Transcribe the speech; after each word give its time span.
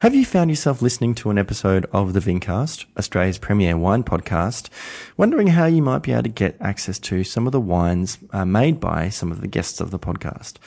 Have 0.00 0.14
you 0.14 0.24
found 0.24 0.48
yourself 0.48 0.80
listening 0.80 1.16
to 1.16 1.30
an 1.30 1.38
episode 1.38 1.84
of 1.92 2.12
the 2.12 2.20
Vincast, 2.20 2.84
Australia's 2.96 3.36
premier 3.36 3.76
wine 3.76 4.04
podcast, 4.04 4.68
wondering 5.16 5.48
how 5.48 5.66
you 5.66 5.82
might 5.82 6.04
be 6.04 6.12
able 6.12 6.22
to 6.22 6.28
get 6.28 6.56
access 6.60 7.00
to 7.00 7.24
some 7.24 7.46
of 7.46 7.52
the 7.52 7.60
wines 7.60 8.16
uh, 8.30 8.44
made 8.44 8.78
by 8.78 9.08
some 9.08 9.32
of 9.32 9.40
the 9.40 9.48
guests 9.48 9.80
of 9.80 9.90
the 9.90 9.98
podcast? 9.98 10.58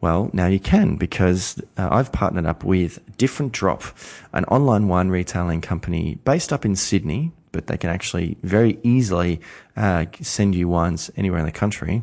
Well, 0.00 0.28
now 0.32 0.48
you 0.48 0.58
can 0.58 0.96
because 0.96 1.62
uh, 1.78 1.88
I've 1.88 2.10
partnered 2.10 2.46
up 2.46 2.64
with 2.64 2.98
Different 3.16 3.52
Drop, 3.52 3.84
an 4.32 4.44
online 4.46 4.88
wine 4.88 5.08
retailing 5.08 5.60
company 5.60 6.18
based 6.24 6.52
up 6.52 6.64
in 6.64 6.74
Sydney, 6.74 7.30
but 7.52 7.68
they 7.68 7.76
can 7.76 7.90
actually 7.90 8.38
very 8.42 8.80
easily 8.82 9.40
uh, 9.76 10.06
send 10.20 10.56
you 10.56 10.66
wines 10.66 11.12
anywhere 11.16 11.38
in 11.38 11.46
the 11.46 11.52
country. 11.52 12.02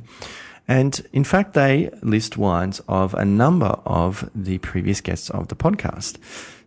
And 0.69 1.05
in 1.11 1.25
fact, 1.25 1.53
they 1.53 1.89
list 2.01 2.37
wines 2.37 2.79
of 2.87 3.13
a 3.13 3.25
number 3.25 3.77
of 3.85 4.29
the 4.33 4.57
previous 4.59 5.01
guests 5.01 5.29
of 5.29 5.49
the 5.49 5.55
podcast. 5.55 6.17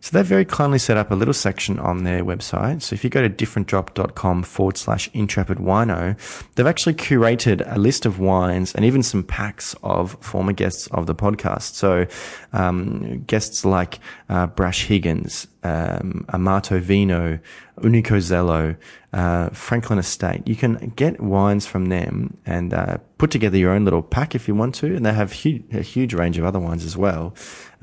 So 0.05 0.11
they've 0.11 0.23
very 0.23 0.45
kindly 0.45 0.77
set 0.77 0.97
up 0.97 1.09
a 1.09 1.15
little 1.15 1.33
section 1.33 1.79
on 1.79 2.03
their 2.03 2.23
website. 2.23 2.83
So 2.83 2.93
if 2.93 3.03
you 3.03 3.09
go 3.09 3.27
to 3.27 3.29
differentdrop.com 3.29 4.43
forward 4.43 4.77
slash 4.77 5.09
intrepid 5.13 5.57
wino, 5.57 6.15
they've 6.53 6.67
actually 6.67 6.93
curated 6.93 7.63
a 7.65 7.79
list 7.79 8.05
of 8.05 8.19
wines 8.19 8.75
and 8.75 8.85
even 8.85 9.01
some 9.01 9.23
packs 9.23 9.75
of 9.81 10.15
former 10.21 10.53
guests 10.53 10.85
of 10.91 11.07
the 11.07 11.15
podcast. 11.15 11.73
So 11.73 12.05
um, 12.53 13.23
guests 13.23 13.65
like 13.65 13.97
uh, 14.29 14.45
Brash 14.45 14.85
Higgins, 14.85 15.47
um, 15.63 16.23
Amato 16.31 16.79
Vino, 16.79 17.39
Unico 17.79 18.17
Zelo, 18.17 18.77
uh, 19.11 19.49
Franklin 19.49 19.97
Estate. 19.97 20.47
You 20.47 20.55
can 20.55 20.93
get 20.95 21.19
wines 21.19 21.65
from 21.65 21.87
them 21.87 22.37
and 22.45 22.75
uh, 22.75 22.97
put 23.17 23.31
together 23.31 23.57
your 23.57 23.71
own 23.71 23.85
little 23.85 24.03
pack 24.03 24.35
if 24.35 24.47
you 24.47 24.53
want 24.53 24.75
to. 24.75 24.95
And 24.95 25.05
they 25.05 25.13
have 25.13 25.31
a 25.31 25.81
huge 25.81 26.13
range 26.13 26.37
of 26.37 26.45
other 26.45 26.59
wines 26.59 26.85
as 26.85 26.95
well. 26.95 27.33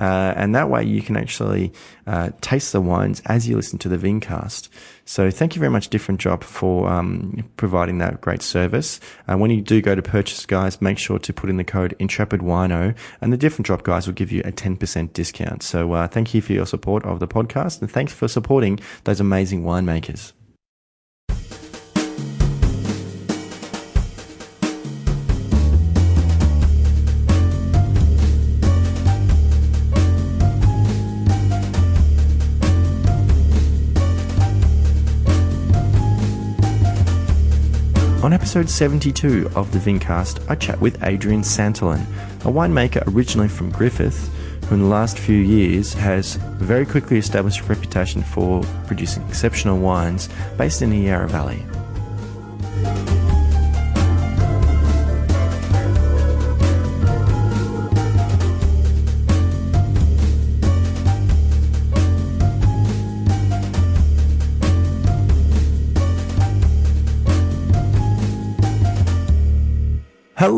Uh, 0.02 0.34
and 0.37 0.52
that 0.52 0.69
way 0.69 0.83
you 0.83 1.01
can 1.01 1.16
actually 1.16 1.73
uh, 2.09 2.30
taste 2.41 2.73
the 2.73 2.80
wines 2.80 3.23
as 3.27 3.48
you 3.48 3.55
listen 3.55 3.79
to 3.79 3.88
the 3.88 3.97
Vincast. 3.97 4.69
So 5.05 5.30
thank 5.30 5.55
you 5.55 5.61
very 5.61 5.70
much, 5.70 5.91
Different 5.91 6.20
Drop, 6.20 6.42
for 6.42 6.89
um, 6.89 7.48
providing 7.56 7.98
that 7.98 8.20
great 8.20 8.42
service. 8.42 8.98
Uh, 9.28 9.36
when 9.39 9.53
you 9.53 9.61
do 9.61 9.80
go 9.80 9.95
to 9.95 10.03
purchase, 10.03 10.45
guys, 10.45 10.83
make 10.83 10.98
sure 10.98 11.20
to 11.20 11.33
put 11.33 11.48
in 11.48 11.56
the 11.56 11.62
code 11.62 11.95
Intrepid 12.00 12.41
Wino, 12.41 12.97
and 13.20 13.33
the 13.33 13.36
Different 13.36 13.67
Drop 13.67 13.84
guys 13.84 14.08
will 14.08 14.14
give 14.14 14.33
you 14.33 14.42
a 14.45 14.50
10% 14.50 15.12
discount. 15.12 15.62
So 15.62 15.92
uh, 15.92 16.08
thank 16.08 16.34
you 16.34 16.42
for 16.42 16.53
your 16.53 16.67
support 16.67 17.05
of 17.05 17.20
the 17.20 17.28
podcast, 17.28 17.80
and 17.80 17.89
thanks 17.89 18.12
for 18.12 18.27
supporting 18.27 18.80
those 19.05 19.20
amazing 19.20 19.62
winemakers. 19.62 20.33
On 38.23 38.33
episode 38.33 38.70
72 38.70 39.51
of 39.56 39.73
the 39.73 39.81
Vincast, 39.81 40.48
I 40.48 40.55
chat 40.55 40.81
with 40.81 41.03
Adrian 41.03 41.41
Santolin, 41.41 42.06
a 42.42 42.53
winemaker 42.53 43.03
originally 43.12 43.48
from 43.48 43.73
Griffith, 43.73 44.33
who 44.67 44.77
in 44.77 44.83
the 44.83 44.87
last 44.87 45.19
few 45.19 45.39
years 45.39 45.92
has 45.95 46.37
very 46.37 46.87
quickly 46.87 47.19
established 47.19 47.62
a 47.62 47.64
reputation 47.64 48.23
for 48.23 48.62
producing 48.87 49.27
exceptional 49.27 49.81
wines 49.81 50.29
based 50.56 50.83
in 50.83 50.91
the 50.91 50.98
Yarra 50.98 51.29
Valley. 51.29 51.67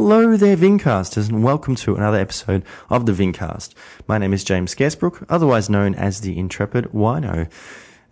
Hello 0.06 0.36
there, 0.36 0.54
Vincasters, 0.54 1.30
and 1.30 1.42
welcome 1.42 1.74
to 1.76 1.96
another 1.96 2.18
episode 2.18 2.62
of 2.90 3.06
the 3.06 3.12
Vincast. 3.12 3.72
My 4.06 4.18
name 4.18 4.34
is 4.34 4.44
James 4.44 4.74
Scarcebrook, 4.74 5.24
otherwise 5.30 5.70
known 5.70 5.94
as 5.94 6.20
the 6.20 6.38
Intrepid 6.38 6.92
Wino. 6.92 7.50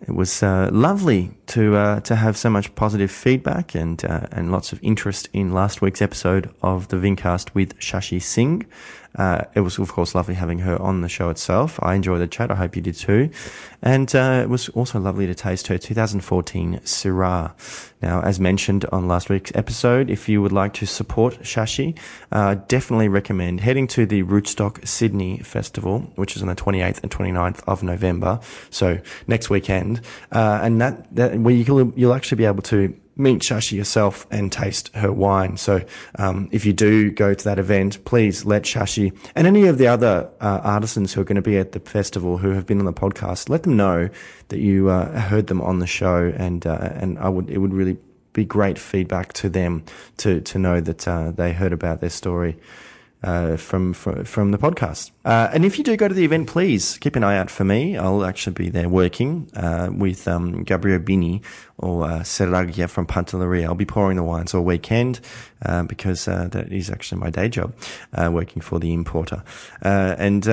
It 0.01 0.15
was 0.15 0.41
uh, 0.41 0.71
lovely 0.73 1.37
to 1.45 1.75
uh, 1.75 1.99
to 1.99 2.15
have 2.15 2.35
so 2.35 2.49
much 2.49 2.73
positive 2.73 3.11
feedback 3.11 3.75
and 3.75 4.03
uh, 4.03 4.25
and 4.31 4.51
lots 4.51 4.73
of 4.73 4.79
interest 4.81 5.29
in 5.33 5.53
last 5.53 5.83
week's 5.83 6.01
episode 6.01 6.49
of 6.63 6.87
the 6.87 6.97
Vincast 6.97 7.53
with 7.53 7.77
Shashi 7.77 8.19
Singh. 8.19 8.65
Uh, 9.15 9.43
it 9.53 9.61
was, 9.61 9.77
of 9.77 9.91
course, 9.91 10.15
lovely 10.15 10.33
having 10.35 10.59
her 10.59 10.81
on 10.81 11.01
the 11.01 11.09
show 11.09 11.29
itself. 11.29 11.79
I 11.81 11.95
enjoyed 11.95 12.21
the 12.21 12.27
chat. 12.27 12.51
I 12.51 12.55
hope 12.55 12.75
you 12.75 12.81
did 12.81 12.95
too. 12.95 13.29
And 13.81 14.13
uh, 14.15 14.41
it 14.43 14.49
was 14.49 14.69
also 14.69 14.99
lovely 14.99 15.27
to 15.27 15.35
taste 15.35 15.67
her 15.67 15.77
2014 15.77 16.79
Syrah. 16.79 17.51
Now, 18.01 18.21
as 18.21 18.39
mentioned 18.39 18.85
on 18.91 19.07
last 19.07 19.29
week's 19.29 19.51
episode, 19.55 20.09
if 20.09 20.27
you 20.27 20.41
would 20.41 20.51
like 20.51 20.73
to 20.75 20.85
support 20.85 21.39
Shashi, 21.41 21.97
uh, 22.31 22.55
definitely 22.67 23.07
recommend 23.07 23.61
heading 23.61 23.87
to 23.87 24.05
the 24.05 24.23
Rootstock 24.23 24.87
Sydney 24.87 25.39
Festival, 25.39 25.99
which 26.15 26.35
is 26.35 26.41
on 26.41 26.47
the 26.47 26.55
28th 26.55 27.01
and 27.03 27.11
29th 27.11 27.63
of 27.67 27.83
November. 27.83 28.39
So 28.69 28.99
next 29.27 29.49
weekend. 29.49 30.01
Uh, 30.31 30.59
and 30.61 30.81
that, 30.81 31.15
that 31.15 31.37
where 31.37 31.53
you 31.53 31.93
you'll 31.95 32.13
actually 32.13 32.37
be 32.37 32.45
able 32.45 32.63
to 32.63 32.97
meet 33.15 33.41
Shashi 33.41 33.73
yourself 33.73 34.25
and 34.31 34.51
taste 34.51 34.89
her 34.95 35.11
wine. 35.11 35.57
So 35.57 35.81
um, 36.17 36.49
if 36.51 36.65
you 36.65 36.73
do 36.73 37.11
go 37.11 37.33
to 37.33 37.43
that 37.45 37.59
event, 37.59 38.03
please 38.05 38.45
let 38.45 38.63
Shashi 38.63 39.15
and 39.35 39.47
any 39.47 39.67
of 39.67 39.77
the 39.77 39.87
other 39.87 40.29
uh, 40.41 40.61
artisans 40.63 41.13
who 41.13 41.21
are 41.21 41.25
going 41.25 41.35
to 41.35 41.41
be 41.41 41.57
at 41.57 41.73
the 41.73 41.79
festival 41.79 42.37
who 42.37 42.51
have 42.51 42.65
been 42.65 42.79
on 42.79 42.85
the 42.85 42.93
podcast, 42.93 43.49
let 43.49 43.63
them 43.63 43.77
know 43.77 44.09
that 44.49 44.59
you 44.59 44.89
uh, 44.89 45.19
heard 45.19 45.47
them 45.47 45.61
on 45.61 45.79
the 45.79 45.87
show, 45.87 46.33
and 46.35 46.65
uh, 46.65 46.89
and 46.93 47.19
I 47.19 47.29
would 47.29 47.49
it 47.49 47.59
would 47.59 47.73
really 47.73 47.97
be 48.33 48.45
great 48.45 48.79
feedback 48.79 49.33
to 49.33 49.49
them 49.49 49.83
to 50.17 50.41
to 50.41 50.59
know 50.59 50.81
that 50.81 51.07
uh, 51.07 51.31
they 51.31 51.53
heard 51.53 51.73
about 51.73 52.01
their 52.01 52.09
story 52.09 52.57
uh, 53.23 53.57
from, 53.57 53.93
from, 53.93 54.25
from 54.25 54.51
the 54.51 54.57
podcast. 54.57 55.11
Uh, 55.25 55.49
and 55.53 55.65
if 55.65 55.77
you 55.77 55.83
do 55.83 55.95
go 55.95 56.07
to 56.07 56.13
the 56.13 56.25
event, 56.25 56.47
please 56.47 56.97
keep 56.99 57.15
an 57.15 57.23
eye 57.23 57.37
out 57.37 57.49
for 57.49 57.63
me. 57.63 57.97
I'll 57.97 58.25
actually 58.25 58.53
be 58.53 58.69
there 58.69 58.89
working 58.89 59.49
uh, 59.55 59.89
with 59.91 60.27
um, 60.27 60.65
Gabrio 60.65 61.03
Bini 61.03 61.41
or 61.77 62.05
uh, 62.05 62.19
Serragghia 62.19 62.89
from 62.89 63.05
Pantelleria. 63.07 63.65
I'll 63.65 63.75
be 63.75 63.85
pouring 63.85 64.17
the 64.17 64.23
wines 64.23 64.53
all 64.53 64.63
weekend 64.63 65.19
uh, 65.65 65.83
because 65.83 66.27
uh, 66.27 66.47
that 66.51 66.71
is 66.71 66.89
actually 66.89 67.21
my 67.21 67.29
day 67.29 67.49
job, 67.49 67.73
uh, 68.13 68.29
working 68.31 68.61
for 68.61 68.79
the 68.79 68.93
importer. 68.93 69.43
and 69.81 70.43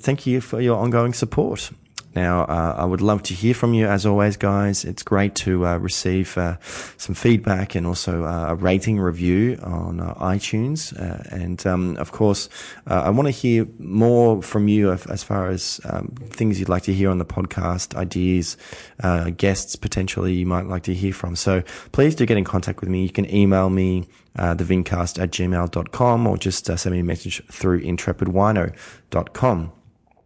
thank 0.00 0.26
you 0.26 0.40
for 0.40 0.60
your 0.60 0.78
ongoing 0.78 1.14
support. 1.14 1.70
Now, 2.18 2.42
uh, 2.46 2.74
I 2.76 2.84
would 2.84 3.00
love 3.00 3.22
to 3.24 3.32
hear 3.32 3.54
from 3.54 3.74
you 3.74 3.86
as 3.86 4.04
always, 4.04 4.36
guys. 4.36 4.84
It's 4.84 5.04
great 5.04 5.36
to 5.36 5.64
uh, 5.64 5.76
receive 5.76 6.36
uh, 6.36 6.56
some 6.96 7.14
feedback 7.14 7.76
and 7.76 7.86
also 7.86 8.24
uh, 8.24 8.46
a 8.48 8.54
rating 8.56 8.98
review 8.98 9.56
on 9.62 10.00
uh, 10.00 10.14
iTunes. 10.14 10.92
And 11.30 11.64
um, 11.64 11.96
of 11.96 12.10
course, 12.10 12.48
I 12.88 13.10
want 13.10 13.28
to 13.28 13.30
hear 13.30 13.68
more 13.78 14.42
from 14.42 14.66
you 14.66 14.90
as 14.90 15.22
far 15.22 15.46
as 15.48 15.80
um, 15.84 16.08
things 16.30 16.58
you'd 16.58 16.68
like 16.68 16.82
to 16.84 16.92
hear 16.92 17.08
on 17.08 17.18
the 17.18 17.24
podcast, 17.24 17.94
ideas, 17.94 18.56
guests 19.36 19.76
potentially 19.76 20.32
you 20.32 20.44
might 20.44 20.66
like 20.66 20.82
to 20.82 20.94
hear 20.94 21.12
from. 21.12 21.36
So 21.36 21.62
please 21.92 22.16
do 22.16 22.26
get 22.26 22.36
in 22.36 22.42
contact 22.42 22.80
with 22.80 22.88
me. 22.90 23.04
You 23.04 23.10
can 23.10 23.32
email 23.32 23.70
me. 23.70 24.08
Uh, 24.36 24.54
thevincast 24.54 25.20
at 25.20 25.32
gmail.com 25.32 26.26
or 26.28 26.36
just 26.36 26.70
uh, 26.70 26.76
send 26.76 26.94
me 26.94 27.00
a 27.00 27.04
message 27.04 27.42
through 27.50 27.82
intrepidwino.com. 27.82 29.72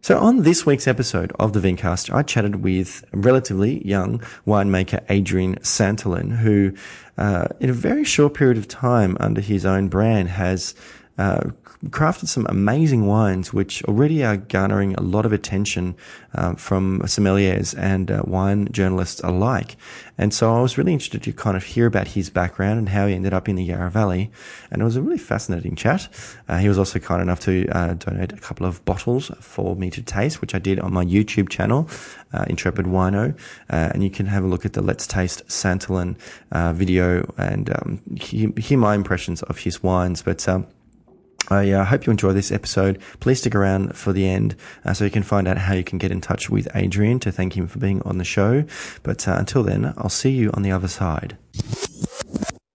So 0.03 0.19
on 0.19 0.41
this 0.41 0.65
week's 0.65 0.85
episode 0.85 1.31
of 1.39 1.53
the 1.53 1.61
Vincast, 1.61 2.13
I 2.13 2.23
chatted 2.23 2.57
with 2.57 3.05
relatively 3.13 3.87
young 3.87 4.19
winemaker 4.45 5.01
Adrian 5.07 5.55
Santolin, 5.61 6.29
who, 6.39 6.73
uh, 7.17 7.47
in 7.61 7.69
a 7.69 7.73
very 7.73 8.03
short 8.03 8.33
period 8.33 8.57
of 8.57 8.67
time 8.67 9.15
under 9.21 9.39
his 9.39 9.65
own 9.65 9.87
brand 9.87 10.27
has 10.27 10.75
uh, 11.17 11.51
crafted 11.89 12.27
some 12.27 12.45
amazing 12.49 13.05
wines, 13.05 13.53
which 13.53 13.83
already 13.85 14.23
are 14.23 14.37
garnering 14.37 14.93
a 14.95 15.01
lot 15.01 15.25
of 15.25 15.33
attention 15.33 15.95
uh, 16.33 16.53
from 16.55 16.99
sommeliers 17.01 17.77
and 17.77 18.09
uh, 18.09 18.21
wine 18.25 18.67
journalists 18.71 19.21
alike. 19.21 19.75
And 20.17 20.33
so 20.33 20.55
I 20.55 20.61
was 20.61 20.77
really 20.77 20.93
interested 20.93 21.23
to 21.23 21.33
kind 21.33 21.57
of 21.57 21.63
hear 21.63 21.85
about 21.85 22.09
his 22.09 22.29
background 22.29 22.79
and 22.79 22.89
how 22.89 23.07
he 23.07 23.15
ended 23.15 23.33
up 23.33 23.49
in 23.49 23.55
the 23.55 23.63
Yarra 23.63 23.89
Valley. 23.89 24.31
And 24.71 24.81
it 24.81 24.85
was 24.85 24.95
a 24.95 25.01
really 25.01 25.17
fascinating 25.17 25.75
chat. 25.75 26.07
Uh, 26.47 26.57
he 26.57 26.69
was 26.69 26.77
also 26.77 26.99
kind 26.99 27.21
enough 27.21 27.39
to 27.41 27.67
uh, 27.69 27.95
donate 27.95 28.31
a 28.31 28.37
couple 28.37 28.65
of 28.65 28.83
bottles 28.85 29.31
for 29.39 29.75
me 29.75 29.89
to 29.89 30.01
taste, 30.01 30.39
which 30.39 30.55
I 30.55 30.59
did 30.59 30.79
on 30.79 30.93
my 30.93 31.03
YouTube 31.03 31.49
channel, 31.49 31.89
uh, 32.31 32.45
Intrepid 32.47 32.85
Wino. 32.85 33.35
and 33.69 34.03
you 34.03 34.09
can 34.09 34.27
have 34.27 34.43
a 34.43 34.47
look 34.47 34.65
at 34.65 34.73
the 34.73 34.81
Let's 34.81 35.07
Taste 35.07 35.45
Santolin 35.47 36.15
video 36.73 37.33
and 37.37 37.69
um, 37.71 38.01
hear, 38.15 38.51
hear, 38.57 38.77
my 38.77 38.95
impressions 38.95 39.41
of 39.43 39.59
his 39.59 39.81
wines. 39.81 40.21
But 40.21 40.47
um, 40.47 40.67
I 41.49 41.71
uh, 41.71 41.85
hope 41.85 42.05
you 42.05 42.11
enjoy 42.11 42.33
this 42.33 42.51
episode. 42.51 43.01
Please 43.19 43.39
stick 43.39 43.55
around 43.55 43.95
for 43.95 44.13
the 44.13 44.27
end 44.27 44.55
uh, 44.85 44.93
so 44.93 45.05
you 45.05 45.11
can 45.11 45.23
find 45.23 45.47
out 45.47 45.57
how 45.57 45.73
you 45.73 45.83
can 45.83 45.97
get 45.97 46.11
in 46.11 46.21
touch 46.21 46.49
with 46.49 46.67
Adrian 46.75 47.19
to 47.19 47.31
thank 47.31 47.57
him 47.57 47.67
for 47.67 47.79
being 47.79 48.01
on 48.03 48.17
the 48.17 48.23
show. 48.23 48.63
But 49.03 49.27
uh, 49.27 49.35
until 49.37 49.63
then, 49.63 49.93
I'll 49.97 50.09
see 50.09 50.31
you 50.31 50.51
on 50.53 50.63
the 50.63 50.71
other 50.71 50.87
side. 50.87 51.37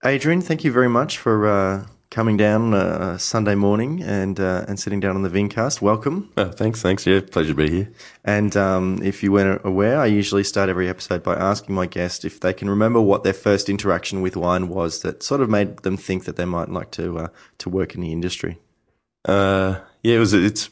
Adrian, 0.04 0.40
thank 0.40 0.64
you 0.64 0.72
very 0.72 0.88
much 0.88 1.18
for 1.18 1.46
uh, 1.46 1.86
coming 2.10 2.36
down 2.36 2.72
uh, 2.74 3.18
Sunday 3.18 3.54
morning 3.54 4.02
and 4.02 4.40
uh, 4.40 4.64
and 4.66 4.78
sitting 4.80 5.00
down 5.00 5.14
on 5.14 5.22
the 5.22 5.28
Vincast. 5.28 5.82
Welcome. 5.82 6.30
Oh, 6.36 6.50
thanks, 6.50 6.80
thanks. 6.80 7.06
Yeah, 7.06 7.20
pleasure 7.20 7.50
to 7.50 7.54
be 7.54 7.70
here. 7.70 7.92
And 8.24 8.56
um, 8.56 9.00
if 9.02 9.22
you 9.22 9.32
weren't 9.32 9.60
aware, 9.64 9.98
I 9.98 10.06
usually 10.06 10.44
start 10.44 10.68
every 10.68 10.88
episode 10.88 11.22
by 11.22 11.34
asking 11.34 11.74
my 11.74 11.86
guest 11.86 12.24
if 12.24 12.40
they 12.40 12.52
can 12.52 12.70
remember 12.70 13.00
what 13.00 13.24
their 13.24 13.34
first 13.34 13.68
interaction 13.68 14.22
with 14.22 14.36
wine 14.36 14.68
was 14.68 15.02
that 15.02 15.22
sort 15.22 15.40
of 15.40 15.50
made 15.50 15.78
them 15.78 15.96
think 15.96 16.24
that 16.24 16.36
they 16.36 16.44
might 16.44 16.70
like 16.70 16.90
to 16.92 17.18
uh, 17.18 17.28
to 17.58 17.68
work 17.68 17.94
in 17.94 18.00
the 18.00 18.12
industry. 18.12 18.58
Uh, 19.24 19.80
yeah, 20.02 20.16
it 20.16 20.20
was. 20.20 20.32
It's 20.32 20.70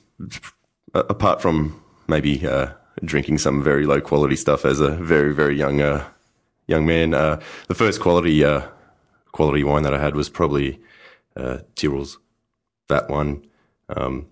apart 0.95 1.43
from 1.43 1.81
maybe 2.09 2.47
uh, 2.47 2.69
drinking 3.05 3.39
some 3.39 3.63
very 3.63 3.85
low 3.85 4.01
quality 4.01 4.37
stuff 4.37 4.65
as 4.65 4.81
a 4.81 4.93
very 4.93 5.35
very 5.35 5.57
young 5.57 5.81
uh, 5.81 6.07
young 6.67 6.87
man. 6.87 7.13
Uh, 7.13 7.41
the 7.69 7.75
first 7.75 8.01
quality 8.01 8.43
quality 9.33 9.63
wine 9.63 9.83
that 9.83 9.93
I 9.93 10.01
had 10.01 10.17
was 10.17 10.31
probably 10.31 10.81
uh, 11.37 11.59
Tyrrell's, 11.75 12.19
that 12.89 13.09
one. 13.09 13.47
Um, 13.89 14.27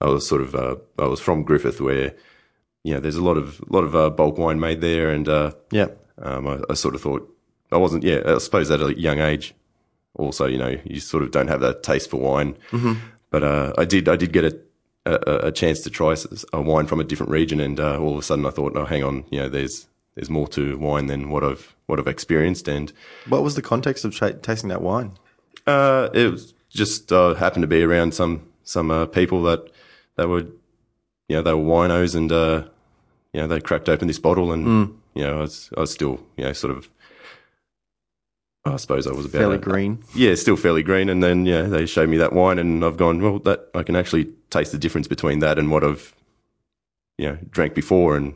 I 0.00 0.08
was 0.08 0.26
sort 0.26 0.42
of 0.42 0.54
uh, 0.54 0.76
I 0.98 1.06
was 1.06 1.20
from 1.20 1.44
Griffith, 1.44 1.80
where 1.80 2.14
you 2.82 2.94
know 2.94 3.00
there's 3.00 3.16
a 3.16 3.24
lot 3.24 3.36
of 3.36 3.60
a 3.60 3.72
lot 3.72 3.84
of 3.84 3.94
uh, 3.94 4.10
bulk 4.10 4.38
wine 4.38 4.60
made 4.60 4.80
there, 4.80 5.10
and 5.10 5.28
uh, 5.28 5.52
yeah, 5.70 5.88
um, 6.18 6.46
I, 6.46 6.60
I, 6.68 6.74
sort 6.74 6.94
of 6.94 7.00
thought 7.00 7.30
I 7.72 7.76
wasn't. 7.76 8.04
Yeah, 8.04 8.20
I 8.26 8.38
suppose 8.38 8.70
at 8.70 8.80
a 8.80 8.98
young 8.98 9.18
age, 9.18 9.54
also 10.14 10.46
you 10.46 10.58
know 10.58 10.78
you 10.84 11.00
sort 11.00 11.22
of 11.22 11.30
don't 11.30 11.48
have 11.48 11.60
that 11.60 11.82
taste 11.82 12.10
for 12.10 12.18
wine, 12.18 12.56
mm-hmm. 12.70 12.94
but 13.30 13.42
uh, 13.42 13.72
I 13.78 13.84
did 13.84 14.08
I 14.08 14.16
did 14.16 14.32
get 14.32 14.44
a, 14.44 14.60
a, 15.06 15.48
a 15.48 15.52
chance 15.52 15.80
to 15.80 15.90
try 15.90 16.16
a 16.52 16.60
wine 16.60 16.86
from 16.86 17.00
a 17.00 17.04
different 17.04 17.32
region, 17.32 17.60
and 17.60 17.80
uh, 17.80 17.98
all 17.98 18.12
of 18.12 18.18
a 18.18 18.22
sudden 18.22 18.46
I 18.46 18.50
thought, 18.50 18.76
oh, 18.76 18.84
hang 18.84 19.04
on, 19.04 19.24
you 19.30 19.40
know, 19.40 19.48
there's 19.48 19.86
there's 20.14 20.30
more 20.30 20.48
to 20.48 20.76
wine 20.78 21.06
than 21.06 21.30
what 21.30 21.44
I've 21.44 21.74
what 21.86 21.98
I've 21.98 22.06
experienced, 22.06 22.68
and 22.68 22.92
what 23.28 23.42
was 23.42 23.54
the 23.54 23.62
context 23.62 24.04
of 24.04 24.14
tasting 24.42 24.68
that 24.68 24.82
wine? 24.82 25.12
Uh, 25.66 26.08
it 26.12 26.30
was 26.30 26.54
just 26.68 27.12
uh, 27.12 27.34
happened 27.34 27.62
to 27.62 27.68
be 27.68 27.82
around 27.82 28.14
some 28.14 28.46
some 28.64 28.90
uh, 28.90 29.06
people 29.06 29.42
that 29.44 29.70
that 30.16 30.28
were, 30.28 30.46
you 31.28 31.36
know, 31.36 31.42
they 31.42 31.54
were 31.54 31.62
winos, 31.62 32.14
and 32.14 32.30
uh, 32.30 32.64
you 33.32 33.40
know, 33.40 33.46
they 33.46 33.60
cracked 33.60 33.88
open 33.88 34.08
this 34.08 34.18
bottle, 34.18 34.52
and 34.52 34.66
mm. 34.66 34.96
you 35.14 35.22
know, 35.22 35.38
I 35.38 35.40
was 35.40 35.70
I 35.76 35.80
was 35.80 35.92
still, 35.92 36.20
you 36.36 36.44
know, 36.44 36.52
sort 36.52 36.76
of. 36.76 36.88
I 38.66 38.76
suppose 38.76 39.06
I 39.06 39.12
was 39.12 39.26
about 39.26 39.38
fairly 39.38 39.58
green. 39.58 40.02
Yeah, 40.14 40.34
still 40.36 40.56
fairly 40.56 40.82
green. 40.82 41.10
And 41.10 41.22
then 41.22 41.44
yeah, 41.44 41.62
they 41.62 41.84
showed 41.84 42.08
me 42.08 42.16
that 42.16 42.32
wine, 42.32 42.58
and 42.58 42.82
I've 42.82 42.96
gone 42.96 43.20
well. 43.20 43.38
That 43.40 43.68
I 43.74 43.82
can 43.82 43.94
actually 43.94 44.30
taste 44.48 44.72
the 44.72 44.78
difference 44.78 45.06
between 45.06 45.40
that 45.40 45.58
and 45.58 45.70
what 45.70 45.84
I've, 45.84 46.14
you 47.18 47.28
know, 47.28 47.38
drank 47.50 47.74
before, 47.74 48.16
and 48.16 48.34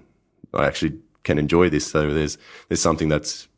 I 0.52 0.66
actually 0.66 0.98
can 1.22 1.38
enjoy 1.38 1.70
this. 1.70 1.86
So 1.86 2.12
there's 2.12 2.36
there's 2.68 2.82
something 2.82 3.08
that's 3.08 3.48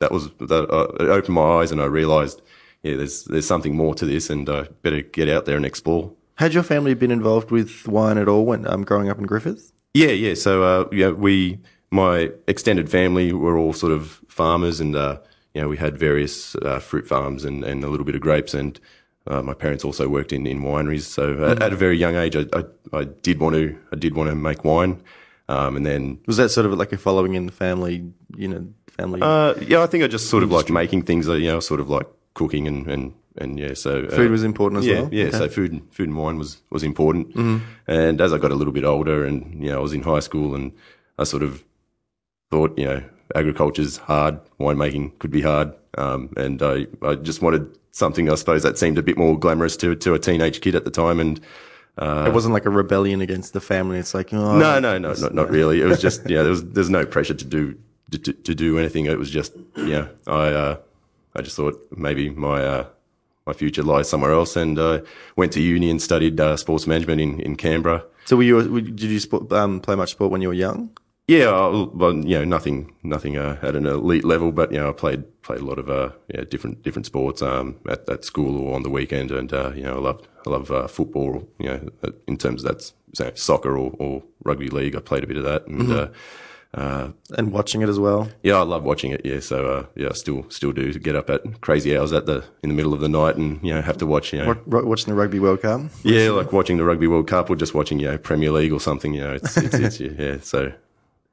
that 0.00 0.10
was 0.10 0.30
that 0.40 0.68
uh, 0.68 0.92
it 0.98 1.08
opened 1.08 1.36
my 1.36 1.60
eyes, 1.60 1.70
and 1.70 1.80
I 1.80 1.84
realised 1.84 2.42
yeah, 2.82 2.96
there's 2.96 3.24
there's 3.24 3.46
something 3.46 3.76
more 3.76 3.94
to 3.94 4.06
this, 4.06 4.30
and 4.30 4.48
uh, 4.48 4.64
better 4.82 5.02
get 5.02 5.28
out 5.28 5.44
there 5.44 5.56
and 5.56 5.66
explore. 5.66 6.12
Had 6.36 6.54
your 6.54 6.62
family 6.62 6.94
been 6.94 7.10
involved 7.10 7.50
with 7.50 7.86
wine 7.86 8.18
at 8.18 8.28
all 8.28 8.44
when 8.44 8.66
um, 8.66 8.84
growing 8.84 9.08
up 9.08 9.18
in 9.18 9.24
Griffith? 9.24 9.72
Yeah, 9.94 10.08
yeah. 10.08 10.34
So 10.34 10.62
uh, 10.62 10.88
yeah, 10.90 11.10
we 11.10 11.60
my 11.90 12.30
extended 12.48 12.90
family 12.90 13.32
were 13.32 13.56
all 13.56 13.72
sort 13.72 13.92
of 13.92 14.20
farmers, 14.28 14.80
and 14.80 14.96
uh, 14.96 15.18
you 15.54 15.60
know 15.60 15.68
we 15.68 15.76
had 15.76 15.96
various 15.96 16.56
uh, 16.56 16.80
fruit 16.80 17.06
farms 17.06 17.44
and, 17.44 17.62
and 17.62 17.84
a 17.84 17.88
little 17.88 18.06
bit 18.06 18.14
of 18.14 18.20
grapes, 18.20 18.54
and 18.54 18.80
uh, 19.26 19.42
my 19.42 19.54
parents 19.54 19.84
also 19.84 20.08
worked 20.08 20.32
in, 20.32 20.46
in 20.46 20.62
wineries. 20.62 21.02
So 21.02 21.34
mm-hmm. 21.34 21.62
at 21.62 21.72
a 21.72 21.76
very 21.76 21.96
young 21.96 22.16
age, 22.16 22.34
I, 22.34 22.46
I, 22.52 22.64
I 22.92 23.04
did 23.04 23.38
want 23.38 23.54
to 23.54 23.78
I 23.92 23.96
did 23.96 24.16
want 24.16 24.30
to 24.30 24.34
make 24.34 24.64
wine, 24.64 25.02
um, 25.48 25.76
and 25.76 25.86
then 25.86 26.18
was 26.26 26.38
that 26.38 26.48
sort 26.48 26.66
of 26.66 26.72
like 26.72 26.92
a 26.92 26.98
following 26.98 27.34
in 27.34 27.46
the 27.46 27.52
family, 27.52 28.10
you 28.34 28.48
know, 28.48 28.66
family? 28.88 29.20
Uh, 29.22 29.54
yeah, 29.60 29.82
I 29.82 29.86
think 29.86 30.02
I 30.02 30.08
just 30.08 30.30
sort 30.30 30.42
of 30.42 30.50
like 30.50 30.70
making 30.70 31.02
things, 31.02 31.28
you 31.28 31.46
know, 31.46 31.60
sort 31.60 31.78
of 31.78 31.88
like 31.88 32.06
cooking 32.34 32.66
and 32.66 32.86
and 32.86 33.14
and 33.36 33.58
yeah, 33.58 33.74
so 33.74 34.04
uh, 34.04 34.10
food 34.10 34.30
was 34.30 34.44
important 34.44 34.80
as 34.80 34.86
yeah, 34.86 35.00
well. 35.00 35.08
Yeah, 35.12 35.24
okay. 35.26 35.38
so 35.38 35.48
food 35.48 35.72
and 35.72 35.92
food 35.92 36.08
and 36.08 36.18
wine 36.18 36.38
was 36.38 36.60
was 36.70 36.82
important. 36.82 37.30
Mm-hmm. 37.30 37.58
And 37.86 38.20
as 38.20 38.32
I 38.32 38.38
got 38.38 38.50
a 38.50 38.54
little 38.54 38.72
bit 38.72 38.84
older, 38.84 39.24
and 39.24 39.62
you 39.62 39.70
know, 39.70 39.78
I 39.78 39.80
was 39.80 39.92
in 39.92 40.02
high 40.02 40.20
school, 40.20 40.54
and 40.54 40.72
I 41.18 41.24
sort 41.24 41.42
of 41.42 41.64
thought, 42.50 42.78
you 42.78 42.84
know, 42.84 43.02
agriculture's 43.34 43.96
hard, 43.96 44.38
winemaking 44.60 45.18
could 45.18 45.30
be 45.30 45.42
hard, 45.42 45.72
um, 45.96 46.32
and 46.36 46.62
I 46.62 46.86
I 47.02 47.14
just 47.14 47.42
wanted 47.42 47.78
something, 47.92 48.30
I 48.30 48.34
suppose, 48.34 48.62
that 48.62 48.78
seemed 48.78 48.98
a 48.98 49.02
bit 49.02 49.16
more 49.16 49.38
glamorous 49.38 49.76
to 49.78 49.94
to 49.94 50.14
a 50.14 50.18
teenage 50.18 50.60
kid 50.60 50.74
at 50.74 50.84
the 50.84 50.90
time, 50.90 51.20
and. 51.20 51.40
Uh, 51.98 52.24
it 52.26 52.32
wasn't 52.32 52.54
like 52.54 52.64
a 52.64 52.70
rebellion 52.70 53.20
against 53.20 53.52
the 53.52 53.60
family. 53.60 53.98
It's 53.98 54.14
like, 54.14 54.32
oh, 54.32 54.56
no, 54.56 54.78
no, 54.78 54.96
no, 54.96 55.12
not, 55.12 55.34
not 55.34 55.50
really. 55.50 55.82
It 55.82 55.84
was 55.84 56.00
just, 56.08 56.22
yeah, 56.26 56.40
there 56.40 56.48
was, 56.48 56.64
there's 56.70 56.88
no 56.88 57.04
pressure 57.04 57.34
to 57.34 57.44
do, 57.44 57.78
to, 58.10 58.32
to 58.32 58.54
do 58.54 58.78
anything. 58.78 59.04
It 59.04 59.18
was 59.18 59.28
just, 59.28 59.52
yeah, 59.76 60.06
I, 60.26 60.46
uh, 60.48 60.76
I 61.34 61.42
just 61.42 61.56
thought 61.56 61.80
maybe 61.96 62.30
my 62.30 62.64
uh, 62.64 62.86
my 63.46 63.52
future 63.52 63.82
lies 63.82 64.08
somewhere 64.08 64.32
else, 64.32 64.56
and 64.56 64.78
uh, 64.78 65.00
went 65.36 65.52
to 65.52 65.60
uni 65.60 65.90
and 65.90 66.00
studied 66.00 66.38
uh, 66.40 66.56
sports 66.56 66.86
management 66.86 67.20
in, 67.20 67.40
in 67.40 67.56
Canberra. 67.56 68.04
So, 68.24 68.36
were 68.36 68.42
you 68.42 68.80
did 68.80 69.02
you 69.02 69.20
sport, 69.20 69.52
um, 69.52 69.80
play 69.80 69.96
much 69.96 70.12
sport 70.12 70.30
when 70.30 70.42
you 70.42 70.48
were 70.48 70.54
young? 70.54 70.90
Yeah, 71.28 71.50
well, 71.94 72.14
you 72.16 72.38
know, 72.38 72.44
nothing, 72.44 72.94
nothing 73.04 73.38
uh, 73.38 73.56
at 73.62 73.76
an 73.76 73.86
elite 73.86 74.24
level, 74.24 74.50
but 74.50 74.72
you 74.72 74.78
know, 74.78 74.88
I 74.88 74.92
played 74.92 75.42
played 75.42 75.60
a 75.60 75.64
lot 75.64 75.78
of 75.78 75.88
uh, 75.88 76.10
yeah, 76.28 76.42
different 76.42 76.82
different 76.82 77.06
sports 77.06 77.42
um, 77.42 77.78
at, 77.88 78.08
at 78.08 78.24
school 78.24 78.58
or 78.58 78.74
on 78.74 78.82
the 78.82 78.90
weekend, 78.90 79.30
and 79.30 79.52
uh, 79.52 79.72
you 79.74 79.82
know, 79.82 79.94
I 79.94 79.98
love 79.98 80.28
I 80.46 80.50
love 80.50 80.70
uh, 80.70 80.88
football. 80.88 81.48
You 81.58 81.66
know, 81.66 81.90
in 82.26 82.36
terms 82.36 82.64
of 82.64 82.68
that's 82.68 82.92
soccer 83.34 83.76
or, 83.76 83.94
or, 83.98 84.22
rugby 84.44 84.68
league, 84.68 84.96
I 84.96 85.00
played 85.00 85.22
a 85.22 85.26
bit 85.26 85.36
of 85.36 85.44
that, 85.44 85.66
and 85.66 85.82
mm-hmm. 85.82 86.12
Uh, 86.74 87.10
and 87.36 87.52
watching 87.52 87.82
it 87.82 87.88
as 87.90 87.98
well. 87.98 88.30
Yeah, 88.42 88.54
I 88.54 88.62
love 88.62 88.82
watching 88.82 89.10
it. 89.10 89.20
Yeah, 89.26 89.40
so 89.40 89.66
uh, 89.66 89.86
yeah, 89.94 90.08
I 90.08 90.12
still 90.12 90.48
still 90.48 90.72
do 90.72 90.90
get 90.94 91.14
up 91.14 91.28
at 91.28 91.60
crazy 91.60 91.96
hours 91.96 92.12
at 92.12 92.24
the 92.24 92.44
in 92.62 92.70
the 92.70 92.74
middle 92.74 92.94
of 92.94 93.00
the 93.00 93.10
night 93.10 93.36
and 93.36 93.62
you 93.62 93.74
know 93.74 93.82
have 93.82 93.98
to 93.98 94.06
watch 94.06 94.32
you 94.32 94.38
know 94.38 94.56
watching 94.66 95.14
the 95.14 95.20
Rugby 95.20 95.38
World 95.38 95.60
Cup. 95.60 95.82
Yeah, 96.02 96.30
like 96.30 96.50
watching 96.52 96.78
the 96.78 96.84
Rugby 96.84 97.06
World 97.06 97.28
Cup 97.28 97.50
or 97.50 97.56
just 97.56 97.74
watching 97.74 97.98
you 97.98 98.10
know 98.10 98.16
Premier 98.16 98.50
League 98.50 98.72
or 98.72 98.80
something. 98.80 99.12
You 99.12 99.20
know, 99.20 99.32
it's 99.34 99.54
it's, 99.58 99.74
it's 99.74 100.00
yeah. 100.18 100.38
So 100.40 100.72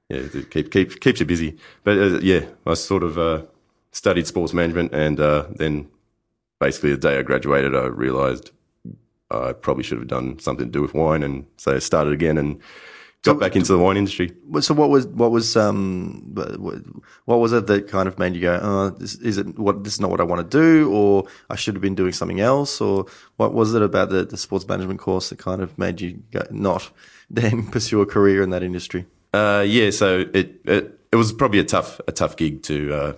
yeah, 0.10 0.18
it 0.34 0.52
keep 0.52 0.72
keep 0.72 1.00
keeps 1.00 1.22
you 1.22 1.26
busy. 1.26 1.58
But 1.86 1.98
uh, 1.98 2.20
yeah, 2.20 2.42
I 2.66 2.74
sort 2.74 3.04
of 3.04 3.18
uh, 3.18 3.44
studied 3.92 4.28
sports 4.28 4.54
management 4.54 4.94
and 4.94 5.22
uh, 5.22 5.46
then 5.56 5.90
basically 6.60 6.92
the 6.92 6.98
day 6.98 7.18
I 7.18 7.22
graduated, 7.22 7.76
I 7.76 7.86
realised 7.86 8.52
I 9.32 9.54
probably 9.54 9.84
should 9.84 10.00
have 10.00 10.08
done 10.08 10.40
something 10.40 10.66
to 10.66 10.72
do 10.72 10.82
with 10.82 10.94
wine, 10.94 11.24
and 11.24 11.46
so 11.58 11.76
I 11.76 11.80
started 11.80 12.14
again 12.14 12.38
and 12.38 12.60
got 13.24 13.34
so, 13.34 13.40
back 13.40 13.56
into 13.56 13.74
the 13.74 13.80
wine 13.80 13.98
industry. 13.98 14.32
So 14.62 14.74
what 14.74 14.90
was 14.90 15.08
what 15.08 15.32
was 15.32 15.58
um 15.58 16.34
what 17.26 17.38
was 17.38 17.52
it 17.52 17.68
that 17.68 17.88
kind 17.88 18.08
of 18.08 18.18
made 18.18 18.36
you 18.36 18.42
go, 18.42 18.60
oh, 18.62 18.90
this, 18.92 19.16
is 19.16 19.38
it 19.38 19.60
what 19.60 19.84
this 19.84 19.94
is 19.94 20.00
not 20.00 20.10
what 20.10 20.22
I 20.22 20.24
want 20.24 20.50
to 20.50 20.58
do, 20.58 20.92
or 20.92 21.26
I 21.50 21.56
should 21.56 21.76
have 21.76 21.82
been 21.82 21.96
doing 21.96 22.14
something 22.14 22.40
else, 22.40 22.80
or 22.80 23.06
what 23.38 23.54
was 23.54 23.74
it 23.74 23.82
about 23.82 24.10
the, 24.10 24.26
the 24.26 24.38
sports 24.38 24.68
management 24.68 25.00
course 25.00 25.30
that 25.30 25.40
kind 25.40 25.62
of 25.62 25.78
made 25.78 26.02
you 26.02 26.24
go, 26.32 26.46
not 26.52 26.90
then 27.30 27.68
pursue 27.68 28.02
a 28.02 28.06
career 28.06 28.42
in 28.42 28.50
that 28.52 28.64
industry? 28.64 29.06
Uh, 29.34 29.64
yeah, 29.68 29.90
so 29.90 30.26
it, 30.34 30.62
it 30.66 31.00
it 31.12 31.16
was 31.16 31.34
probably 31.34 31.60
a 31.60 31.64
tough 31.64 32.00
a 32.08 32.12
tough 32.12 32.38
gig 32.38 32.64
to 32.64 32.94
uh, 32.94 33.14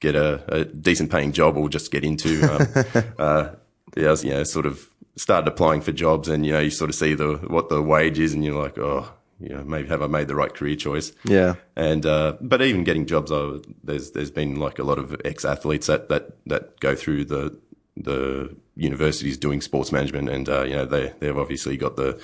get 0.00 0.16
a, 0.16 0.42
a, 0.48 0.64
decent 0.64 1.10
paying 1.10 1.32
job 1.32 1.56
or 1.56 1.68
just 1.68 1.90
get 1.90 2.02
into. 2.02 2.42
Um, 2.42 3.12
uh, 3.18 3.50
yeah, 3.96 4.10
was, 4.10 4.24
you 4.24 4.30
know, 4.30 4.42
sort 4.42 4.66
of 4.66 4.90
started 5.16 5.46
applying 5.46 5.80
for 5.80 5.92
jobs, 5.92 6.28
and 6.28 6.44
you 6.44 6.52
know, 6.52 6.58
you 6.58 6.70
sort 6.70 6.90
of 6.90 6.96
see 6.96 7.14
the 7.14 7.34
what 7.46 7.68
the 7.68 7.80
wage 7.80 8.18
is, 8.18 8.32
and 8.32 8.44
you're 8.44 8.60
like, 8.60 8.78
oh 8.78 9.12
you 9.44 9.54
know, 9.54 9.64
maybe 9.64 9.88
have 9.88 10.02
I 10.02 10.06
made 10.06 10.28
the 10.28 10.34
right 10.34 10.52
career 10.52 10.76
choice? 10.76 11.12
Yeah. 11.24 11.54
And 11.76 12.06
uh, 12.06 12.36
but 12.40 12.62
even 12.62 12.84
getting 12.84 13.06
jobs, 13.06 13.30
uh, 13.30 13.58
there's 13.82 14.12
there's 14.12 14.30
been 14.30 14.56
like 14.56 14.78
a 14.78 14.84
lot 14.84 14.98
of 14.98 15.20
ex 15.24 15.44
athletes 15.44 15.86
that, 15.86 16.08
that 16.08 16.36
that 16.46 16.80
go 16.80 16.94
through 16.94 17.26
the 17.26 17.58
the 17.96 18.56
universities 18.76 19.36
doing 19.36 19.60
sports 19.60 19.92
management, 19.92 20.28
and 20.28 20.48
uh, 20.48 20.64
you 20.64 20.74
know 20.74 20.86
they 20.86 21.12
they've 21.20 21.36
obviously 21.36 21.76
got 21.76 21.96
the 21.96 22.20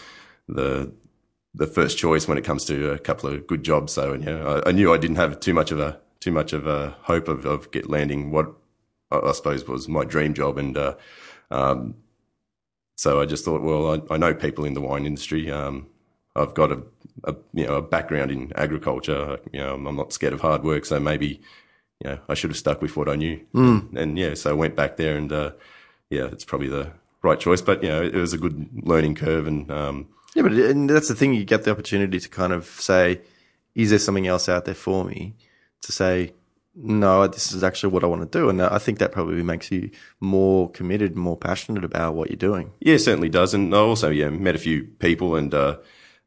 the 0.49 0.93
the 1.55 1.67
first 1.67 1.99
choice 1.99 2.27
when 2.27 2.39
it 2.39 2.45
comes 2.45 2.65
to 2.65 2.93
a 2.93 2.99
couple 2.99 3.29
of 3.29 3.47
good 3.47 3.65
jobs. 3.65 3.93
So 3.93 4.13
and, 4.13 4.25
you 4.25 4.31
know, 4.31 4.63
I, 4.65 4.71
I 4.71 4.73
knew 4.73 4.93
I 4.93 4.99
didn't 4.99 5.17
have 5.17 5.41
too 5.41 5.55
much 5.55 5.71
of 5.71 5.79
a 5.79 6.01
too 6.21 6.33
much 6.33 6.53
of 6.53 6.67
a 6.67 6.97
hope 7.03 7.29
of 7.29 7.45
of 7.45 7.71
get 7.71 7.89
landing 7.89 8.31
what 8.31 8.55
I, 9.11 9.33
suppose 9.33 9.67
was 9.67 9.89
my 9.89 10.05
dream 10.05 10.35
job, 10.35 10.59
and 10.59 10.77
uh, 10.77 10.95
um, 11.51 11.97
so 12.97 13.21
I 13.21 13.27
just 13.27 13.45
thought, 13.45 13.63
well, 13.63 13.95
I, 13.95 14.15
I, 14.15 14.19
know 14.19 14.35
people 14.35 14.65
in 14.65 14.75
the 14.75 14.81
wine 14.81 15.07
industry. 15.07 15.51
Um, 15.51 15.89
I've 16.37 16.55
got 16.55 16.71
a, 16.71 16.83
a, 17.25 17.35
you 17.53 17.67
know 17.67 17.77
a 17.77 17.83
background 17.83 18.31
in 18.31 18.53
agriculture. 18.57 19.39
You 19.53 19.61
know, 19.61 19.75
I'm 19.75 19.97
not 19.97 20.13
scared 20.13 20.33
of 20.33 20.41
hard 20.41 20.63
work, 20.63 20.85
so 20.85 20.99
maybe 21.01 21.41
you 22.03 22.11
know 22.11 22.19
I 22.29 22.35
should 22.35 22.51
have 22.51 22.57
stuck 22.57 22.83
with 22.83 22.97
what 22.97 23.09
I 23.09 23.17
knew. 23.17 23.41
Mm. 23.55 23.97
And 23.97 24.19
yeah, 24.19 24.35
so 24.35 24.51
I 24.51 24.55
went 24.55 24.77
back 24.77 24.97
there, 24.97 25.17
and 25.17 25.33
uh, 25.33 25.53
yeah, 26.11 26.27
it's 26.27 26.45
probably 26.45 26.69
the 26.69 26.93
right 27.23 27.39
choice. 27.39 27.63
But 27.63 27.83
you 27.83 27.89
know, 27.89 28.03
it 28.03 28.15
was 28.15 28.33
a 28.33 28.39
good 28.39 28.69
learning 28.87 29.15
curve, 29.15 29.47
and 29.47 29.71
um, 29.71 30.09
yeah, 30.35 30.43
but 30.43 30.53
and 30.53 30.89
that's 30.89 31.09
the 31.09 31.15
thing. 31.15 31.35
You 31.35 31.45
get 31.45 31.65
the 31.65 31.71
opportunity 31.71 32.21
to 32.21 32.29
kind 32.29 32.53
of 32.53 32.67
say, 32.67 33.21
"Is 33.75 33.91
there 33.91 33.99
something 33.99 34.27
else 34.27 34.49
out 34.49 34.65
there 34.65 34.75
for 34.75 35.05
me?" 35.05 35.35
To 35.83 35.93
say, 35.93 36.35
no, 36.75 37.27
this 37.27 37.53
is 37.53 37.65
actually 37.65 37.93
what 37.93 38.05
I 38.05 38.07
want 38.07 38.31
to 38.31 38.39
do. 38.39 38.49
And 38.49 38.63
I 38.63 38.79
think 38.79 38.99
that 38.99 39.13
probably 39.13 39.43
makes 39.43 39.71
you 39.71 39.91
more 40.21 40.71
committed, 40.71 41.17
more 41.17 41.37
passionate 41.37 41.85
about 41.85 42.15
what 42.15 42.31
you're 42.31 42.37
doing. 42.37 42.73
Yeah, 42.81 42.97
certainly 42.97 43.29
does. 43.29 43.55
And 43.55 43.75
I 43.75 43.79
also, 43.79 44.11
yeah, 44.11 44.31
met 44.31 44.55
a 44.55 44.59
few 44.59 44.85
people 44.85 45.37
and, 45.37 45.53
uh, 45.53 45.79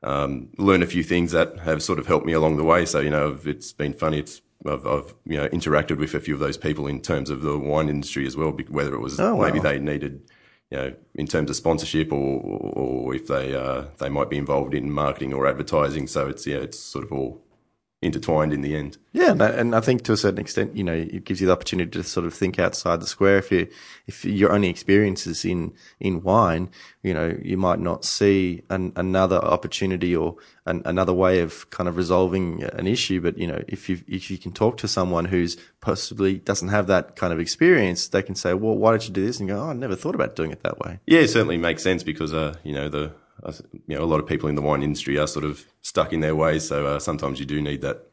um, 0.03 0.49
learn 0.57 0.83
a 0.83 0.85
few 0.87 1.03
things 1.03 1.31
that 1.31 1.59
have 1.59 1.81
sort 1.81 1.99
of 1.99 2.07
helped 2.07 2.25
me 2.25 2.33
along 2.33 2.57
the 2.57 2.63
way. 2.63 2.85
So, 2.85 2.99
you 2.99 3.09
know, 3.09 3.37
it's 3.45 3.71
been 3.73 3.93
funny. 3.93 4.19
It's 4.19 4.41
I've, 4.65 4.85
I've 4.85 5.13
you 5.25 5.37
know 5.37 5.47
interacted 5.49 5.97
with 5.97 6.13
a 6.13 6.19
few 6.19 6.33
of 6.33 6.39
those 6.39 6.57
people 6.57 6.87
in 6.87 7.01
terms 7.01 7.29
of 7.29 7.41
the 7.41 7.57
wine 7.57 7.89
industry 7.89 8.25
as 8.25 8.35
well. 8.37 8.51
Whether 8.69 8.93
it 8.93 8.99
was 8.99 9.19
Oh, 9.19 9.35
wow. 9.35 9.45
maybe 9.45 9.59
they 9.59 9.79
needed, 9.79 10.21
you 10.71 10.77
know, 10.77 10.93
in 11.15 11.27
terms 11.27 11.49
of 11.49 11.55
sponsorship, 11.55 12.11
or 12.11 12.39
or 12.41 13.15
if 13.15 13.27
they 13.27 13.53
uh, 13.55 13.85
they 13.97 14.09
might 14.09 14.29
be 14.29 14.37
involved 14.37 14.73
in 14.73 14.91
marketing 14.91 15.33
or 15.33 15.47
advertising. 15.47 16.07
So 16.07 16.27
it's 16.27 16.45
yeah, 16.47 16.57
it's 16.57 16.79
sort 16.79 17.03
of 17.05 17.11
all 17.11 17.41
intertwined 18.03 18.53
in 18.53 18.61
the 18.61 18.75
end. 18.75 18.97
Yeah, 19.13 19.31
and 19.31 19.75
I- 19.75 19.79
think 19.79 20.03
to 20.03 20.13
a 20.13 20.17
certain 20.17 20.39
extent, 20.39 20.75
you 20.75 20.83
know, 20.83 20.93
it 20.93 21.23
gives 21.25 21.39
you 21.39 21.47
the 21.47 21.53
opportunity 21.53 21.91
to 21.91 22.03
sort 22.03 22.25
of 22.25 22.33
think 22.33 22.57
outside 22.57 22.99
the 22.99 23.05
square. 23.05 23.37
If 23.37 23.51
you, 23.51 23.67
if 24.07 24.25
your 24.25 24.51
only 24.51 24.69
experiences 24.69 25.45
in 25.45 25.73
in 25.99 26.23
wine, 26.23 26.69
you 27.03 27.13
know, 27.13 27.37
you 27.41 27.57
might 27.57 27.79
not 27.79 28.05
see 28.05 28.63
an, 28.69 28.91
another 28.95 29.37
opportunity 29.37 30.15
or 30.15 30.35
an, 30.65 30.81
another 30.85 31.13
way 31.13 31.39
of 31.39 31.69
kind 31.69 31.87
of 31.87 31.97
resolving 31.97 32.63
an 32.63 32.87
issue. 32.87 33.21
But 33.21 33.37
you 33.37 33.47
know, 33.47 33.61
if 33.67 33.89
you 33.89 33.99
if 34.07 34.31
you 34.31 34.37
can 34.37 34.51
talk 34.51 34.77
to 34.77 34.87
someone 34.87 35.25
who's 35.25 35.57
possibly 35.81 36.37
doesn't 36.39 36.69
have 36.69 36.87
that 36.87 37.15
kind 37.15 37.33
of 37.33 37.39
experience, 37.39 38.07
they 38.07 38.23
can 38.23 38.35
say, 38.35 38.53
"Well, 38.53 38.75
why 38.75 38.91
don't 38.91 39.07
you 39.07 39.13
do 39.13 39.25
this?" 39.25 39.39
And 39.39 39.47
go, 39.49 39.59
"Oh, 39.59 39.69
I 39.69 39.73
never 39.73 39.95
thought 39.95 40.15
about 40.15 40.35
doing 40.35 40.51
it 40.51 40.63
that 40.63 40.79
way." 40.79 40.99
Yeah, 41.05 41.19
it 41.19 41.29
certainly 41.29 41.57
makes 41.57 41.83
sense 41.83 42.03
because 42.03 42.33
uh, 42.33 42.55
you 42.63 42.73
know 42.73 42.89
the 42.89 43.11
you 43.87 43.95
know 43.95 44.03
a 44.03 44.05
lot 44.05 44.19
of 44.19 44.27
people 44.27 44.49
in 44.49 44.55
the 44.55 44.61
wine 44.61 44.83
industry 44.83 45.17
are 45.17 45.27
sort 45.27 45.45
of 45.45 45.65
stuck 45.81 46.13
in 46.13 46.19
their 46.19 46.35
ways. 46.35 46.67
So 46.67 46.85
uh, 46.85 46.99
sometimes 46.99 47.39
you 47.39 47.45
do 47.45 47.61
need 47.61 47.81
that, 47.81 48.07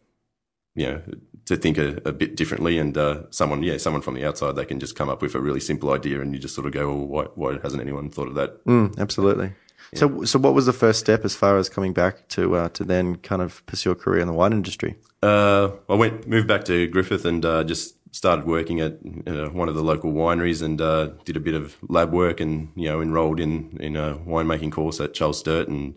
you 0.75 0.87
know, 0.87 1.03
to 1.47 1.57
think 1.57 1.79
a, 1.79 2.01
a 2.05 2.13
bit 2.13 2.37
differently. 2.37 2.79
And 2.79 2.97
uh, 2.97 3.23
someone, 3.31 3.63
yeah, 3.63 3.77
someone 3.79 4.03
from 4.03 4.15
the 4.15 4.25
outside, 4.25 4.57
they 4.57 4.65
can 4.65 4.81
just 4.81 4.97
come 4.97 5.09
up 5.09 5.23
with 5.23 5.35
a 5.35 5.41
really 5.41 5.61
simple 5.61 5.93
idea, 5.93 6.21
and 6.21 6.33
you 6.33 6.39
just 6.39 6.55
sort 6.55 6.67
of 6.67 6.73
go, 6.73 6.89
well, 6.89 7.07
why, 7.07 7.25
why 7.35 7.59
hasn't 7.63 7.83
anyone 7.83 8.11
thought 8.11 8.29
of 8.29 8.35
that? 8.35 8.65
Mm, 8.65 8.99
absolutely. 8.99 9.53
So, 9.95 10.25
so 10.25 10.39
what 10.39 10.55
was 10.55 10.67
the 10.67 10.73
first 10.73 11.01
step 11.01 11.25
as 11.25 11.35
far 11.35 11.59
as 11.59 11.69
coming 11.69 11.93
back 11.93 12.29
to 12.29 12.55
uh, 12.55 12.69
to 12.71 12.85
then 12.85 13.17
kind 13.17 13.43
of 13.43 13.65
pursue 13.67 13.91
a 13.91 13.97
career 13.97 14.21
in 14.21 14.29
the 14.29 14.33
wine 14.33 14.53
industry? 14.53 14.95
Uh, 15.23 15.71
I 15.89 15.95
went 15.95 16.29
moved 16.29 16.47
back 16.47 16.65
to 16.67 16.87
Griffith 16.87 17.25
and 17.25 17.45
uh, 17.45 17.65
just 17.65 17.97
started 18.13 18.45
working 18.47 18.81
at 18.81 18.99
uh, 19.27 19.49
one 19.51 19.69
of 19.69 19.75
the 19.75 19.83
local 19.83 20.13
wineries 20.13 20.63
and 20.63 20.81
uh, 20.81 21.11
did 21.25 21.37
a 21.37 21.41
bit 21.41 21.55
of 21.55 21.77
lab 21.89 22.13
work 22.13 22.41
and 22.41 22.69
you 22.77 22.89
know 22.89 23.01
enrolled 23.01 23.39
in 23.41 23.77
in 23.81 23.97
a 23.97 24.15
winemaking 24.27 24.73
course 24.73 25.01
at 25.01 25.15
Charles 25.15 25.39
Sturt 25.39 25.69
and 25.69 25.95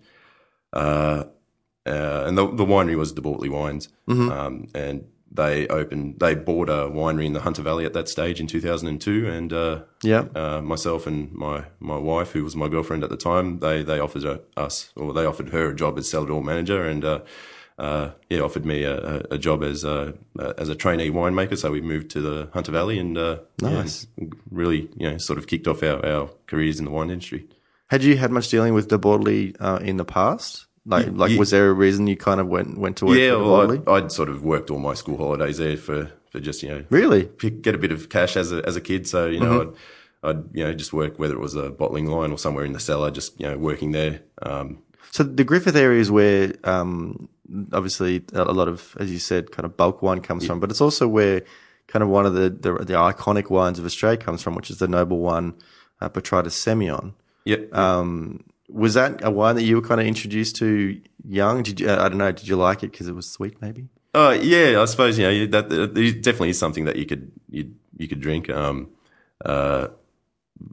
uh, 0.71 1.23
uh, 1.85 2.23
and 2.27 2.37
the, 2.37 2.45
the 2.47 2.65
winery 2.65 2.95
was 2.97 3.11
De 3.11 3.21
Bortoli 3.21 3.49
Wines 3.49 3.89
um, 4.07 4.67
and 4.73 5.05
they 5.31 5.67
opened 5.67 6.19
they 6.19 6.35
bought 6.35 6.69
a 6.69 6.87
winery 6.89 7.25
in 7.25 7.33
the 7.33 7.41
Hunter 7.41 7.61
Valley 7.63 7.85
at 7.85 7.93
that 7.93 8.07
stage 8.07 8.39
in 8.39 8.45
2002 8.47 9.27
and 9.27 9.51
uh, 9.51 9.81
Yeah. 10.03 10.25
uh, 10.35 10.61
myself 10.61 11.07
and 11.07 11.31
my, 11.33 11.65
my 11.79 11.97
wife, 11.97 12.31
who 12.33 12.43
was 12.43 12.55
my 12.55 12.67
girlfriend 12.67 13.03
at 13.03 13.09
the 13.09 13.17
time, 13.17 13.59
they 13.59 13.81
they 13.83 13.99
offered 13.99 14.41
us 14.55 14.91
or 14.95 15.11
they 15.13 15.25
offered 15.25 15.49
her 15.49 15.69
a 15.71 15.75
job 15.75 15.97
as 15.97 16.07
cellar 16.09 16.27
door 16.27 16.43
manager, 16.43 16.83
and 16.83 17.03
uh, 17.77 18.11
yeah, 18.29 18.39
offered 18.39 18.65
me 18.65 18.83
a, 18.83 19.21
a- 19.31 19.37
job 19.37 19.63
as 19.63 19.83
a 19.83 20.13
as 20.57 20.69
a 20.69 20.75
trainee 20.75 21.09
winemaker. 21.09 21.57
So 21.57 21.71
we 21.71 21.81
moved 21.81 22.11
to 22.11 22.21
the 22.21 22.49
Hunter 22.53 22.71
Valley 22.71 22.99
and 22.99 23.17
uh, 23.17 23.37
yeah, 23.61 23.69
Nice. 23.69 24.07
really 24.51 24.89
you 24.97 25.09
know 25.09 25.17
sort 25.17 25.39
of 25.39 25.47
kicked 25.47 25.67
off 25.67 25.81
our, 25.83 26.05
our 26.05 26.29
careers 26.47 26.79
in 26.79 26.85
the 26.85 26.91
wine 26.91 27.09
industry. 27.09 27.47
Had 27.87 28.03
you 28.03 28.17
had 28.17 28.31
much 28.31 28.49
dealing 28.49 28.73
with 28.73 28.87
De 28.87 28.97
Bortoli 28.97 29.55
uh, 29.59 29.79
in 29.81 29.97
the 29.97 30.05
past? 30.05 30.65
Like, 30.85 31.07
like, 31.13 31.31
ye- 31.31 31.37
was 31.37 31.51
there 31.51 31.69
a 31.69 31.73
reason 31.73 32.07
you 32.07 32.17
kind 32.17 32.39
of 32.41 32.47
went 32.47 32.77
went 32.77 32.97
to 32.97 33.05
work 33.05 33.17
Yeah, 33.17 33.31
for 33.31 33.43
well, 33.43 33.71
I'd, 33.71 33.87
I'd 34.05 34.11
sort 34.11 34.29
of 34.29 34.43
worked 34.43 34.69
all 34.69 34.79
my 34.79 34.93
school 34.95 35.17
holidays 35.17 35.57
there 35.57 35.77
for, 35.77 36.11
for 36.29 36.39
just 36.41 36.61
you 36.61 36.69
know 36.69 36.83
Really? 36.89 37.29
get 37.61 37.73
a 37.75 37.77
bit 37.77 37.91
of 37.91 38.09
cash 38.09 38.35
as 38.37 38.51
a 38.51 38.65
as 38.67 38.75
a 38.75 38.81
kid. 38.81 39.07
So 39.07 39.27
you 39.27 39.39
know, 39.39 39.73
I'd, 40.23 40.29
I'd 40.29 40.43
you 40.55 40.63
know 40.63 40.73
just 40.73 40.91
work 40.93 41.17
whether 41.19 41.33
it 41.35 41.39
was 41.39 41.55
a 41.55 41.69
bottling 41.69 42.07
line 42.07 42.31
or 42.31 42.37
somewhere 42.37 42.65
in 42.65 42.73
the 42.73 42.79
cellar, 42.79 43.11
just 43.11 43.39
you 43.39 43.47
know 43.47 43.57
working 43.57 43.91
there. 43.93 44.21
Um, 44.41 44.79
So 45.11 45.23
the 45.23 45.43
Griffith 45.43 45.75
area 45.75 46.01
is 46.01 46.09
where, 46.11 46.53
um, 46.65 47.29
obviously, 47.71 48.23
a 48.33 48.43
lot 48.53 48.67
of, 48.67 48.95
as 48.99 49.11
you 49.11 49.19
said, 49.19 49.51
kind 49.51 49.65
of 49.65 49.77
bulk 49.77 50.01
wine 50.01 50.21
comes 50.21 50.45
from, 50.45 50.59
but 50.59 50.69
it's 50.69 50.81
also 50.81 51.07
where 51.07 51.41
kind 51.87 52.01
of 52.03 52.09
one 52.09 52.25
of 52.25 52.33
the, 52.33 52.49
the 52.49 52.73
the 52.85 52.93
iconic 52.93 53.49
wines 53.49 53.79
of 53.79 53.85
Australia 53.85 54.17
comes 54.17 54.41
from, 54.41 54.55
which 54.55 54.69
is 54.69 54.77
the 54.79 54.87
noble 54.87 55.19
one, 55.19 55.53
uh, 56.01 56.09
Semillon. 56.09 57.13
yeah, 57.45 57.57
Um, 57.71 58.43
was 58.69 58.93
that 58.95 59.23
a 59.23 59.29
wine 59.29 59.55
that 59.55 59.63
you 59.63 59.75
were 59.75 59.81
kind 59.87 60.01
of 60.01 60.07
introduced 60.07 60.55
to 60.57 60.99
young? 61.27 61.63
Did 61.63 61.79
you? 61.79 61.89
I 61.91 62.09
don't 62.09 62.17
know. 62.17 62.31
Did 62.31 62.47
you 62.47 62.55
like 62.55 62.83
it 62.83 62.91
because 62.91 63.07
it 63.07 63.15
was 63.15 63.29
sweet? 63.29 63.61
Maybe. 63.61 63.87
Oh 64.15 64.31
yeah, 64.31 64.81
I 64.81 64.85
suppose 64.85 65.17
you 65.17 65.25
know 65.27 65.45
that, 65.47 65.69
that 65.69 65.93
definitely 66.21 66.49
is 66.49 66.59
something 66.59 66.85
that 66.85 66.95
you 66.95 67.05
could 67.05 67.31
you 67.49 67.71
you 67.97 68.07
could 68.07 68.21
drink. 68.21 68.49
Um, 68.49 68.89
uh, 69.45 69.47
uh, 69.47 69.87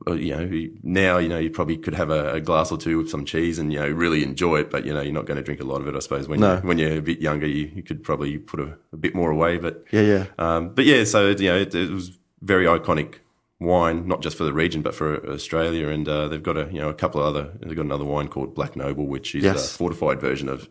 you 0.09 0.35
know, 0.37 0.69
now 0.83 1.19
you 1.19 1.29
know 1.29 1.39
you 1.39 1.51
probably 1.51 1.77
could 1.77 1.95
have 1.95 2.11
a, 2.11 2.35
a 2.35 2.41
glass 2.41 2.71
or 2.73 2.79
two 2.79 2.99
with 2.99 3.11
some 3.11 3.25
cheese 3.25 3.59
and 3.59 3.73
you 3.73 3.79
know 3.79 3.89
really 3.89 4.23
enjoy 4.23 4.61
it, 4.61 4.71
but 4.71 4.85
you 4.87 4.93
know 4.95 5.01
you're 5.01 5.13
not 5.13 5.27
going 5.27 5.37
to 5.37 5.43
drink 5.43 5.61
a 5.61 5.65
lot 5.65 5.81
of 5.81 5.89
it. 5.89 5.95
I 5.97 5.99
suppose 6.01 6.29
when 6.29 6.41
No. 6.41 6.57
you, 6.57 6.61
when 6.69 6.79
you're 6.79 6.99
a 6.99 7.03
bit 7.03 7.21
younger, 7.21 7.47
you, 7.47 7.71
you 7.75 7.83
could 7.83 8.03
probably 8.03 8.39
put 8.39 8.61
a, 8.61 8.77
a 8.93 8.97
bit 8.97 9.15
more 9.15 9.31
away. 9.31 9.59
But 9.59 9.85
Yeah, 9.93 10.03
yeah. 10.03 10.25
um, 10.39 10.75
but 10.75 10.85
yeah, 10.85 11.05
so 11.05 11.29
you 11.31 11.49
know 11.51 11.57
it, 11.59 11.75
it 11.75 11.91
was 11.91 12.19
very 12.43 12.65
iconic 12.67 13.17
wine, 13.59 14.09
not 14.09 14.23
just 14.23 14.37
for 14.39 14.45
the 14.45 14.53
region 14.53 14.81
but 14.83 14.95
for 14.95 15.25
Australia. 15.31 15.89
And 15.89 16.09
uh, 16.09 16.29
they've 16.29 16.43
got 16.43 16.57
a 16.57 16.69
you 16.73 16.81
know 16.81 16.89
a 16.89 16.95
couple 16.95 17.21
of 17.21 17.27
other 17.27 17.53
they've 17.61 17.77
got 17.77 17.85
another 17.85 18.05
wine 18.07 18.29
called 18.29 18.55
Black 18.55 18.77
Noble, 18.77 19.07
which 19.07 19.35
is 19.35 19.45
Yes. 19.45 19.75
a 19.75 19.79
fortified 19.79 20.21
version 20.21 20.49
of 20.49 20.69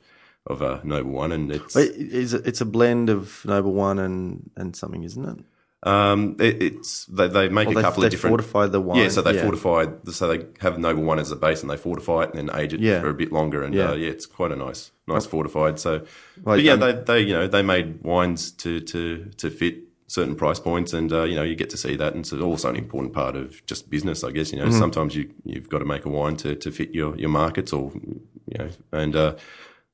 of 0.47 0.61
a 0.61 0.81
Noble 0.83 1.11
one, 1.11 1.31
and 1.31 1.51
it's 1.51 1.75
It's 1.75 2.33
a, 2.33 2.37
it's 2.47 2.61
a 2.61 2.65
blend 2.65 3.09
of 3.09 3.43
noble 3.45 3.73
one 3.73 3.99
and 3.99 4.49
and 4.55 4.75
something, 4.75 5.03
isn't 5.03 5.25
it? 5.25 5.45
Um, 5.81 6.35
it, 6.39 6.61
it's 6.61 7.05
they, 7.05 7.29
they 7.29 7.47
make 7.47 7.67
Or 7.69 7.71
a 7.71 7.75
they, 7.75 7.81
couple 7.81 8.01
they 8.01 8.07
of 8.07 8.11
different. 8.11 8.31
fortify 8.33 8.67
the 8.67 8.81
wine. 8.81 9.03
yeah, 9.03 9.07
so 9.09 9.21
they 9.21 9.37
fortify. 9.39 9.85
So 10.11 10.27
they 10.27 10.45
have 10.59 10.77
noble 10.77 11.03
one 11.03 11.19
as 11.19 11.31
a 11.31 11.37
base, 11.37 11.61
and 11.61 11.69
they 11.69 11.77
fortify 11.77 12.23
it, 12.23 12.33
and 12.33 12.49
then 12.49 12.59
age 12.59 12.73
it 12.73 12.81
Yeah. 12.81 12.99
for 12.99 13.09
a 13.09 13.13
bit 13.13 13.31
longer. 13.31 13.63
And 13.63 13.73
Yeah. 13.73 13.91
uh, 13.91 13.93
yeah, 13.95 14.09
it's 14.09 14.25
quite 14.25 14.51
a 14.51 14.57
nice, 14.57 14.91
nice 15.07 15.25
fortified. 15.25 15.79
So, 15.79 15.91
Like, 15.91 16.05
but 16.43 16.61
yeah, 16.63 16.73
um, 16.73 16.79
they, 16.81 16.91
they 16.93 17.19
you 17.21 17.33
know 17.33 17.47
they 17.47 17.61
made 17.61 18.01
wines 18.03 18.51
to 18.63 18.81
to 18.81 19.25
to 19.37 19.49
fit 19.49 19.77
certain 20.07 20.35
price 20.35 20.59
points, 20.59 20.91
and 20.91 21.13
uh, 21.13 21.23
you 21.23 21.35
know 21.35 21.43
you 21.43 21.55
get 21.55 21.69
to 21.69 21.77
see 21.77 21.95
that, 21.95 22.13
and 22.13 22.25
it's 22.25 22.33
also 22.33 22.67
an 22.69 22.75
important 22.75 23.13
part 23.13 23.37
of 23.37 23.65
just 23.65 23.89
business, 23.89 24.23
I 24.23 24.31
guess. 24.31 24.51
You 24.51 24.59
know, 24.59 24.65
Mm-hmm. 24.65 24.79
sometimes 24.79 25.15
you 25.15 25.29
you've 25.45 25.69
got 25.69 25.79
to 25.79 25.85
make 25.85 26.03
a 26.03 26.09
wine 26.09 26.35
to 26.37 26.55
to 26.55 26.71
fit 26.71 26.93
your 26.93 27.15
your 27.17 27.29
markets, 27.29 27.71
or 27.71 27.91
you 27.93 28.57
know, 28.57 28.69
and 28.91 29.15
uh, 29.15 29.35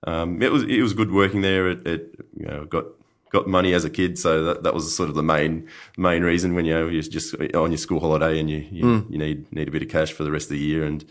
um, 0.07 0.41
it 0.41 0.51
was 0.51 0.63
it 0.63 0.81
was 0.81 0.93
good 0.93 1.11
working 1.11 1.41
there. 1.41 1.69
It, 1.69 1.85
it 1.85 2.15
you 2.35 2.47
know 2.47 2.65
got 2.65 2.85
got 3.31 3.47
money 3.47 3.73
as 3.73 3.83
a 3.85 3.89
kid, 3.89 4.17
so 4.17 4.43
that, 4.45 4.63
that 4.63 4.73
was 4.73 4.95
sort 4.95 5.09
of 5.09 5.15
the 5.15 5.23
main 5.23 5.67
main 5.97 6.23
reason 6.23 6.55
when 6.55 6.65
you 6.65 6.73
know 6.73 6.87
you're 6.87 7.01
just 7.01 7.35
on 7.53 7.71
your 7.71 7.77
school 7.77 7.99
holiday 7.99 8.39
and 8.39 8.49
you 8.49 8.59
you, 8.71 8.83
Hmm. 8.99 9.11
you 9.11 9.17
need 9.17 9.51
need 9.51 9.67
a 9.67 9.71
bit 9.71 9.81
of 9.81 9.89
cash 9.89 10.11
for 10.13 10.23
the 10.23 10.31
rest 10.31 10.45
of 10.45 10.51
the 10.51 10.59
year, 10.59 10.83
and 10.85 11.03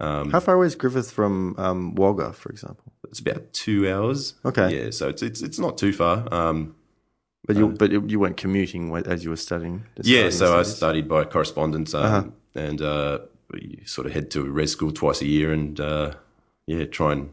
How 0.00 0.40
far 0.40 0.54
away 0.56 0.66
is 0.66 0.74
Griffith 0.76 1.10
from 1.10 1.54
um, 1.58 1.94
Wagga, 1.94 2.32
for 2.32 2.50
example? 2.50 2.92
it's 3.08 3.20
about 3.20 3.52
two 3.52 3.88
hours. 3.88 4.34
Okay. 4.44 4.68
yeah, 4.84 4.90
so 4.90 5.08
it's 5.08 5.22
it's 5.22 5.42
it's 5.42 5.58
not 5.58 5.78
too 5.78 5.92
far. 5.92 6.26
Um, 6.32 6.74
But 7.46 7.56
you 7.56 7.68
but 7.68 7.90
you 8.10 8.18
weren't 8.20 8.36
commuting 8.36 8.94
as 9.06 9.22
you 9.24 9.30
were 9.30 9.36
studying. 9.40 9.84
yeah, 10.02 10.30
so 10.30 10.58
I 10.58 10.62
studied 10.64 11.06
by 11.08 11.24
correspondence, 11.24 11.94
um, 11.94 12.04
Uh-huh. 12.04 12.24
and 12.54 12.80
uh, 12.82 13.18
you 13.54 13.86
sort 13.86 14.06
of 14.08 14.12
head 14.12 14.30
to 14.32 14.42
res 14.42 14.72
school 14.72 14.92
twice 14.92 15.22
a 15.22 15.26
year, 15.26 15.52
and 15.52 15.78
uh, 15.80 16.08
yeah, 16.66 16.84
try 16.86 17.12
and. 17.12 17.30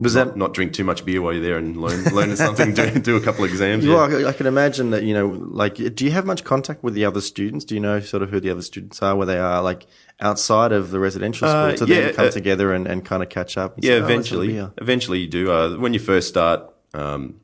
Was 0.00 0.14
not, 0.16 0.24
that 0.28 0.36
not 0.36 0.54
drink 0.54 0.72
too 0.72 0.84
much 0.84 1.04
beer 1.04 1.22
while 1.22 1.32
you're 1.32 1.42
there 1.42 1.56
and 1.56 1.76
learn 1.76 2.04
learn 2.14 2.36
something, 2.46 2.74
do, 2.74 2.90
do 2.98 3.16
a 3.16 3.20
couple 3.20 3.44
of 3.44 3.50
exams. 3.50 3.84
yeah. 3.84 3.94
Well, 3.94 4.26
I, 4.26 4.30
I 4.30 4.32
can 4.32 4.46
imagine 4.46 4.90
that, 4.90 5.04
you 5.04 5.14
know, 5.14 5.28
like, 5.28 5.76
do 5.94 6.04
you 6.04 6.10
have 6.10 6.26
much 6.26 6.42
contact 6.44 6.82
with 6.82 6.94
the 6.94 7.04
other 7.04 7.20
students? 7.20 7.64
Do 7.64 7.74
you 7.74 7.80
know 7.80 8.00
sort 8.00 8.22
of 8.22 8.30
who 8.30 8.40
the 8.40 8.50
other 8.50 8.62
students 8.62 9.00
are, 9.02 9.14
where 9.16 9.26
they 9.26 9.38
are, 9.38 9.62
like, 9.62 9.86
outside 10.20 10.72
of 10.72 10.90
the 10.90 10.98
residential 10.98 11.48
school 11.48 11.60
Uh, 11.60 11.76
to 11.76 11.86
yeah, 11.86 12.00
then 12.06 12.14
come 12.14 12.26
uh, 12.26 12.30
together 12.30 12.72
and, 12.72 12.86
and 12.86 13.04
kind 13.04 13.22
of 13.22 13.28
catch 13.28 13.56
up? 13.56 13.76
and 13.76 13.84
Yeah, 13.84 13.90
say, 13.90 13.96
"Oh, 13.96 13.98
let's 14.00 14.02
have 14.02 14.10
a 14.10 14.12
eventually, 14.14 14.48
beer." 14.48 14.72
eventually 14.78 15.18
you 15.20 15.28
do. 15.28 15.52
Uh, 15.52 15.76
when 15.76 15.94
you 15.94 16.00
first 16.00 16.28
start, 16.28 16.68
um, 16.92 17.36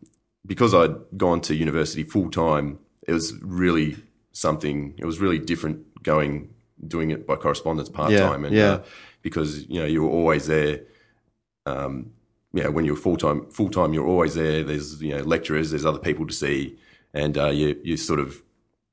because 0.44 0.74
I'd 0.74 0.96
gone 1.16 1.40
to 1.42 1.54
university 1.54 2.02
full 2.02 2.30
time, 2.30 2.78
it 3.06 3.12
was 3.12 3.32
really 3.42 3.96
something. 4.32 4.94
It 4.98 5.04
was 5.04 5.20
really 5.20 5.38
different 5.38 6.02
going 6.02 6.50
doing 6.86 7.10
it 7.10 7.26
by 7.26 7.36
correspondence 7.36 7.88
part 7.88 8.10
time, 8.12 8.44
and 8.44 8.54
yeah. 8.56 8.70
Uh, 8.72 8.82
because 9.22 9.68
you 9.68 9.78
know 9.80 9.86
you 9.86 10.02
were 10.02 10.08
always 10.10 10.46
there. 10.46 10.80
Um, 11.66 12.12
you 12.52 12.62
know, 12.62 12.70
when 12.70 12.84
you're 12.84 12.96
full 12.96 13.16
time, 13.16 13.48
full 13.50 13.70
time, 13.70 13.92
you're 13.92 14.06
always 14.06 14.34
there. 14.34 14.62
There's 14.62 15.00
you 15.02 15.16
know 15.16 15.22
lecturers, 15.22 15.70
there's 15.70 15.84
other 15.84 15.98
people 15.98 16.26
to 16.26 16.32
see, 16.32 16.78
and 17.14 17.36
uh, 17.38 17.48
you 17.48 17.80
you 17.82 17.96
sort 17.96 18.20
of 18.20 18.42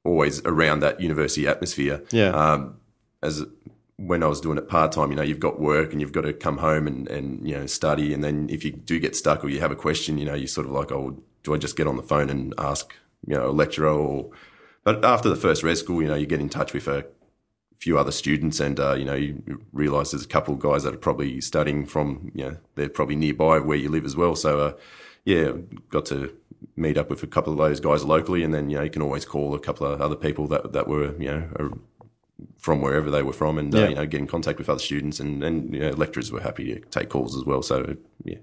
always 0.03 0.41
around 0.45 0.79
that 0.79 1.01
university 1.01 1.47
atmosphere. 1.47 2.03
Yeah. 2.11 2.29
Um, 2.29 2.77
as 3.21 3.45
when 3.97 4.21
I 4.23 4.27
was 4.27 4.39
doing 4.39 4.57
it 4.57 4.69
part 4.69 4.91
time, 4.91 5.09
you 5.09 5.15
know, 5.15 5.23
you've 5.23 5.39
got 5.39 5.59
work 5.59 5.91
and 5.91 5.99
you've 5.99 6.11
got 6.11 6.21
to 6.21 6.33
come 6.33 6.59
home 6.59 6.87
and, 6.87 7.07
and, 7.09 7.47
you 7.47 7.55
know, 7.55 7.65
study. 7.65 8.13
And 8.13 8.23
then 8.23 8.47
if 8.49 8.63
you 8.63 8.71
do 8.71 8.99
get 8.99 9.15
stuck 9.15 9.43
or 9.43 9.49
you 9.49 9.59
have 9.59 9.71
a 9.71 9.75
question, 9.75 10.17
you 10.19 10.25
know, 10.25 10.35
you're 10.35 10.47
sort 10.47 10.67
of 10.67 10.73
like, 10.73 10.91
oh, 10.91 11.21
do 11.43 11.53
I 11.53 11.57
just 11.57 11.75
get 11.75 11.87
on 11.87 11.97
the 11.97 12.03
phone 12.03 12.29
and 12.29 12.53
ask, 12.59 12.93
you 13.25 13.33
know, 13.33 13.49
a 13.49 13.51
lecturer 13.51 13.89
or, 13.89 14.29
but 14.83 15.03
after 15.03 15.29
the 15.29 15.35
first 15.35 15.63
res 15.63 15.79
school, 15.79 16.01
you 16.01 16.07
know, 16.07 16.15
you 16.15 16.27
get 16.27 16.39
in 16.39 16.47
touch 16.47 16.73
with 16.73 16.87
a 16.87 17.05
few 17.79 17.97
other 17.97 18.11
students 18.11 18.59
and, 18.59 18.79
uh, 18.79 18.93
you 18.95 19.05
know, 19.05 19.13
you 19.13 19.61
realize 19.71 20.11
there's 20.11 20.25
a 20.25 20.27
couple 20.27 20.53
of 20.53 20.59
guys 20.59 20.83
that 20.83 20.93
are 20.93 20.97
probably 20.97 21.39
studying 21.41 21.85
from, 21.85 22.31
you 22.33 22.43
know, 22.43 22.57
they're 22.75 22.89
probably 22.89 23.15
nearby 23.15 23.59
where 23.59 23.77
you 23.77 23.89
live 23.89 24.05
as 24.05 24.15
well. 24.15 24.35
So, 24.35 24.59
uh, 24.59 24.73
yeah, 25.25 25.51
got 25.89 26.05
to 26.07 26.35
meet 26.75 26.97
up 26.97 27.09
with 27.09 27.21
a 27.23 27.27
couple 27.27 27.51
of 27.53 27.59
those 27.59 27.79
guys 27.79 28.03
locally, 28.03 28.43
and 28.43 28.53
then 28.53 28.69
you 28.69 28.77
know 28.77 28.83
you 28.83 28.89
can 28.89 29.01
always 29.01 29.25
call 29.25 29.53
a 29.53 29.59
couple 29.59 29.85
of 29.85 30.01
other 30.01 30.15
people 30.15 30.47
that 30.47 30.71
that 30.73 30.87
were 30.87 31.13
you 31.21 31.29
know 31.29 31.49
are 31.59 31.71
from 32.57 32.81
wherever 32.81 33.11
they 33.11 33.21
were 33.23 33.33
from, 33.33 33.57
and 33.57 33.73
Yeah. 33.73 33.83
uh, 33.83 33.87
you 33.89 33.95
know 33.95 34.05
get 34.05 34.19
in 34.21 34.27
contact 34.27 34.57
with 34.57 34.69
other 34.69 34.79
students, 34.79 35.19
and 35.19 35.43
and 35.43 35.73
you 35.73 35.81
know, 35.81 35.89
lecturers 35.91 36.31
were 36.31 36.41
happy 36.41 36.73
to 36.73 36.79
take 36.89 37.09
calls 37.09 37.35
as 37.37 37.43
well. 37.43 37.61
So 37.61 37.97
yeah, 38.23 38.37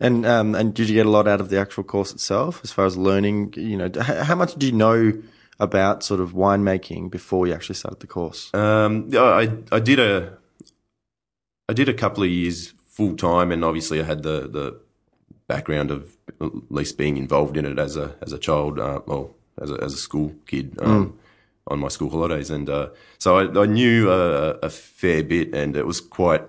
And 0.00 0.24
um, 0.24 0.54
and 0.54 0.72
did 0.72 0.88
you 0.88 0.94
get 0.94 1.06
a 1.06 1.10
lot 1.10 1.26
out 1.28 1.40
of 1.40 1.48
the 1.50 1.58
actual 1.58 1.84
course 1.84 2.12
itself, 2.12 2.60
as 2.64 2.70
far 2.70 2.86
as 2.86 2.96
learning? 2.96 3.54
You 3.56 3.76
know, 3.76 3.90
how 4.02 4.34
much 4.36 4.54
do 4.54 4.66
you 4.66 4.72
know 4.72 5.12
about 5.60 6.02
sort 6.02 6.20
of 6.20 6.32
winemaking 6.32 7.10
before 7.10 7.46
you 7.46 7.54
actually 7.54 7.76
started 7.76 8.00
the 8.00 8.06
course? 8.06 8.52
Um, 8.54 9.10
I 9.14 9.50
I 9.70 9.80
did 9.80 9.98
a 9.98 10.38
I 11.68 11.72
did 11.72 11.88
a 11.88 11.94
couple 11.94 12.22
of 12.22 12.30
years 12.30 12.74
full 12.86 13.16
time, 13.16 13.52
and 13.52 13.64
obviously 13.64 14.00
I 14.00 14.04
had 14.04 14.22
the 14.22 14.48
the 14.48 14.80
background 15.46 15.90
of 15.90 16.16
at 16.40 16.50
least 16.70 16.96
being 16.98 17.16
involved 17.16 17.56
in 17.56 17.66
it 17.66 17.78
as 17.78 17.96
a 17.96 18.16
as 18.22 18.32
a 18.32 18.38
child, 18.38 18.78
uh, 18.78 19.00
well 19.06 19.34
as 19.60 19.70
a 19.70 19.74
as 19.82 19.94
a 19.94 19.98
school 19.98 20.34
kid. 20.46 20.76
Um, 20.80 21.06
mm. 21.06 21.12
On 21.68 21.78
my 21.80 21.88
school 21.88 22.10
holidays, 22.10 22.50
and 22.50 22.68
uh, 22.68 22.90
so 23.16 23.38
I, 23.38 23.62
I 23.62 23.64
knew 23.64 24.10
a, 24.10 24.50
a 24.62 24.68
fair 24.68 25.24
bit, 25.24 25.54
and 25.54 25.74
it 25.78 25.86
was 25.86 25.98
quite 25.98 26.42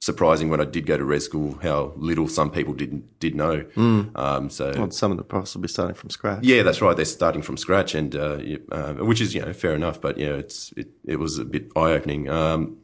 surprising 0.00 0.48
when 0.48 0.60
I 0.60 0.64
did 0.64 0.86
go 0.86 0.96
to 0.96 1.04
res 1.04 1.24
school 1.24 1.58
how 1.62 1.92
little 1.96 2.26
some 2.26 2.50
people 2.50 2.72
didn't 2.72 3.20
did 3.20 3.34
know. 3.34 3.62
Mm. 3.76 4.16
Um, 4.18 4.50
so 4.50 4.72
well, 4.76 4.90
some 4.90 5.10
of 5.12 5.18
them 5.18 5.26
possibly 5.26 5.68
starting 5.68 5.94
from 5.94 6.10
scratch. 6.10 6.42
Yeah, 6.42 6.62
that's 6.62 6.80
right. 6.80 6.96
They're 6.96 7.04
starting 7.04 7.42
from 7.42 7.56
scratch, 7.56 7.94
and 7.94 8.14
uh, 8.16 8.38
uh, 8.72 8.94
which 8.94 9.20
is 9.20 9.34
you 9.34 9.42
know 9.42 9.52
fair 9.52 9.74
enough. 9.74 10.00
But 10.00 10.18
yeah, 10.18 10.34
it's 10.34 10.72
it, 10.76 10.88
it 11.04 11.16
was 11.16 11.38
a 11.38 11.44
bit 11.44 11.70
eye 11.76 11.92
opening. 11.92 12.28
Um, 12.28 12.78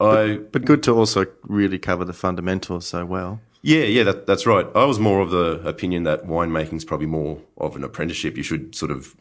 I 0.00 0.36
but, 0.36 0.52
but, 0.52 0.64
good 0.64 0.82
to 0.84 0.94
also 0.94 1.26
really 1.42 1.78
cover 1.78 2.04
the 2.04 2.12
fundamentals 2.12 2.86
so 2.86 3.04
well. 3.04 3.40
Yeah, 3.62 3.84
yeah, 3.84 4.04
that, 4.04 4.26
that's 4.26 4.46
right. 4.46 4.66
I 4.76 4.84
was 4.84 5.00
more 5.00 5.20
of 5.20 5.30
the 5.30 5.60
opinion 5.66 6.04
that 6.04 6.26
winemaking 6.26 6.74
is 6.74 6.84
probably 6.84 7.08
more 7.08 7.40
of 7.56 7.74
an 7.74 7.82
apprenticeship. 7.82 8.36
You 8.36 8.44
should 8.44 8.76
sort 8.76 8.92
of 8.92 9.16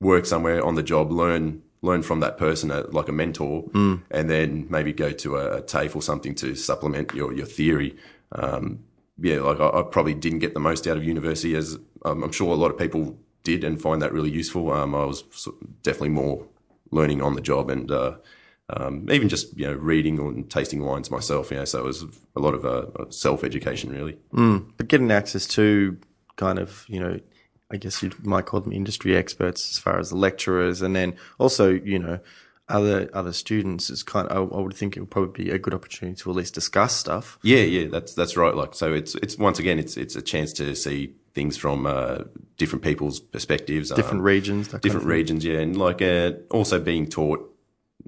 work 0.00 0.26
somewhere 0.26 0.64
on 0.64 0.76
the 0.76 0.82
job, 0.84 1.10
learn 1.10 1.62
learn 1.82 2.02
from 2.02 2.20
that 2.20 2.38
person, 2.38 2.70
uh, 2.70 2.86
like 2.90 3.08
a 3.08 3.12
mentor, 3.12 3.64
mm. 3.70 4.00
and 4.10 4.30
then 4.30 4.66
maybe 4.70 4.92
go 4.92 5.10
to 5.10 5.36
a, 5.36 5.58
a, 5.58 5.62
TAFE 5.62 5.96
or 5.96 6.02
something 6.02 6.34
to 6.36 6.54
supplement 6.54 7.12
your 7.12 7.32
your 7.32 7.46
theory. 7.46 7.96
Um, 8.32 8.84
yeah, 9.18 9.40
like 9.40 9.60
I, 9.60 9.80
I, 9.80 9.82
probably 9.82 10.14
didn't 10.14 10.38
get 10.38 10.54
the 10.54 10.60
most 10.60 10.86
out 10.86 10.96
of 10.96 11.04
university, 11.04 11.54
as 11.54 11.78
um, 12.04 12.22
I'm 12.22 12.32
sure 12.32 12.52
a 12.52 12.56
lot 12.56 12.70
of 12.70 12.78
people 12.78 13.18
did, 13.42 13.64
and 13.64 13.80
find 13.80 14.00
that 14.00 14.12
really 14.12 14.30
useful. 14.30 14.72
Um, 14.72 14.94
I 14.94 15.04
was 15.04 15.24
definitely 15.82 16.10
more 16.10 16.46
learning 16.90 17.20
on 17.20 17.34
the 17.34 17.42
job 17.42 17.68
and. 17.70 17.90
Uh, 17.90 18.14
um, 18.74 19.10
even 19.10 19.28
just 19.28 19.54
you 19.58 19.66
know 19.66 19.74
reading 19.74 20.18
and 20.18 20.50
tasting 20.50 20.82
wines 20.82 21.10
myself, 21.10 21.50
you 21.50 21.58
know, 21.58 21.64
so 21.66 21.80
it 21.80 21.84
was 21.84 22.04
a 22.34 22.40
lot 22.40 22.54
of 22.54 22.64
uh, 22.64 23.10
self 23.10 23.44
education 23.44 23.90
really. 23.90 24.16
Mm, 24.32 24.72
but 24.78 24.88
getting 24.88 25.10
access 25.10 25.46
to 25.48 25.98
kind 26.36 26.58
of 26.58 26.86
you 26.88 26.98
know 26.98 27.20
I 27.72 27.76
guess 27.76 28.02
you 28.02 28.10
might 28.22 28.46
call 28.46 28.60
them 28.60 28.72
industry 28.72 29.16
experts 29.16 29.70
as 29.70 29.78
far 29.78 29.98
as 29.98 30.10
the 30.10 30.16
lecturers, 30.16 30.82
and 30.82 30.94
then 30.94 31.16
also 31.38 31.70
you 31.70 31.98
know 31.98 32.20
other 32.68 33.10
other 33.12 33.32
students 33.32 33.90
is 33.90 34.02
kind 34.02 34.28
of 34.28 34.52
I, 34.52 34.60
would 34.60 34.74
think 34.74 34.96
it 34.96 35.00
would 35.00 35.10
probably 35.10 35.44
be 35.44 35.50
a 35.50 35.58
good 35.58 35.74
opportunity 35.74 36.20
to 36.22 36.30
at 36.30 36.36
least 36.36 36.54
discuss 36.54 36.96
stuff. 36.96 37.38
Yeah, 37.42 37.62
yeah, 37.62 37.88
that's 37.88 38.14
that's 38.14 38.36
right. 38.36 38.54
Like 38.54 38.74
so, 38.74 38.92
it's 38.92 39.14
it's 39.16 39.38
once 39.38 39.58
again 39.58 39.78
it's 39.78 39.96
it's 39.96 40.16
a 40.16 40.22
chance 40.22 40.52
to 40.54 40.74
see 40.74 41.14
things 41.34 41.56
from 41.56 41.86
uh, 41.86 42.18
different 42.58 42.82
people's 42.82 43.20
perspectives, 43.20 43.90
different 43.90 44.20
um, 44.20 44.26
regions, 44.26 44.68
different 44.68 45.06
regions, 45.06 45.44
yeah, 45.44 45.58
and 45.58 45.76
like 45.76 46.02
uh, 46.02 46.32
also 46.50 46.80
being 46.80 47.06
taught 47.06 47.48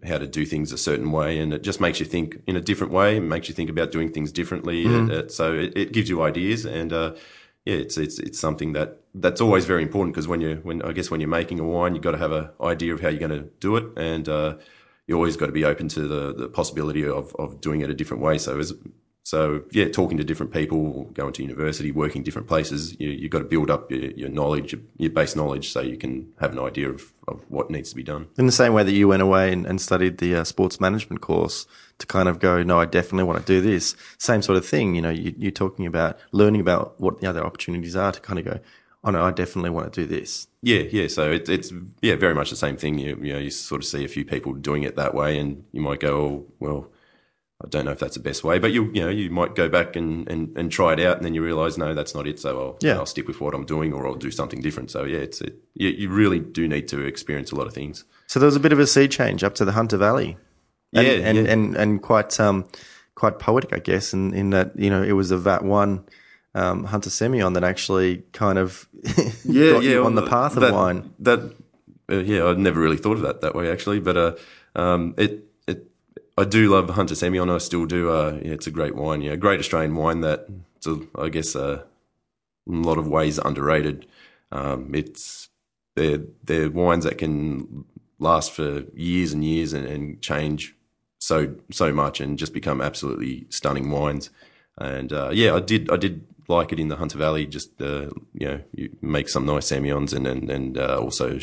how 0.06 0.18
to 0.18 0.26
do 0.26 0.44
things 0.44 0.72
a 0.72 0.78
certain 0.78 1.12
way, 1.12 1.38
and 1.38 1.52
it 1.52 1.62
just 1.62 1.80
makes 1.80 2.00
you 2.00 2.06
think 2.06 2.40
in 2.46 2.56
a 2.56 2.60
different 2.60 2.92
way, 2.92 3.20
makes 3.20 3.48
you 3.48 3.54
think 3.54 3.70
about 3.70 3.92
doing 3.92 4.10
things 4.10 4.32
differently. 4.32 4.84
Mm. 4.84 5.30
So 5.30 5.54
it, 5.54 5.76
it, 5.76 5.92
gives 5.92 6.08
you 6.08 6.22
ideas, 6.22 6.64
and 6.64 6.92
uh, 6.92 7.14
yeah, 7.64 7.76
it's 7.76 7.96
it's 7.96 8.18
it's 8.18 8.38
something 8.38 8.72
that 8.72 9.03
that's 9.14 9.40
always 9.40 9.64
very 9.64 9.82
important 9.82 10.14
because 10.14 10.26
when 10.26 10.40
you 10.40 10.60
when 10.62 10.82
I 10.82 10.92
guess 10.92 11.10
when 11.10 11.20
you're 11.20 11.28
making 11.28 11.60
a 11.60 11.64
wine, 11.64 11.94
you've 11.94 12.04
got 12.04 12.12
to 12.12 12.18
have 12.18 12.32
an 12.32 12.50
idea 12.60 12.92
of 12.94 13.00
how 13.00 13.08
you're 13.08 13.26
going 13.26 13.42
to 13.42 13.48
do 13.60 13.76
it, 13.76 13.86
and 13.96 14.28
uh, 14.28 14.56
you 15.06 15.14
always 15.14 15.36
got 15.36 15.46
to 15.46 15.52
be 15.52 15.64
open 15.64 15.88
to 15.88 16.06
the 16.06 16.34
the 16.34 16.48
possibility 16.48 17.04
of 17.06 17.34
of 17.36 17.60
doing 17.60 17.80
it 17.80 17.90
a 17.90 17.94
different 17.94 18.22
way. 18.22 18.38
So 18.38 18.58
as 18.58 18.74
so 19.26 19.62
yeah, 19.70 19.88
talking 19.88 20.18
to 20.18 20.24
different 20.24 20.52
people, 20.52 21.04
going 21.14 21.32
to 21.32 21.42
university, 21.42 21.90
working 21.90 22.22
different 22.22 22.46
places, 22.46 22.98
you 23.00 23.08
you 23.08 23.30
got 23.30 23.38
to 23.38 23.46
build 23.46 23.70
up 23.70 23.90
your, 23.90 24.10
your 24.10 24.28
knowledge, 24.28 24.72
your, 24.72 24.82
your, 24.98 25.10
base 25.10 25.34
knowledge, 25.34 25.72
so 25.72 25.80
you 25.80 25.96
can 25.96 26.30
have 26.40 26.52
an 26.52 26.58
idea 26.58 26.90
of, 26.90 27.14
of 27.26 27.42
what 27.48 27.70
needs 27.70 27.88
to 27.88 27.96
be 27.96 28.02
done. 28.02 28.26
In 28.36 28.44
the 28.44 28.52
same 28.52 28.74
way 28.74 28.82
that 28.82 28.92
you 28.92 29.08
went 29.08 29.22
away 29.22 29.50
and, 29.50 29.64
and 29.64 29.80
studied 29.80 30.18
the 30.18 30.34
uh, 30.34 30.44
sports 30.44 30.78
management 30.78 31.22
course 31.22 31.66
to 31.98 32.06
kind 32.06 32.28
of 32.28 32.38
go, 32.38 32.62
no, 32.62 32.80
I 32.80 32.84
definitely 32.84 33.24
want 33.24 33.38
to 33.38 33.46
do 33.46 33.62
this. 33.62 33.96
Same 34.18 34.42
sort 34.42 34.58
of 34.58 34.66
thing, 34.66 34.94
you 34.94 35.00
know. 35.00 35.10
You, 35.10 35.34
you're 35.38 35.52
talking 35.52 35.86
about 35.86 36.18
learning 36.32 36.60
about 36.60 37.00
what 37.00 37.20
the 37.22 37.26
other 37.26 37.42
opportunities 37.42 37.96
are 37.96 38.12
to 38.12 38.20
kind 38.20 38.38
of 38.38 38.44
go, 38.44 38.60
oh 39.04 39.10
no, 39.10 39.22
I 39.22 39.30
definitely 39.30 39.70
want 39.70 39.92
to 39.92 40.00
do 40.00 40.06
this. 40.06 40.48
Yeah, 40.62 40.80
yeah. 40.80 41.08
So 41.08 41.30
it, 41.30 41.48
it's 41.48 41.72
yeah, 42.02 42.16
very 42.16 42.34
much 42.34 42.50
the 42.50 42.56
same 42.56 42.76
thing. 42.76 42.98
You 42.98 43.18
you 43.22 43.32
know, 43.32 43.38
you 43.38 43.50
sort 43.50 43.82
of 43.82 43.86
see 43.86 44.04
a 44.04 44.08
few 44.08 44.24
people 44.24 44.54
doing 44.54 44.82
it 44.82 44.96
that 44.96 45.14
way, 45.14 45.38
and 45.38 45.64
you 45.72 45.80
might 45.80 46.00
go, 46.00 46.16
oh, 46.16 46.46
well 46.58 46.90
I 47.64 47.68
don't 47.68 47.84
know 47.84 47.92
if 47.92 47.98
that's 47.98 48.16
the 48.16 48.22
best 48.22 48.44
way, 48.44 48.58
but 48.58 48.72
you 48.72 48.90
you 48.92 49.00
know 49.00 49.08
you 49.08 49.30
might 49.30 49.54
go 49.54 49.68
back 49.68 49.96
and, 49.96 50.28
and, 50.28 50.56
and 50.56 50.70
try 50.70 50.92
it 50.92 51.00
out, 51.00 51.16
and 51.16 51.24
then 51.24 51.34
you 51.34 51.42
realise 51.42 51.78
no, 51.78 51.94
that's 51.94 52.14
not 52.14 52.26
it. 52.26 52.38
So 52.40 52.58
I'll 52.60 52.78
yeah. 52.80 52.96
I'll 52.96 53.06
stick 53.06 53.28
with 53.28 53.40
what 53.40 53.54
I'm 53.54 53.64
doing, 53.64 53.92
or 53.92 54.06
I'll 54.06 54.16
do 54.16 54.30
something 54.30 54.60
different. 54.60 54.90
So 54.90 55.04
yeah, 55.04 55.18
it's 55.18 55.40
it, 55.40 55.56
you, 55.74 55.88
you 55.90 56.08
really 56.10 56.40
do 56.40 56.66
need 56.66 56.88
to 56.88 57.00
experience 57.00 57.52
a 57.52 57.54
lot 57.54 57.66
of 57.66 57.72
things. 57.72 58.04
So 58.26 58.40
there 58.40 58.46
was 58.46 58.56
a 58.56 58.60
bit 58.60 58.72
of 58.72 58.80
a 58.80 58.86
sea 58.86 59.08
change 59.08 59.44
up 59.44 59.54
to 59.56 59.64
the 59.64 59.72
Hunter 59.72 59.96
Valley, 59.96 60.36
and, 60.92 61.06
yeah, 61.06 61.12
and, 61.12 61.38
yeah. 61.38 61.52
and 61.52 61.76
and 61.76 62.02
quite 62.02 62.38
um 62.38 62.66
quite 63.14 63.38
poetic, 63.38 63.72
I 63.72 63.78
guess, 63.78 64.12
in 64.12 64.34
in 64.34 64.50
that 64.50 64.78
you 64.78 64.90
know 64.90 65.02
it 65.02 65.12
was 65.12 65.30
a 65.30 65.38
VAT 65.38 65.64
one. 65.64 66.04
Um, 66.56 66.84
Hunter 66.84 67.10
Semillon 67.10 67.54
that 67.54 67.64
actually 67.64 68.22
kind 68.32 68.58
of 68.58 68.88
yeah, 69.44 69.78
yeah, 69.80 69.98
on 69.98 70.14
the 70.14 70.26
path 70.26 70.54
of 70.54 70.60
that, 70.60 70.72
wine. 70.72 71.12
That 71.18 71.52
uh, 72.10 72.18
yeah, 72.18 72.46
I'd 72.46 72.58
never 72.58 72.80
really 72.80 72.96
thought 72.96 73.16
of 73.16 73.22
that 73.22 73.40
that 73.40 73.54
way 73.54 73.70
actually, 73.70 74.00
but 74.00 74.16
uh, 74.16 74.34
um, 74.76 75.14
it 75.16 75.44
it 75.66 75.90
I 76.38 76.44
do 76.44 76.70
love 76.70 76.90
Hunter 76.90 77.14
Semillon. 77.14 77.52
I 77.52 77.58
still 77.58 77.86
do. 77.86 78.10
Uh, 78.10 78.38
yeah, 78.42 78.52
it's 78.52 78.66
a 78.66 78.70
great 78.70 78.94
wine. 78.94 79.20
Yeah, 79.20 79.36
great 79.36 79.58
Australian 79.58 79.96
wine 79.96 80.20
that, 80.20 80.46
a, 80.86 80.98
I 81.18 81.28
guess, 81.28 81.56
uh, 81.56 81.82
in 82.66 82.76
a 82.76 82.86
lot 82.86 82.98
of 82.98 83.08
ways 83.08 83.38
underrated. 83.38 84.06
Um, 84.52 84.94
it's 84.94 85.48
they're 85.96 86.20
they're 86.42 86.70
wines 86.70 87.04
that 87.04 87.18
can 87.18 87.84
last 88.18 88.52
for 88.52 88.84
years 88.94 89.32
and 89.32 89.44
years 89.44 89.72
and, 89.72 89.86
and, 89.86 90.22
change 90.22 90.74
so 91.18 91.54
so 91.70 91.92
much 91.92 92.20
and 92.20 92.38
just 92.38 92.54
become 92.54 92.80
absolutely 92.80 93.46
stunning 93.48 93.90
wines. 93.90 94.30
And 94.78 95.12
uh, 95.12 95.30
yeah, 95.32 95.54
I 95.54 95.60
did 95.60 95.90
I 95.90 95.96
did 95.96 96.26
like 96.48 96.72
it 96.72 96.80
in 96.80 96.88
the 96.88 96.96
Hunter 96.96 97.18
Valley. 97.18 97.46
Just 97.46 97.80
uh, 97.80 98.10
you 98.32 98.48
know, 98.48 98.60
you 98.72 98.96
make 99.00 99.28
some 99.28 99.46
nice 99.46 99.70
Semillons 99.70 100.12
and 100.12 100.26
and, 100.26 100.50
and 100.50 100.78
uh, 100.78 100.98
also 100.98 101.38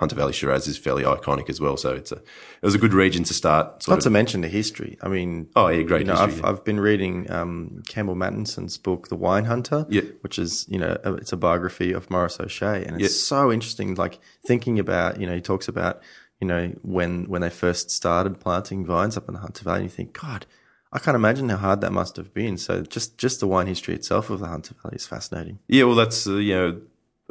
Hunter 0.00 0.16
Valley 0.16 0.32
Shiraz 0.32 0.66
is 0.66 0.78
fairly 0.78 1.02
iconic 1.04 1.50
as 1.50 1.60
well. 1.60 1.76
So 1.76 1.92
it's 1.94 2.10
a 2.10 2.16
it 2.16 2.62
was 2.62 2.74
a 2.74 2.78
good 2.78 2.94
region 2.94 3.22
to 3.24 3.34
start. 3.34 3.86
Not 3.86 3.98
of. 3.98 4.04
to 4.04 4.10
mention 4.10 4.40
the 4.40 4.48
history. 4.48 4.96
I 5.02 5.08
mean, 5.08 5.50
oh 5.54 5.68
yeah, 5.68 5.82
great. 5.82 6.00
You 6.00 6.06
know, 6.06 6.14
history, 6.14 6.32
I've 6.32 6.38
yeah. 6.38 6.48
I've 6.48 6.64
been 6.64 6.80
reading 6.80 7.30
um, 7.30 7.82
Campbell 7.86 8.14
Mattinson's 8.14 8.78
book, 8.78 9.08
The 9.08 9.16
Wine 9.16 9.44
Hunter, 9.44 9.84
yeah. 9.90 10.00
which 10.22 10.38
is 10.38 10.64
you 10.70 10.78
know 10.78 10.96
it's 11.04 11.34
a 11.34 11.36
biography 11.36 11.92
of 11.92 12.10
Maurice 12.10 12.40
O'Shea, 12.40 12.82
and 12.82 12.98
it's 12.98 13.14
yeah. 13.14 13.26
so 13.26 13.52
interesting. 13.52 13.94
Like 13.94 14.18
thinking 14.46 14.78
about 14.78 15.20
you 15.20 15.26
know 15.26 15.34
he 15.34 15.42
talks 15.42 15.68
about 15.68 16.00
you 16.40 16.46
know 16.46 16.72
when 16.80 17.28
when 17.28 17.42
they 17.42 17.50
first 17.50 17.90
started 17.90 18.40
planting 18.40 18.86
vines 18.86 19.18
up 19.18 19.28
in 19.28 19.34
the 19.34 19.40
Hunter 19.40 19.64
Valley, 19.64 19.80
and 19.80 19.84
you 19.84 19.90
think 19.90 20.18
God. 20.18 20.46
I 20.92 20.98
can't 20.98 21.14
imagine 21.14 21.48
how 21.48 21.56
hard 21.56 21.80
that 21.82 21.92
must 21.92 22.16
have 22.16 22.34
been. 22.34 22.56
So 22.58 22.82
just 22.82 23.16
just 23.16 23.40
the 23.40 23.46
wine 23.46 23.66
history 23.66 23.94
itself 23.94 24.30
of 24.30 24.40
the 24.40 24.46
Hunter 24.46 24.74
Valley 24.82 24.96
is 24.96 25.06
fascinating. 25.06 25.58
Yeah, 25.68 25.84
well, 25.84 25.94
that's 25.94 26.26
uh, 26.26 26.36
you 26.36 26.54
know, 26.54 26.80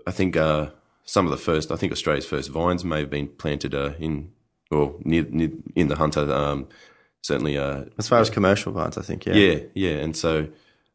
I 0.07 0.11
think 0.11 0.37
uh, 0.37 0.69
some 1.03 1.25
of 1.25 1.31
the 1.31 1.37
first, 1.37 1.71
I 1.71 1.75
think 1.75 1.91
Australia's 1.91 2.25
first 2.25 2.49
vines 2.49 2.85
may 2.85 2.99
have 2.99 3.09
been 3.09 3.27
planted 3.27 3.73
uh, 3.73 3.93
in 3.99 4.31
or 4.71 4.95
near, 5.03 5.23
near, 5.23 5.51
in 5.75 5.87
the 5.87 5.95
Hunter. 5.95 6.31
Um, 6.31 6.67
certainly, 7.21 7.57
uh, 7.57 7.85
as 7.97 8.07
far 8.07 8.19
as 8.19 8.29
commercial 8.29 8.71
vines, 8.71 8.97
I 8.97 9.01
think, 9.01 9.25
yeah, 9.25 9.33
yeah, 9.33 9.59
yeah, 9.73 9.95
and 9.97 10.15
so. 10.15 10.47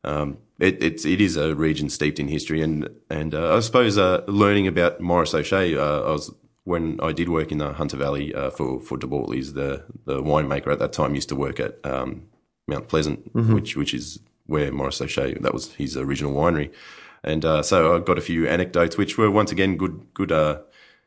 Um, 0.07 0.37
it, 0.61 0.83
it's 0.83 1.07
it 1.07 1.23
is 1.23 1.39
a 1.39 1.55
region 1.55 1.89
steeped 1.89 2.21
in 2.21 2.29
history, 2.29 2.61
and 2.61 2.91
and 3.09 3.35
uh, 3.35 3.57
I 3.57 3.61
suppose 3.61 3.97
uh, 3.97 4.23
learning 4.27 4.67
about 4.67 5.01
Maurice 5.01 5.33
O'Shea, 5.33 5.75
uh, 5.75 6.03
I 6.03 6.11
was 6.11 6.31
when 6.65 7.01
I 7.01 7.13
did 7.13 7.29
work 7.29 7.51
in 7.51 7.59
the 7.59 7.73
Hunter 7.73 7.97
Valley 7.97 8.35
uh, 8.35 8.51
for 8.51 8.81
for 8.81 8.99
De 8.99 9.07
Bortoli's, 9.07 9.55
the 9.55 9.85
the 10.05 10.23
winemaker 10.23 10.71
at 10.71 10.79
that 10.79 10.93
time 10.93 11.15
used 11.15 11.31
to 11.31 11.37
work 11.37 11.59
at 11.59 11.79
um, 11.85 12.27
Mount 12.67 12.89
Pleasant, 12.89 13.33
mm-hmm. 13.33 13.55
which 13.55 13.77
which 13.77 13.95
is 13.95 14.21
where 14.47 14.73
Maurice 14.73 15.01
O'Shea 15.01 15.35
that 15.35 15.55
was 15.55 15.75
his 15.75 15.97
original 15.97 16.35
winery. 16.35 16.73
And 17.23 17.45
uh, 17.45 17.63
so 17.63 17.97
I 17.97 18.01
got 18.01 18.19
a 18.19 18.21
few 18.21 18.47
anecdotes, 18.47 18.99
which 18.99 19.17
were 19.17 19.31
once 19.31 19.51
again 19.51 19.79
good, 19.79 20.07
good, 20.13 20.31
uh, 20.31 20.59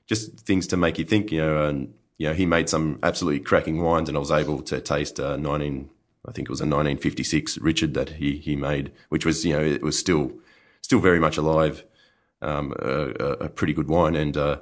just 0.08 0.40
things 0.40 0.66
to 0.68 0.78
make 0.78 0.98
you 0.98 1.06
think. 1.06 1.32
You 1.32 1.42
know, 1.42 1.66
and 1.68 1.94
you 2.18 2.28
know, 2.28 2.34
he 2.34 2.46
made 2.46 2.70
some 2.70 3.00
absolutely 3.04 3.42
cracking 3.42 3.82
wines, 3.82 4.10
and 4.10 4.18
I 4.18 4.20
was 4.20 4.32
able 4.32 4.62
to 4.64 4.82
taste 4.82 5.20
uh, 5.20 5.38
19, 5.38 5.90
I 6.28 6.32
think 6.32 6.48
it 6.48 6.50
was 6.50 6.60
a 6.60 6.66
1956 6.66 7.60
Richard 7.60 7.94
that 7.94 8.10
he 8.10 8.38
he 8.38 8.56
made, 8.56 8.92
which 9.10 9.26
was 9.26 9.46
you 9.46 9.54
know 9.54 9.64
it 9.64 9.84
was 9.84 9.98
still 9.98 10.32
still 10.82 11.00
very 11.00 11.20
much 11.20 11.38
alive, 11.38 11.86
um, 12.42 12.74
a, 12.80 13.46
a, 13.46 13.50
pretty 13.50 13.74
good 13.74 13.88
wine, 13.88 14.16
and 14.16 14.36
uh, 14.36 14.58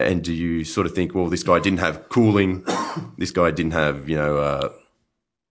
and 0.00 0.24
do 0.24 0.32
you 0.32 0.64
sort 0.64 0.86
of 0.86 0.94
think, 0.94 1.14
well, 1.14 1.28
this 1.28 1.42
guy 1.44 1.60
didn't 1.60 1.78
have 1.78 2.08
cooling, 2.08 2.64
this 3.18 3.30
guy 3.30 3.52
didn't 3.52 3.72
have 3.72 4.08
you 4.08 4.16
know 4.16 4.38
uh, 4.38 4.68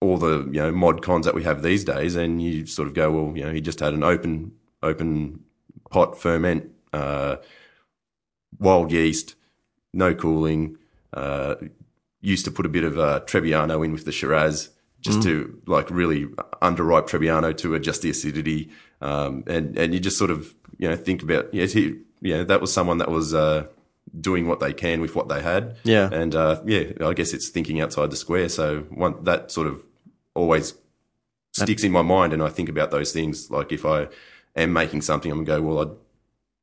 all 0.04 0.18
the 0.18 0.44
you 0.52 0.60
know 0.62 0.70
mod 0.70 1.02
cons 1.02 1.26
that 1.26 1.34
we 1.34 1.44
have 1.44 1.62
these 1.62 1.84
days, 1.84 2.14
and 2.14 2.42
you 2.42 2.66
sort 2.66 2.88
of 2.88 2.94
go, 2.94 3.10
well, 3.10 3.36
you 3.36 3.44
know, 3.44 3.52
he 3.52 3.60
just 3.60 3.80
had 3.80 3.94
an 3.94 4.04
open 4.04 4.52
open 4.82 5.40
pot 5.90 6.18
ferment, 6.18 6.70
uh, 6.92 7.36
wild 8.58 8.92
yeast, 8.92 9.34
no 9.92 10.14
cooling. 10.14 10.78
Uh, 11.12 11.54
used 12.20 12.44
to 12.44 12.50
put 12.50 12.66
a 12.66 12.68
bit 12.68 12.84
of 12.84 12.98
uh, 12.98 13.20
Trebbiano 13.26 13.84
in 13.84 13.92
with 13.92 14.04
the 14.04 14.12
Shiraz. 14.12 14.70
just 15.04 15.22
to 15.22 15.60
like 15.66 15.90
really 15.90 16.24
underripe 16.62 17.06
Trebbiano 17.08 17.56
to 17.58 17.74
adjust 17.74 18.02
the 18.02 18.10
acidity. 18.10 18.70
Um, 19.02 19.44
and, 19.46 19.78
and 19.78 19.92
you 19.92 20.00
just 20.00 20.16
sort 20.16 20.30
of, 20.30 20.54
you 20.78 20.88
know, 20.88 20.96
think 20.96 21.22
about, 21.22 21.52
yeah, 21.52 21.66
he, 21.66 21.98
yeah, 22.22 22.42
that 22.44 22.62
was 22.62 22.72
someone 22.72 22.98
that 22.98 23.10
was, 23.10 23.34
uh, 23.34 23.66
doing 24.18 24.48
what 24.48 24.60
they 24.60 24.72
can 24.72 25.02
with 25.02 25.14
what 25.14 25.28
they 25.28 25.42
had. 25.42 25.76
Yeah. 25.84 26.08
And, 26.10 26.34
uh, 26.34 26.62
yeah, 26.64 26.84
I 27.02 27.12
guess 27.12 27.34
it's 27.34 27.50
thinking 27.50 27.82
outside 27.82 28.10
the 28.10 28.16
square. 28.16 28.48
So 28.48 28.80
one, 28.90 29.22
that 29.24 29.50
sort 29.50 29.66
of 29.66 29.82
always 30.34 30.74
sticks 31.52 31.84
in 31.84 31.92
my 31.92 32.02
mind. 32.02 32.32
And 32.32 32.42
I 32.42 32.48
think 32.48 32.68
about 32.68 32.90
those 32.90 33.12
things. 33.12 33.50
Like 33.50 33.72
if 33.72 33.84
I 33.86 34.08
am 34.56 34.72
making 34.72 35.02
something, 35.02 35.30
I'm 35.30 35.44
going 35.44 35.62
to 35.62 35.68
go, 35.68 35.74
well, 35.74 35.88
I 35.88 35.92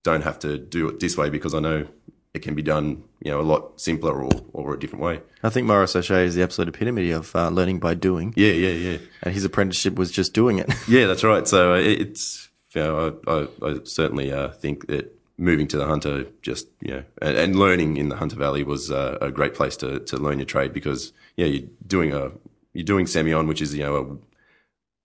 don't 0.04 0.24
have 0.24 0.40
to 0.40 0.58
do 0.58 0.90
it 0.90 1.00
this 1.00 1.18
way 1.18 1.30
because 1.30 1.54
I 1.54 1.60
know 1.60 1.88
it 2.34 2.42
can 2.42 2.56
be 2.56 2.62
done, 2.62 3.04
you 3.22 3.32
know, 3.32 3.42
a 3.42 3.44
lot 3.44 3.80
simpler 3.80 4.24
or, 4.24 4.32
or 4.54 4.74
a 4.74 4.80
different 4.80 5.04
way. 5.04 5.22
I 5.44 5.50
think 5.50 5.68
Maurice 5.68 5.96
O'Shea 5.96 6.26
is 6.26 6.36
the 6.36 6.44
absolute 6.44 6.70
epitome 6.70 7.12
of 7.12 7.36
uh, 7.36 7.50
learning 7.50 7.80
by 7.80 7.94
doing. 7.94 8.34
Yeah, 8.38 8.54
yeah, 8.54 8.70
yeah. 8.70 8.98
And 9.24 9.34
his 9.34 9.44
apprenticeship 9.44 9.96
was 9.96 10.12
just 10.12 10.34
doing 10.34 10.60
it. 10.60 10.72
Yeah, 10.88 11.08
that's 11.08 11.24
right. 11.24 11.48
So 11.48 11.74
uh, 11.74 11.78
it's, 11.78 12.50
you 12.74 12.82
know, 12.82 13.20
I, 13.28 13.32
I, 13.32 13.70
I 13.70 13.80
certainly 13.84 14.32
uh, 14.32 14.50
think 14.50 14.88
that 14.88 15.18
moving 15.38 15.68
to 15.68 15.78
the 15.78 15.86
Hunter, 15.86 16.26
just 16.42 16.68
you 16.82 16.92
know, 16.92 17.04
and, 17.22 17.38
and 17.38 17.56
learning 17.56 17.98
in 17.98 18.10
the 18.10 18.16
Hunter 18.16 18.36
Valley 18.36 18.64
was 18.64 18.92
uh, 18.92 19.18
a 19.22 19.32
great 19.32 19.54
place 19.54 19.76
to 19.78 20.00
to 20.00 20.18
learn 20.18 20.40
your 20.40 20.46
trade 20.46 20.74
because 20.74 21.14
yeah, 21.36 21.46
you're 21.46 21.70
doing 21.86 22.14
a 22.14 22.32
you're 22.74 22.84
doing 22.86 23.06
Semillon, 23.06 23.48
which 23.48 23.62
is 23.62 23.74
you 23.76 23.84
know 23.84 24.20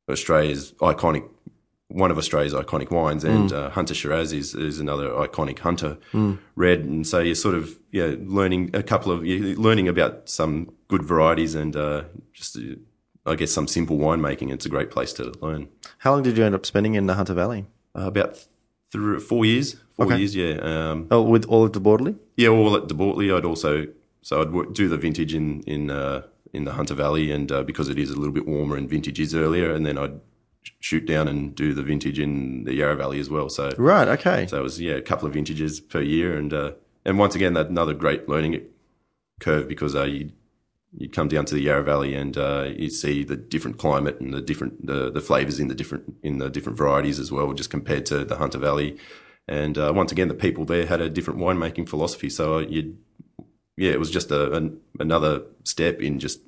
a, 0.09 0.13
Australia's 0.13 0.73
iconic. 0.81 1.29
One 1.89 2.11
of 2.11 2.19
Australia's 2.19 2.53
iconic 2.53 2.91
wines, 2.91 3.23
and 3.23 3.53
uh, 3.53 3.71
Hunter 3.71 3.95
Shiraz 3.95 4.33
is, 4.33 4.57
is 4.57 4.81
another 4.81 5.09
iconic 5.11 5.61
Hunter 5.61 5.99
red, 6.57 6.81
and 6.81 7.07
so 7.07 7.21
you're 7.21 7.37
sort 7.37 7.55
of 7.55 7.79
yeah 7.93 8.17
learning 8.19 8.71
a 8.75 8.83
couple 8.83 9.13
of 9.13 9.25
you're 9.25 9.55
learning 9.57 9.87
about 9.87 10.29
some 10.29 10.73
good 10.89 11.05
varieties 11.05 11.55
and 11.55 11.77
uh, 11.77 12.03
just 12.33 12.57
uh, 12.57 12.61
I 13.25 13.37
guess 13.37 13.53
some 13.53 13.69
simple 13.69 13.99
winemaking. 13.99 14.53
It's 14.53 14.67
a 14.67 14.69
great 14.69 14.91
place 14.91 15.13
to 15.15 15.33
learn. 15.41 15.69
How 15.99 16.13
long 16.13 16.23
did 16.25 16.37
you 16.37 16.45
end 16.45 16.57
up 16.57 16.67
spending 16.67 16.95
in 16.97 17.07
the 17.07 17.15
Hunter 17.15 17.35
Valley? 17.35 17.67
Uh, 17.97 18.09
about 18.09 18.45
th- 18.93 19.23
four 19.23 19.45
years. 19.47 19.77
Four 19.97 20.07
Okay. 20.07 20.19
years, 20.19 20.35
yeah. 20.35 20.55
Um, 20.57 21.07
Oh, 21.13 21.23
with 21.23 21.45
all 21.47 21.65
of 21.65 21.71
De 21.73 21.79
Bortoli? 21.81 22.17
yeah, 22.37 22.49
all 22.49 22.77
at 22.77 22.89
De 22.89 22.95
Bortoli. 22.95 23.33
I'd 23.35 23.45
also 23.45 23.87
so 24.23 24.43
I'd 24.43 24.75
do 24.75 24.89
the 24.89 24.97
vintage 24.99 25.35
in 25.35 25.61
in 25.63 25.91
uh, 25.91 26.23
in 26.53 26.65
the 26.65 26.73
Hunter 26.73 26.95
Valley, 26.95 27.31
and 27.31 27.51
uh, 27.51 27.63
because 27.63 27.89
it 27.89 27.99
is 27.99 28.11
a 28.11 28.17
little 28.17 28.33
bit 28.33 28.47
warmer 28.47 28.77
and 28.77 28.89
vintage 28.89 29.21
is 29.21 29.35
earlier, 29.35 29.73
and 29.73 29.85
then 29.87 29.99
I'd 29.99 30.21
shoot 30.81 31.07
down 31.07 31.29
and 31.29 31.55
do 31.55 31.75
the 31.75 31.83
vintage 31.83 32.19
in 32.19 32.65
the 32.65 32.75
Yarra 32.75 32.97
Valley 32.97 33.21
as 33.21 33.31
well. 33.31 33.49
So 33.49 33.71
Right, 33.79 34.09
okay. 34.09 34.47
so 34.47 34.59
it 34.59 34.63
was 34.63 34.81
yeah 34.81 34.95
a 34.95 35.03
couple 35.03 35.27
of 35.27 35.35
vintages 35.35 35.81
per 35.81 36.01
year, 36.01 36.37
and 36.37 36.53
uh, 36.53 36.73
and 37.05 37.19
once 37.19 37.35
again 37.35 37.55
that 37.55 37.69
another 37.69 37.95
great 37.95 38.29
learning 38.29 38.63
curve 39.41 39.69
because 39.69 39.95
uh, 39.95 40.05
you 40.05 40.33
you 40.93 41.09
come 41.09 41.29
down 41.29 41.45
to 41.45 41.55
the 41.55 41.61
Yarra 41.61 41.83
Valley 41.83 42.15
and 42.15 42.39
uh, 42.39 42.71
you 42.77 42.89
see 42.89 43.23
the 43.23 43.37
different 43.37 43.79
climate 43.79 44.19
and 44.21 44.33
the 44.33 44.41
different 44.41 44.87
the, 44.87 45.11
the 45.11 45.21
flavors 45.21 45.61
in 45.61 45.69
the 45.69 45.75
different 45.75 46.17
in 46.23 46.39
the 46.39 46.49
different 46.49 46.79
varieties 46.79 47.19
as 47.19 47.31
well, 47.31 47.53
just 47.53 47.71
compared 47.71 48.07
to 48.07 48.25
the 48.25 48.37
Hunter 48.37 48.59
Valley. 48.59 48.99
And 49.49 49.79
uh, 49.79 49.93
once 49.95 50.11
again, 50.11 50.29
the 50.29 50.35
people 50.35 50.65
there 50.65 50.87
had 50.87 51.01
a 51.01 51.09
different 51.09 51.39
winemaking 51.39 51.89
philosophy, 51.89 52.31
so 52.31 52.59
you 52.59 52.97
yeah, 53.77 53.91
it 53.93 53.99
was 53.99 54.11
just 54.11 54.31
a, 54.31 54.53
an, 54.53 54.81
another 55.01 55.43
step 55.65 56.01
in 56.01 56.19
just 56.19 56.41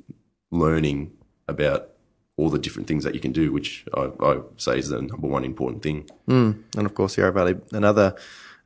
learning 0.51 1.13
about 1.47 1.91
all 2.37 2.51
the 2.51 2.59
different 2.59 2.87
things 2.87 3.05
that 3.05 3.15
you 3.15 3.21
can 3.21 3.33
do, 3.33 3.53
which 3.53 3.85
I, 3.95 4.11
I 4.21 4.41
say 4.57 4.79
is 4.79 4.89
the 4.89 5.03
number 5.03 5.27
one 5.27 5.45
important 5.45 5.83
thing. 5.83 6.09
And 6.27 6.65
of 6.77 6.95
course, 6.95 7.17
Yarra 7.17 7.33
Valley, 7.33 7.57
another 7.73 8.15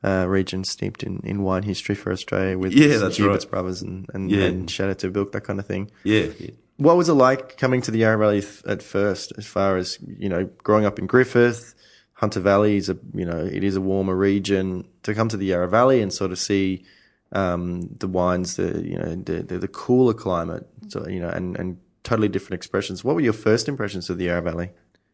uh, 0.04 0.26
region 0.28 0.64
steeped 0.64 1.02
in, 1.02 1.20
in 1.24 1.42
wine 1.42 1.62
history 1.62 1.94
for 1.94 2.12
Australia 2.12 2.58
with 2.58 2.72
Yeah, 2.72 2.98
that's 2.98 3.16
Hubert's 3.18 3.44
right. 3.46 3.50
brothers 3.50 3.80
and, 3.82 4.06
and, 4.12 4.30
Yeah. 4.30 4.44
and 4.44 4.70
Chateau 4.70 4.94
Tahbilk, 5.08 5.32
that 5.32 5.44
kind 5.44 5.58
of 5.58 5.66
thing. 5.66 5.90
Yeah, 6.04 6.26
yeah. 6.38 6.50
What 6.76 6.96
was 6.96 7.08
it 7.08 7.14
like 7.14 7.56
coming 7.56 7.80
to 7.82 7.90
the 7.90 7.98
Yarra 8.00 8.18
Valley 8.18 8.40
th- 8.40 8.62
at 8.66 8.82
first, 8.82 9.32
as 9.38 9.46
far 9.46 9.76
as, 9.76 9.98
you 10.18 10.28
know, 10.28 10.50
growing 10.62 10.84
up 10.84 10.98
in 10.98 11.06
Griffith, 11.06 11.74
Hunter 12.14 12.40
Valley 12.40 12.76
is 12.76 12.88
a, 12.88 12.98
you 13.14 13.24
know, 13.24 13.38
it 13.38 13.62
is 13.64 13.76
a 13.76 13.80
warmer 13.80 14.16
region, 14.16 14.86
to 15.04 15.14
come 15.14 15.28
to 15.28 15.36
the 15.36 15.46
Yarra 15.46 15.68
Valley 15.68 16.02
and 16.02 16.12
sort 16.12 16.32
of 16.32 16.38
see 16.38 16.84
um, 17.32 17.88
the 17.98 18.08
wines, 18.08 18.56
the, 18.56 18.82
you 18.86 18.96
know, 18.98 19.14
the, 19.14 19.42
the, 19.42 19.58
the 19.58 19.68
cooler 19.68 20.14
climate, 20.14 20.66
so, 20.88 21.06
you 21.08 21.20
know, 21.20 21.28
and, 21.28 21.56
and 21.58 21.78
totally 22.04 22.28
different 22.28 22.54
expressions. 22.54 23.04
What 23.04 23.14
were 23.14 23.20
your 23.20 23.32
first 23.32 23.68
impressions 23.68 24.10
of 24.10 24.18
the 24.18 24.26
Yarra 24.26 24.42
Valley? 24.42 24.70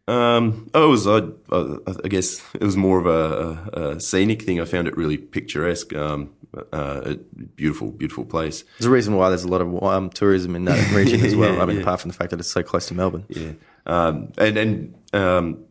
Um, 0.08 0.70
oh, 0.72 0.86
it 0.86 0.90
was, 0.90 1.06
I, 1.06 1.18
I, 1.54 1.94
I 2.04 2.08
guess 2.08 2.42
it 2.54 2.64
was 2.64 2.78
more 2.78 2.98
of 2.98 3.06
a, 3.06 3.78
a, 3.78 4.00
scenic 4.00 4.42
thing. 4.42 4.58
I 4.58 4.64
found 4.64 4.88
it 4.88 4.96
really 4.96 5.18
picturesque. 5.18 5.94
Um, 5.94 6.30
uh, 6.72 7.02
a 7.04 7.14
beautiful, 7.14 7.90
beautiful 7.90 8.24
place. 8.24 8.64
There's 8.78 8.86
a 8.86 8.90
reason 8.90 9.14
why 9.16 9.28
there's 9.28 9.44
a 9.44 9.48
lot 9.48 9.60
of 9.60 9.82
um, 9.82 10.08
tourism 10.08 10.56
in 10.56 10.64
that 10.64 10.94
region 10.94 11.20
as 11.24 11.36
well. 11.36 11.48
Yeah, 11.56 11.62
I 11.62 11.66
mean, 11.66 11.76
yeah. 11.76 11.82
apart 11.82 12.00
from 12.00 12.10
the 12.10 12.16
fact 12.16 12.30
that 12.30 12.40
it's 12.40 12.50
so 12.50 12.62
close 12.62 12.86
to 12.86 12.94
Melbourne. 12.94 13.26
Yeah. 13.28 13.52
Um, 13.86 14.32
and, 14.38 14.56
and, 14.56 14.94
um, 15.12 15.64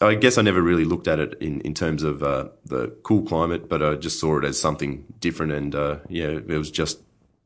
I 0.00 0.14
guess 0.14 0.36
I 0.36 0.42
never 0.42 0.60
really 0.60 0.84
looked 0.84 1.08
at 1.08 1.18
it 1.18 1.34
in, 1.40 1.60
in 1.62 1.72
terms 1.72 2.02
of, 2.02 2.22
uh, 2.22 2.48
the 2.64 2.88
cool 3.02 3.22
climate, 3.22 3.68
but 3.68 3.82
I 3.82 3.94
just 3.94 4.20
saw 4.20 4.38
it 4.38 4.44
as 4.44 4.60
something 4.60 5.04
different. 5.20 5.52
And, 5.52 5.74
uh, 5.74 5.98
yeah, 6.08 6.28
it 6.28 6.48
was 6.48 6.70
just 6.70 7.00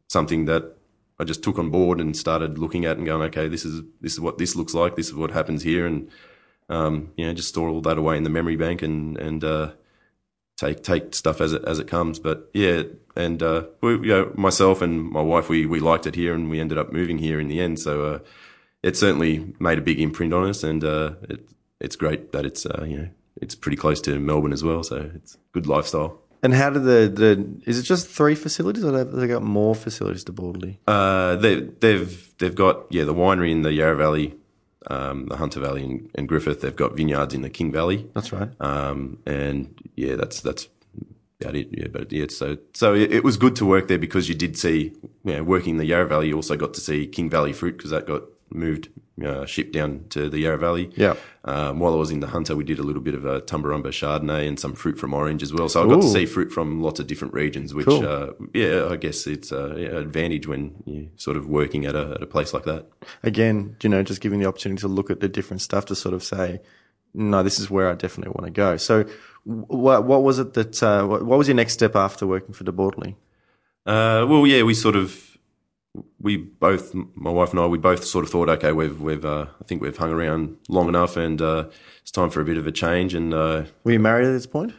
something 0.09 0.47
that 0.47 0.77
I 1.19 1.25
just 1.25 1.45
took 1.45 1.59
on 1.59 1.71
board 1.71 2.01
and 2.01 2.17
started 2.17 2.59
looking 2.59 2.85
at 2.87 2.97
and 2.97 3.07
going, 3.07 3.23
okay, 3.29 3.47
this 3.47 3.65
is, 3.65 3.83
this 4.01 4.13
is 4.13 4.21
what 4.21 4.39
this 4.39 4.57
looks 4.57 4.75
like. 4.75 4.97
This 4.97 5.09
is 5.09 5.15
what 5.15 5.31
happens 5.31 5.63
here. 5.63 5.87
And, 5.87 6.11
um, 6.69 7.13
you 7.17 7.27
know, 7.27 7.35
just 7.35 7.51
store 7.51 7.69
all 7.69 7.83
that 7.83 7.99
away 7.99 8.17
in 8.17 8.25
the 8.25 8.31
memory 8.31 8.57
bank 8.57 8.83
and, 8.83 9.17
and, 9.19 9.45
uh, 9.45 9.71
take 10.61 10.83
take 10.83 11.15
stuff 11.15 11.41
as 11.41 11.53
it 11.53 11.65
as 11.65 11.79
it 11.79 11.89
comes. 11.89 12.19
But 12.19 12.51
yeah, 12.53 12.83
and 13.17 13.43
uh, 13.43 13.65
we, 13.81 13.93
you 13.93 14.09
know, 14.09 14.33
myself 14.35 14.83
and 14.83 15.11
my 15.11 15.23
wife, 15.23 15.49
we 15.49 15.67
we 15.67 15.81
liked 15.81 16.07
it 16.07 16.15
here, 16.15 16.35
and 16.35 16.51
we 16.51 16.61
ended 16.61 16.79
up 16.79 16.93
moving 16.93 17.19
here 17.19 17.41
in 17.41 17.49
the 17.49 17.61
end. 17.61 17.79
So 17.79 18.05
uh, 18.05 18.19
it 18.83 18.97
certainly 18.97 19.55
made 19.59 19.79
a 19.79 19.83
big 19.83 20.01
imprint 20.01 20.35
on 20.35 20.49
us, 20.49 20.63
and 20.63 20.85
uh, 20.85 21.13
it, 21.29 21.49
it's 21.81 21.97
great 21.97 22.33
that 22.33 22.45
it's 22.45 22.66
uh, 22.66 22.85
you 22.87 22.99
know 22.99 23.09
it's 23.40 23.55
pretty 23.55 23.77
close 23.77 24.01
to 24.03 24.19
Melbourne 24.19 24.53
as 24.53 24.62
well. 24.62 24.83
So 24.83 25.11
it's 25.14 25.38
good 25.53 25.66
lifestyle. 25.66 26.21
And 26.43 26.55
how 26.55 26.71
did 26.71 26.85
the, 26.85 27.12
the 27.14 27.71
is 27.71 27.79
it 27.79 27.83
just 27.83 28.09
three 28.09 28.35
facilities 28.35 28.85
or 28.85 28.97
have 28.97 29.12
they 29.12 29.27
got 29.27 29.43
more 29.43 29.75
facilities 29.75 30.25
De 30.25 30.33
Bortoli? 30.33 30.79
Uh, 30.87 31.37
they, 31.37 31.61
they've 31.61 32.35
they've 32.38 32.55
got 32.55 32.87
yeah 32.90 33.05
the 33.05 33.14
winery 33.14 33.51
in 33.51 33.62
the 33.62 33.73
Yarra 33.73 33.97
Valley, 33.97 34.35
um, 34.87 35.27
the 35.27 35.37
Hunter 35.37 35.61
Valley, 35.61 35.85
and, 35.85 36.11
and 36.14 36.29
Griffith. 36.29 36.62
They've 36.62 36.75
got 36.75 36.97
vineyards 36.97 37.35
in 37.35 37.43
the 37.43 37.51
King 37.51 37.73
Valley. 37.73 38.09
That's 38.14 38.33
right. 38.33 38.49
Um, 38.61 39.19
and 39.27 39.75
yeah, 39.97 40.16
that's 40.16 40.40
that's 40.40 40.69
about 41.40 41.57
it. 41.57 41.69
Yeah, 41.73 41.88
but 41.88 42.11
yeah, 42.11 42.27
so 42.31 42.57
so 42.73 42.95
it, 42.95 43.12
it 43.12 43.25
was 43.25 43.37
good 43.37 43.55
to 43.57 43.66
work 43.66 43.88
there 43.88 43.99
because 43.99 44.31
you 44.31 44.35
did 44.35 44.57
see, 44.57 44.95
you 45.25 45.35
know, 45.35 45.43
working 45.43 45.73
in 45.73 45.77
the 45.77 45.87
Yarra 45.87 46.07
Valley, 46.07 46.29
you 46.29 46.37
also 46.37 46.57
got 46.57 46.73
to 46.75 46.81
see 46.81 47.07
King 47.07 47.29
Valley 47.29 47.53
fruit 47.53 47.77
because 47.77 47.90
that 47.90 48.07
got 48.07 48.23
moved, 48.53 48.89
uh, 49.25 49.47
shipped 49.47 49.73
down 49.73 50.05
to 50.11 50.29
the 50.29 50.39
Yarra 50.41 50.59
Valley. 50.59 50.91
Yeah. 50.97 51.15
Um, 51.45 51.79
while 51.79 51.93
I 51.93 51.97
was 51.97 52.11
in 52.11 52.21
the 52.21 52.27
Hunter, 52.27 52.55
we 52.57 52.65
did 52.65 52.79
a 52.79 52.83
little 52.83 53.03
bit 53.03 53.15
of 53.15 53.25
a 53.25 53.41
Tumbarumba 53.41 53.87
Chardonnay 53.89 54.47
and 54.49 54.59
some 54.59 54.75
fruit 54.75 54.99
from 54.99 55.15
Orange 55.15 55.43
as 55.43 55.53
well. 55.53 55.69
So 55.69 55.85
I 55.85 55.89
got 55.89 56.03
to 56.03 56.09
see 56.09 56.27
fruit 56.27 56.53
from 56.53 56.83
lots 56.83 57.01
of 57.01 57.07
different 57.07 57.33
regions, 57.35 57.73
which 57.75 57.87
Cool. 57.87 58.07
uh, 58.07 58.33
yeah, 58.55 58.89
I 58.91 58.97
guess 58.97 59.27
it's 59.27 59.53
an 59.53 59.79
advantage 59.97 60.47
when 60.47 60.83
you're 60.85 61.07
sort 61.17 61.37
of 61.37 61.47
working 61.47 61.87
at 61.87 61.95
a 61.95 62.13
at 62.17 62.23
a 62.23 62.27
place 62.27 62.53
like 62.53 62.65
that. 62.65 62.87
Again, 63.23 63.77
you 63.83 63.89
know, 63.89 64.03
just 64.03 64.21
giving 64.21 64.41
the 64.41 64.47
opportunity 64.47 64.81
to 64.81 64.89
look 64.89 65.11
at 65.11 65.21
the 65.21 65.29
different 65.29 65.63
stuff 65.63 65.87
to 65.87 65.95
sort 65.95 66.15
of 66.15 66.23
say, 66.23 66.61
no, 67.15 67.43
this 67.43 67.59
is 67.59 67.71
where 67.71 67.89
I 67.89 67.95
definitely 67.95 68.33
want 68.37 68.47
to 68.47 68.53
go. 68.53 68.77
So, 68.77 69.05
what 69.45 70.05
what 70.05 70.23
was 70.23 70.39
it 70.39 70.55
that 70.55 70.83
uh, 70.83 71.07
what, 71.07 71.25
what 71.25 71.39
was 71.39 71.49
your 71.49 71.57
next 71.57 71.73
step 71.75 71.97
after 71.97 72.27
working 72.27 72.53
for 72.55 72.65
De 72.65 72.73
Bortoli? 72.73 73.15
Uh, 73.87 74.27
well, 74.29 74.47
yeah, 74.47 74.63
we 74.63 74.75
sort 74.75 74.95
of, 74.95 75.30
we 76.20 76.37
both, 76.37 76.94
my 77.14 77.31
wife 77.31 77.50
and 77.50 77.59
I, 77.61 77.66
we 77.66 77.79
both 77.79 78.05
sort 78.05 78.24
of 78.24 78.31
thought, 78.31 78.48
okay, 78.48 78.72
we've, 78.72 79.00
we've, 79.00 79.24
uh, 79.24 79.46
I 79.61 79.64
think 79.64 79.83
we've 79.83 79.96
hung 79.96 80.12
around 80.12 80.57
long 80.68 80.88
enough, 80.88 81.16
and 81.16 81.40
uh, 81.42 81.64
it's 82.03 82.11
time 82.12 82.31
for 82.31 82.40
a 82.40 82.44
bit 82.44 82.57
of 82.59 82.66
a 82.66 82.72
change. 82.72 83.14
And 83.14 83.35
uh, 83.35 83.64
Were 83.85 83.92
you 83.92 83.98
married 84.00 84.26
at 84.26 84.33
this 84.33 84.46
point? 84.46 84.72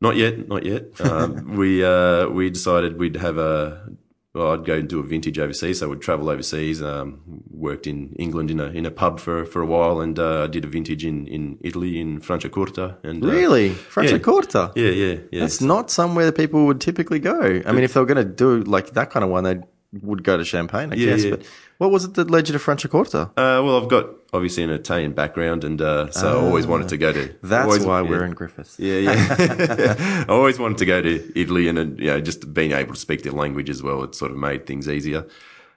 not 0.00 0.16
yet, 0.16 0.48
not 0.48 0.64
yet. 0.64 1.00
Um, 1.00 1.56
we 1.56 1.82
uh, 1.84 2.28
we 2.28 2.50
decided 2.50 2.98
we'd 2.98 3.16
have 3.16 3.38
a. 3.38 3.88
Well, 4.34 4.52
I'd 4.52 4.64
go 4.64 4.74
and 4.74 4.88
do 4.88 4.98
a 4.98 5.02
vintage 5.04 5.38
overseas, 5.38 5.78
so 5.78 5.88
we'd 5.88 6.00
travel 6.00 6.28
overseas. 6.28 6.82
Um, 6.82 7.20
worked 7.50 7.86
in 7.86 8.14
England 8.18 8.50
in 8.50 8.58
a 8.58 8.66
in 8.66 8.84
a 8.84 8.90
pub 8.90 9.20
for 9.20 9.44
for 9.46 9.62
a 9.62 9.66
while, 9.66 10.00
and 10.00 10.18
uh, 10.18 10.42
I 10.44 10.46
did 10.48 10.64
a 10.64 10.68
vintage 10.68 11.04
in, 11.04 11.26
in 11.28 11.56
Italy 11.62 12.00
in 12.00 12.20
Franciacorta. 12.20 12.96
And 13.04 13.24
uh, 13.24 13.28
Really, 13.28 13.70
Franciacorta? 13.70 14.72
yeah, 14.76 14.90
yeah, 14.90 15.18
yeah. 15.30 15.40
That's 15.40 15.60
not 15.60 15.90
somewhere 15.90 16.26
that 16.26 16.36
people 16.36 16.66
would 16.66 16.80
typically 16.80 17.20
go. 17.20 17.62
I 17.64 17.70
mean, 17.72 17.84
if 17.84 17.94
they 17.94 18.00
were 18.00 18.06
going 18.06 18.26
to 18.26 18.30
do 18.34 18.62
like 18.64 18.90
that 18.94 19.10
kind 19.10 19.22
of 19.24 19.30
one, 19.30 19.44
they 19.44 19.60
would 20.02 20.22
go 20.24 20.36
to 20.36 20.44
Champagne, 20.44 20.92
I 20.92 20.96
Yeah, 20.96 21.06
guess. 21.10 21.24
yeah. 21.24 21.30
But 21.36 21.46
what 21.78 21.90
was 21.90 22.04
it 22.04 22.14
that 22.14 22.30
led 22.30 22.48
you 22.48 22.52
to 22.52 22.58
Franciacorta? 22.58 23.26
Uh, 23.30 23.62
well, 23.64 23.80
I've 23.82 23.88
got 23.88 24.06
obviously 24.32 24.62
an 24.62 24.70
Italian 24.70 25.12
background, 25.12 25.64
and 25.64 25.80
uh, 25.80 26.10
so 26.10 26.28
I 26.40 26.44
always 26.44 26.66
wanted 26.66 26.88
to 26.88 26.96
go 26.96 27.12
to. 27.12 27.30
Ah, 27.30 27.36
That's 27.42 27.64
always- 27.66 27.84
why 27.86 28.02
yeah. 28.02 28.08
we're 28.10 28.24
in 28.24 28.32
Griffiths. 28.32 28.78
Yeah, 28.78 28.98
yeah. 28.98 30.24
I 30.28 30.32
always 30.32 30.58
wanted 30.58 30.78
to 30.78 30.86
go 30.86 31.02
to 31.02 31.38
Italy, 31.40 31.68
and 31.68 31.78
uh, 31.78 31.82
you 32.02 32.06
know, 32.10 32.20
just 32.20 32.52
being 32.54 32.72
able 32.72 32.94
to 32.94 33.00
speak 33.00 33.22
their 33.22 33.32
language 33.32 33.70
as 33.70 33.82
well, 33.82 34.02
it 34.04 34.14
sort 34.14 34.30
of 34.30 34.36
made 34.36 34.66
things 34.66 34.88
easier. 34.88 35.26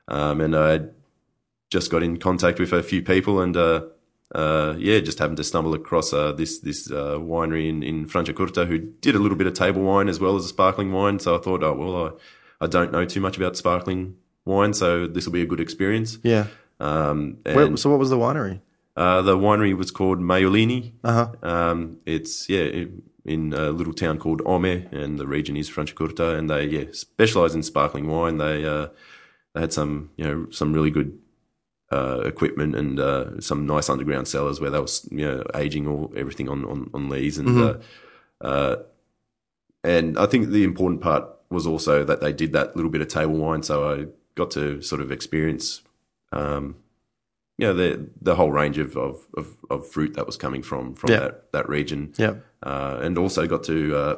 Um, 0.07 0.41
and 0.41 0.55
I 0.55 0.81
just 1.69 1.91
got 1.91 2.01
in 2.03 2.17
contact 2.17 2.59
with 2.59 2.71
a 2.73 2.81
few 2.83 3.01
people, 3.01 3.41
and 3.41 3.57
uh, 3.57 3.81
uh, 4.35 4.75
yeah, 4.77 4.99
just 4.99 5.19
happened 5.19 5.37
to 5.37 5.43
stumble 5.43 5.73
across 5.73 6.13
uh, 6.13 6.31
this 6.31 6.59
this 6.59 6.89
uh, 6.91 7.15
winery 7.17 7.67
in 7.69 7.81
in 7.83 8.05
Franciacorta 8.05 8.67
who 8.67 8.77
did 8.77 9.15
a 9.15 9.19
little 9.19 9.37
bit 9.37 9.47
of 9.47 9.53
table 9.53 9.81
wine 9.81 10.07
as 10.09 10.19
well 10.19 10.35
as 10.35 10.45
a 10.45 10.47
sparkling 10.49 10.91
wine. 10.93 11.19
So 11.19 11.35
I 11.35 11.39
thought, 11.39 11.63
oh 11.63 11.73
well, 11.73 12.05
I, 12.07 12.11
I 12.59 12.67
don't 12.67 12.91
know 12.91 13.05
too 13.05 13.21
much 13.21 13.37
about 13.37 13.55
sparkling 13.57 14.15
wine, 14.45 14.73
so 14.73 15.07
this 15.07 15.25
will 15.25 15.33
be 15.33 15.41
a 15.41 15.45
good 15.45 15.59
experience. 15.59 16.17
Yeah. 16.23 16.47
Um, 16.79 17.37
and 17.45 17.55
Where, 17.55 17.77
so 17.77 17.89
what 17.89 17.99
was 17.99 18.09
the 18.09 18.17
winery? 18.17 18.61
uh, 18.97 19.21
the 19.21 19.37
winery 19.37 19.77
was 19.77 19.91
called 19.91 20.19
Maiolini. 20.19 20.93
Uh-huh. 21.03 21.29
Um, 21.43 21.97
it's 22.05 22.49
yeah 22.49 22.63
in, 22.63 23.03
in 23.25 23.53
a 23.53 23.69
little 23.69 23.93
town 23.93 24.17
called 24.17 24.41
Ome, 24.45 24.87
and 24.91 25.19
the 25.19 25.27
region 25.27 25.55
is 25.55 25.69
Franciacorta, 25.69 26.37
and 26.37 26.49
they 26.49 26.65
yeah 26.65 26.85
specialize 26.91 27.53
in 27.53 27.63
sparkling 27.63 28.07
wine. 28.07 28.37
They 28.37 28.65
uh, 28.65 28.87
they 29.53 29.61
had 29.61 29.73
some 29.73 30.09
you 30.17 30.25
know 30.25 30.47
some 30.49 30.73
really 30.73 30.89
good 30.89 31.17
uh, 31.91 32.21
equipment 32.25 32.75
and 32.75 32.99
uh, 32.99 33.39
some 33.39 33.67
nice 33.67 33.89
underground 33.89 34.27
cellars 34.27 34.59
where 34.59 34.71
they 34.71 34.79
was 34.79 35.07
you 35.11 35.25
know 35.25 35.43
aging 35.53 35.87
all 35.87 36.11
everything 36.17 36.49
on 36.49 36.65
on, 36.65 36.89
on 36.93 37.09
lees 37.09 37.37
and 37.37 37.61
uh, 37.61 37.77
uh, 38.41 38.75
and 39.83 40.17
I 40.17 40.25
think 40.25 40.49
the 40.49 40.63
important 40.63 41.01
part 41.01 41.29
was 41.49 41.65
also 41.67 42.03
that 42.03 42.21
they 42.21 42.33
did 42.33 42.53
that 42.53 42.75
little 42.75 42.91
bit 42.91 43.01
of 43.01 43.07
table 43.07 43.35
wine, 43.37 43.63
so 43.63 43.89
I 43.89 44.05
got 44.35 44.51
to 44.51 44.81
sort 44.81 45.01
of 45.01 45.11
experience. 45.11 45.81
Um, 46.31 46.75
you 47.57 47.65
know 47.65 47.73
the 47.73 48.07
the 48.21 48.35
whole 48.35 48.51
range 48.51 48.77
of, 48.77 48.95
of, 48.95 49.27
of, 49.35 49.57
of 49.69 49.87
fruit 49.89 50.13
that 50.13 50.25
was 50.27 50.37
coming 50.37 50.61
from 50.61 50.93
from 50.93 51.09
Yeah. 51.11 51.19
that, 51.19 51.51
that 51.53 51.69
region, 51.69 52.13
Yeah. 52.17 52.35
uh, 52.61 52.99
and 53.01 53.17
also 53.17 53.47
got 53.47 53.63
to 53.63 53.95
uh, 53.95 54.15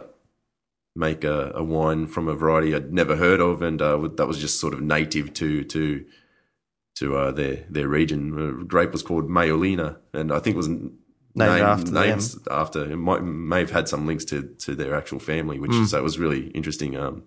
make 0.96 1.24
a, 1.24 1.52
a 1.56 1.64
wine 1.64 2.08
from 2.08 2.28
a 2.28 2.36
variety 2.36 2.76
I'd 2.76 2.92
never 2.92 3.16
heard 3.16 3.40
of, 3.40 3.62
and 3.62 3.82
uh, 3.82 3.96
that 4.18 4.28
was 4.28 4.40
just 4.40 4.60
sort 4.60 4.74
of 4.74 4.82
native 4.82 5.34
to 5.36 5.64
to 5.64 6.06
to 6.96 7.16
uh, 7.16 7.32
their 7.32 7.64
their 7.70 7.88
region. 7.88 8.36
The 8.36 8.66
grape 8.66 8.92
was 8.92 9.04
called 9.04 9.30
Maiolina, 9.30 9.98
and 10.14 10.34
I 10.34 10.40
think 10.40 10.56
it 10.56 10.58
was 10.58 10.70
after 11.48 11.92
them. 11.92 12.04
names 12.10 12.38
after 12.52 12.92
it 12.92 12.98
might 12.98 13.24
may 13.24 13.60
have 13.60 13.72
had 13.72 13.88
some 13.88 14.06
links 14.08 14.26
to 14.26 14.44
to 14.60 14.76
their 14.76 14.96
actual 14.96 15.20
family, 15.20 15.60
which 15.60 15.72
Hmm. 15.74 15.86
so 15.86 15.98
it 15.98 16.04
was 16.04 16.20
really 16.20 16.48
interesting. 16.48 16.96
Um, 16.98 17.24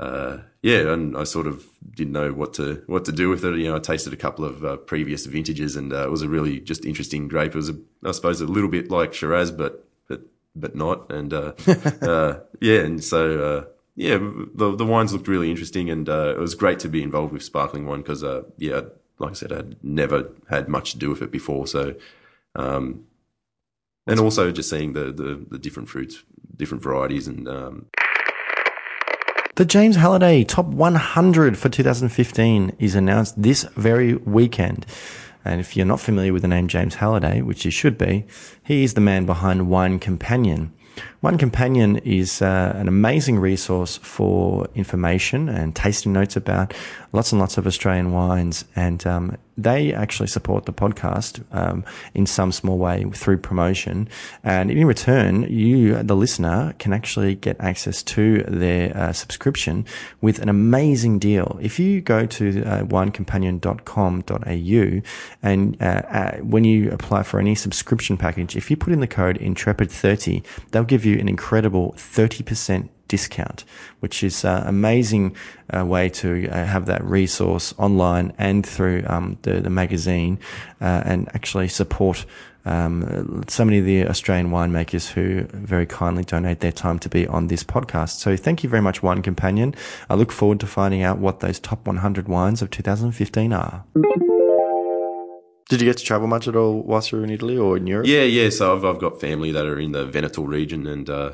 uh, 0.00 0.38
yeah, 0.62 0.92
and 0.92 1.16
I 1.16 1.22
sort 1.24 1.46
of 1.46 1.64
didn't 1.94 2.12
know 2.12 2.32
what 2.32 2.54
to 2.54 2.82
what 2.86 3.04
to 3.04 3.12
do 3.12 3.28
with 3.28 3.44
it. 3.44 3.56
You 3.56 3.68
know, 3.70 3.76
I 3.76 3.78
tasted 3.78 4.12
a 4.12 4.16
couple 4.16 4.44
of 4.44 4.64
uh, 4.64 4.76
previous 4.76 5.24
vintages, 5.26 5.76
and 5.76 5.92
uh, 5.92 6.04
it 6.04 6.10
was 6.10 6.22
a 6.22 6.28
really 6.28 6.58
just 6.60 6.84
interesting 6.84 7.28
grape. 7.28 7.52
It 7.52 7.56
was, 7.56 7.70
a, 7.70 7.76
I 8.04 8.10
suppose, 8.12 8.40
a 8.40 8.46
little 8.46 8.68
bit 8.70 8.90
like 8.90 9.14
Shiraz, 9.14 9.50
but 9.52 9.86
but 10.08 10.22
but 10.56 10.74
not. 10.74 11.12
And 11.12 11.32
uh, 11.32 11.52
uh, 12.02 12.40
yeah, 12.60 12.80
and 12.80 13.04
so 13.04 13.40
uh, 13.40 13.64
yeah, 13.94 14.18
the 14.18 14.74
the 14.74 14.84
wines 14.84 15.12
looked 15.12 15.28
really 15.28 15.48
interesting, 15.48 15.88
and 15.90 16.08
uh, 16.08 16.34
it 16.36 16.38
was 16.40 16.56
great 16.56 16.80
to 16.80 16.88
be 16.88 17.02
involved 17.02 17.32
with 17.32 17.44
sparkling 17.44 17.86
wine 17.86 18.00
because 18.02 18.24
uh, 18.24 18.42
yeah, 18.58 18.80
like 19.20 19.30
I 19.30 19.34
said, 19.34 19.52
I'd 19.52 19.76
never 19.84 20.28
had 20.50 20.68
much 20.68 20.90
to 20.92 20.98
do 20.98 21.08
with 21.08 21.22
it 21.22 21.30
before. 21.30 21.68
So, 21.68 21.94
um, 22.56 23.04
and 24.06 24.20
also 24.20 24.50
just 24.50 24.70
seeing 24.70 24.92
the, 24.92 25.12
the 25.12 25.44
the 25.50 25.58
different 25.58 25.88
fruits, 25.88 26.22
different 26.56 26.82
varieties, 26.82 27.26
and 27.26 27.48
um, 27.48 27.86
The 29.56 29.64
James 29.64 29.96
Halliday 29.96 30.44
Top 30.44 30.66
100 30.66 31.56
for 31.56 31.68
2015 31.68 32.76
is 32.78 32.94
announced 32.94 33.40
this 33.40 33.64
very 33.76 34.14
weekend. 34.14 34.86
And 35.44 35.60
if 35.60 35.76
you're 35.76 35.86
not 35.86 36.00
familiar 36.00 36.32
with 36.32 36.42
the 36.42 36.48
name 36.48 36.68
James 36.68 36.94
Halliday, 36.94 37.42
which 37.42 37.64
you 37.64 37.70
should 37.70 37.98
be, 37.98 38.24
he 38.62 38.82
is 38.82 38.94
the 38.94 39.00
man 39.00 39.26
behind 39.26 39.68
Wine 39.68 39.98
Companion. 39.98 40.72
Wine 41.22 41.38
Companion 41.38 41.98
is 41.98 42.40
uh, 42.40 42.72
an 42.76 42.88
amazing 42.88 43.38
resource 43.38 43.98
for 43.98 44.66
information 44.74 45.48
and 45.48 45.74
tasting 45.74 46.12
notes 46.12 46.36
about 46.36 46.72
lots 47.14 47.32
and 47.32 47.40
lots 47.40 47.56
of 47.56 47.66
Australian 47.66 48.12
wines. 48.12 48.66
And 48.74 49.06
um, 49.06 49.38
they 49.56 49.94
actually 49.94 50.26
support 50.26 50.66
the 50.66 50.72
podcast 50.72 51.44
um, 51.52 51.84
in 52.12 52.26
some 52.26 52.50
small 52.50 52.76
way 52.76 53.06
through 53.14 53.38
promotion. 53.38 54.08
And 54.42 54.68
in 54.70 54.84
return, 54.86 55.44
you, 55.44 56.02
the 56.02 56.16
listener, 56.16 56.74
can 56.80 56.92
actually 56.92 57.36
get 57.36 57.56
access 57.60 58.02
to 58.02 58.42
their 58.42 58.94
uh, 58.96 59.12
subscription 59.12 59.86
with 60.20 60.40
an 60.40 60.48
amazing 60.48 61.20
deal. 61.20 61.56
If 61.62 61.78
you 61.78 62.00
go 62.00 62.26
to 62.26 62.64
uh, 62.64 62.82
winecompanion.com.au 62.84 65.02
and 65.42 65.76
uh, 65.80 65.84
uh, 65.84 66.36
when 66.38 66.64
you 66.64 66.90
apply 66.90 67.22
for 67.22 67.38
any 67.38 67.54
subscription 67.54 68.16
package, 68.16 68.56
if 68.56 68.72
you 68.72 68.76
put 68.76 68.92
in 68.92 68.98
the 68.98 69.06
code 69.06 69.38
Intrepid30, 69.38 70.44
they'll 70.72 70.82
give 70.82 71.04
you 71.04 71.20
an 71.20 71.28
incredible 71.28 71.94
30% 71.96 72.88
discount, 73.14 73.64
which 74.00 74.24
is 74.24 74.44
uh, 74.44 74.64
amazing 74.66 75.36
uh, 75.72 75.84
way 75.86 76.08
to 76.08 76.48
uh, 76.48 76.64
have 76.64 76.86
that 76.86 77.02
resource 77.04 77.72
online 77.78 78.32
and 78.38 78.66
through 78.66 79.04
um, 79.06 79.38
the, 79.42 79.60
the 79.60 79.70
magazine 79.70 80.36
uh, 80.80 81.10
and 81.10 81.28
actually 81.28 81.68
support 81.68 82.26
um, 82.64 83.44
so 83.46 83.64
many 83.64 83.78
of 83.78 83.84
the 83.84 84.08
Australian 84.08 84.50
winemakers 84.50 85.04
who 85.12 85.44
very 85.52 85.86
kindly 85.86 86.24
donate 86.24 86.58
their 86.58 86.72
time 86.72 86.98
to 86.98 87.08
be 87.08 87.24
on 87.28 87.46
this 87.46 87.62
podcast. 87.62 88.18
So 88.18 88.36
thank 88.36 88.64
you 88.64 88.70
very 88.70 88.82
much, 88.82 89.00
Wine 89.00 89.22
Companion. 89.22 89.74
I 90.10 90.14
look 90.14 90.32
forward 90.32 90.58
to 90.60 90.66
finding 90.66 91.02
out 91.02 91.18
what 91.18 91.38
those 91.38 91.60
top 91.60 91.86
100 91.86 92.26
wines 92.26 92.62
of 92.62 92.70
2015 92.70 93.52
are. 93.52 93.84
Did 95.68 95.80
you 95.80 95.86
get 95.88 95.98
to 95.98 96.04
travel 96.04 96.26
much 96.26 96.48
at 96.48 96.56
all 96.56 96.82
whilst 96.82 97.12
you 97.12 97.18
were 97.18 97.24
in 97.24 97.30
Italy 97.30 97.56
or 97.56 97.76
in 97.76 97.86
Europe? 97.86 98.06
Yeah, 98.06 98.22
yeah. 98.22 98.50
So 98.50 98.74
I've 98.74 98.84
I've 98.84 99.00
got 99.00 99.20
family 99.20 99.52
that 99.52 99.66
are 99.66 99.78
in 99.78 99.92
the 99.92 100.04
Veneto 100.04 100.42
region, 100.42 100.86
and 100.86 101.08
uh, 101.08 101.32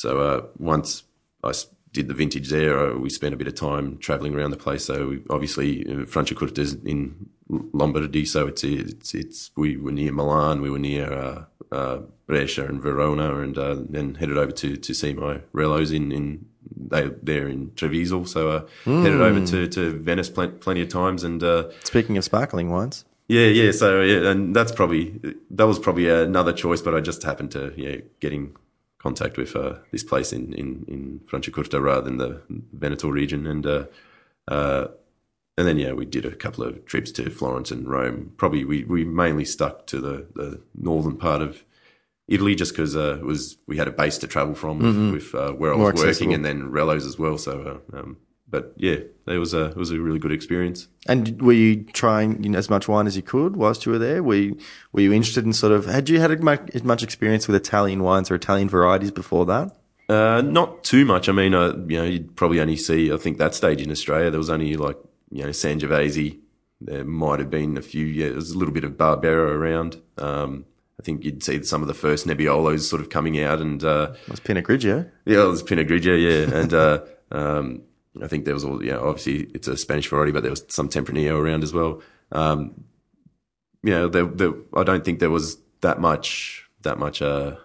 so 0.00 0.18
uh, 0.20 0.46
once 0.58 1.02
I 1.44 1.52
did 1.92 2.08
the 2.08 2.14
vintage 2.14 2.48
there, 2.48 2.78
uh, 2.78 2.96
we 2.96 3.10
spent 3.10 3.34
a 3.34 3.36
bit 3.36 3.48
of 3.48 3.54
time 3.54 3.98
traveling 3.98 4.34
around 4.34 4.50
the 4.50 4.56
place. 4.56 4.84
So 4.86 5.08
we, 5.08 5.22
obviously, 5.28 5.84
uh, 5.86 6.06
Franciacorta 6.12 6.58
is 6.58 6.74
in 6.92 7.28
Lombardy, 7.48 8.24
so 8.24 8.46
it's 8.46 8.64
it's 8.64 9.14
it's 9.14 9.50
we 9.56 9.76
were 9.76 9.92
near 9.92 10.12
Milan, 10.12 10.62
we 10.62 10.70
were 10.70 10.78
near 10.78 11.12
uh, 11.12 11.44
uh, 11.70 11.98
Brescia 12.26 12.66
and 12.66 12.80
Verona, 12.80 13.40
and 13.40 13.58
uh, 13.58 13.76
then 13.88 14.14
headed 14.14 14.38
over 14.38 14.52
to 14.52 14.76
to 14.76 14.94
see 14.94 15.12
my 15.12 15.40
relos 15.52 15.92
in 15.94 16.12
in 16.12 16.46
they 16.92 17.10
they're 17.22 17.48
in 17.48 17.72
Treviso. 17.76 18.24
So 18.24 18.48
uh, 18.48 18.66
headed 18.84 19.20
over 19.20 19.44
to 19.46 19.66
to 19.68 19.98
Venice 19.98 20.30
plen- 20.30 20.58
plenty 20.60 20.82
of 20.82 20.88
times, 20.88 21.24
and. 21.24 21.42
Uh, 21.42 21.68
Speaking 21.84 22.16
of 22.16 22.24
sparkling 22.24 22.70
wines. 22.70 23.04
yeah, 23.28 23.46
yeah. 23.46 23.72
So 23.72 24.00
yeah, 24.00 24.30
and 24.30 24.56
that's 24.56 24.72
probably 24.72 25.20
that 25.50 25.66
was 25.66 25.78
probably 25.78 26.08
another 26.08 26.54
choice, 26.54 26.80
but 26.80 26.94
I 26.94 27.00
just 27.00 27.22
happened 27.22 27.50
to 27.52 27.72
yeah 27.76 27.96
get 28.20 28.32
in 28.32 28.54
contact 29.02 29.36
with 29.36 29.56
uh, 29.56 29.74
this 29.92 30.04
place 30.04 30.32
in 30.32 30.52
in 30.54 30.84
in 30.88 31.20
Franciacorta 31.28 31.82
rather 31.82 32.02
than 32.02 32.18
the 32.18 32.42
Veneto 32.72 33.08
region, 33.08 33.46
and 33.46 33.66
uh, 33.66 33.84
uh, 34.48 34.88
and 35.56 35.66
then 35.66 35.78
yeah, 35.78 35.92
we 35.92 36.04
did 36.04 36.24
a 36.24 36.34
couple 36.34 36.64
of 36.64 36.84
trips 36.86 37.10
to 37.12 37.30
Florence 37.30 37.70
and 37.70 37.88
Rome. 37.88 38.32
Probably 38.36 38.64
we 38.64 38.84
we 38.84 39.04
mainly 39.04 39.44
stuck 39.44 39.86
to 39.88 40.00
the 40.00 40.26
the 40.34 40.60
northern 40.74 41.16
part 41.16 41.42
of. 41.42 41.64
Italy, 42.28 42.54
just 42.54 42.72
because 42.72 42.94
uh, 42.94 43.18
it 43.18 43.24
was 43.24 43.56
we 43.66 43.76
had 43.76 43.88
a 43.88 43.90
base 43.90 44.16
to 44.18 44.28
travel 44.28 44.54
from 44.54 44.78
with, 44.78 45.12
with 45.12 45.34
uh, 45.34 45.50
where 45.50 45.74
I 45.74 45.76
More 45.76 45.90
was 45.90 46.00
accessible. 46.00 46.28
working, 46.28 46.34
and 46.34 46.44
then 46.44 46.70
Relos 46.70 47.04
as 47.04 47.18
well. 47.18 47.36
So, 47.38 47.82
uh, 47.92 47.98
um, 47.98 48.18
but 48.50 48.72
yeah, 48.76 48.96
it 49.26 49.38
was 49.38 49.54
a 49.54 49.66
it 49.66 49.76
was 49.76 49.90
a 49.90 50.00
really 50.00 50.18
good 50.18 50.32
experience. 50.32 50.88
And 51.06 51.40
were 51.40 51.52
you 51.52 51.84
trying 51.84 52.42
you 52.42 52.50
know, 52.50 52.58
as 52.58 52.68
much 52.68 52.88
wine 52.88 53.06
as 53.06 53.16
you 53.16 53.22
could 53.22 53.56
whilst 53.56 53.86
you 53.86 53.92
were 53.92 53.98
there? 53.98 54.22
Were 54.22 54.34
you, 54.34 54.58
were 54.92 55.00
you 55.00 55.12
interested 55.12 55.44
in 55.44 55.52
sort 55.52 55.72
of, 55.72 55.86
had 55.86 56.08
you 56.08 56.20
had 56.20 56.42
much, 56.42 56.82
much 56.82 57.02
experience 57.02 57.46
with 57.46 57.56
Italian 57.56 58.02
wines 58.02 58.30
or 58.30 58.34
Italian 58.34 58.68
varieties 58.68 59.10
before 59.10 59.46
that? 59.46 59.76
Uh, 60.08 60.42
not 60.42 60.82
too 60.82 61.04
much. 61.04 61.28
I 61.28 61.32
mean, 61.32 61.54
uh, 61.54 61.68
you 61.88 61.96
know, 61.96 62.04
you'd 62.04 62.34
probably 62.34 62.60
only 62.60 62.76
see. 62.76 63.12
I 63.12 63.16
think 63.16 63.38
that 63.38 63.54
stage 63.54 63.80
in 63.80 63.90
Australia, 63.92 64.30
there 64.30 64.38
was 64.38 64.50
only 64.50 64.76
like 64.76 64.98
you 65.30 65.44
know 65.44 65.50
Sangiovese. 65.50 66.38
There 66.80 67.04
might 67.04 67.38
have 67.38 67.50
been 67.50 67.76
a 67.76 67.82
few. 67.82 68.04
Yeah, 68.06 68.26
there 68.26 68.34
was 68.36 68.50
a 68.50 68.58
little 68.58 68.74
bit 68.74 68.84
of 68.84 68.92
Barbera 68.92 69.54
around. 69.54 70.00
Um, 70.18 70.64
I 70.98 71.02
think 71.02 71.24
you'd 71.24 71.42
see 71.42 71.62
some 71.62 71.80
of 71.80 71.88
the 71.88 71.94
first 71.94 72.26
Nebbiolos 72.26 72.80
sort 72.80 73.00
of 73.00 73.08
coming 73.08 73.40
out, 73.40 73.60
and 73.60 73.82
uh, 73.84 74.12
It 74.26 74.30
was 74.30 74.40
Pinot 74.40 74.64
Grigio. 74.64 75.08
yeah, 75.24 75.44
it 75.44 75.46
was 75.46 75.62
Pinot 75.62 75.86
Grigio, 75.88 76.18
yeah, 76.20 76.54
and 76.58 76.74
uh, 76.74 77.00
um, 77.30 77.82
I 78.22 78.26
think 78.26 78.44
there 78.44 78.54
was 78.54 78.64
all. 78.64 78.82
Yeah, 78.84 78.98
obviously 78.98 79.50
it's 79.54 79.68
a 79.68 79.76
Spanish 79.76 80.08
variety, 80.08 80.32
but 80.32 80.42
there 80.42 80.50
was 80.50 80.64
some 80.68 80.88
Tempranillo 80.88 81.38
around 81.38 81.62
as 81.62 81.72
well. 81.72 82.02
Um, 82.32 82.84
you 83.82 83.90
know, 83.90 84.08
there, 84.08 84.24
there, 84.24 84.52
I 84.76 84.82
don't 84.82 85.04
think 85.04 85.20
there 85.20 85.30
was 85.30 85.58
that 85.80 86.00
much 86.00 86.68
that 86.82 86.98
much 86.98 87.22
uh, 87.22 87.56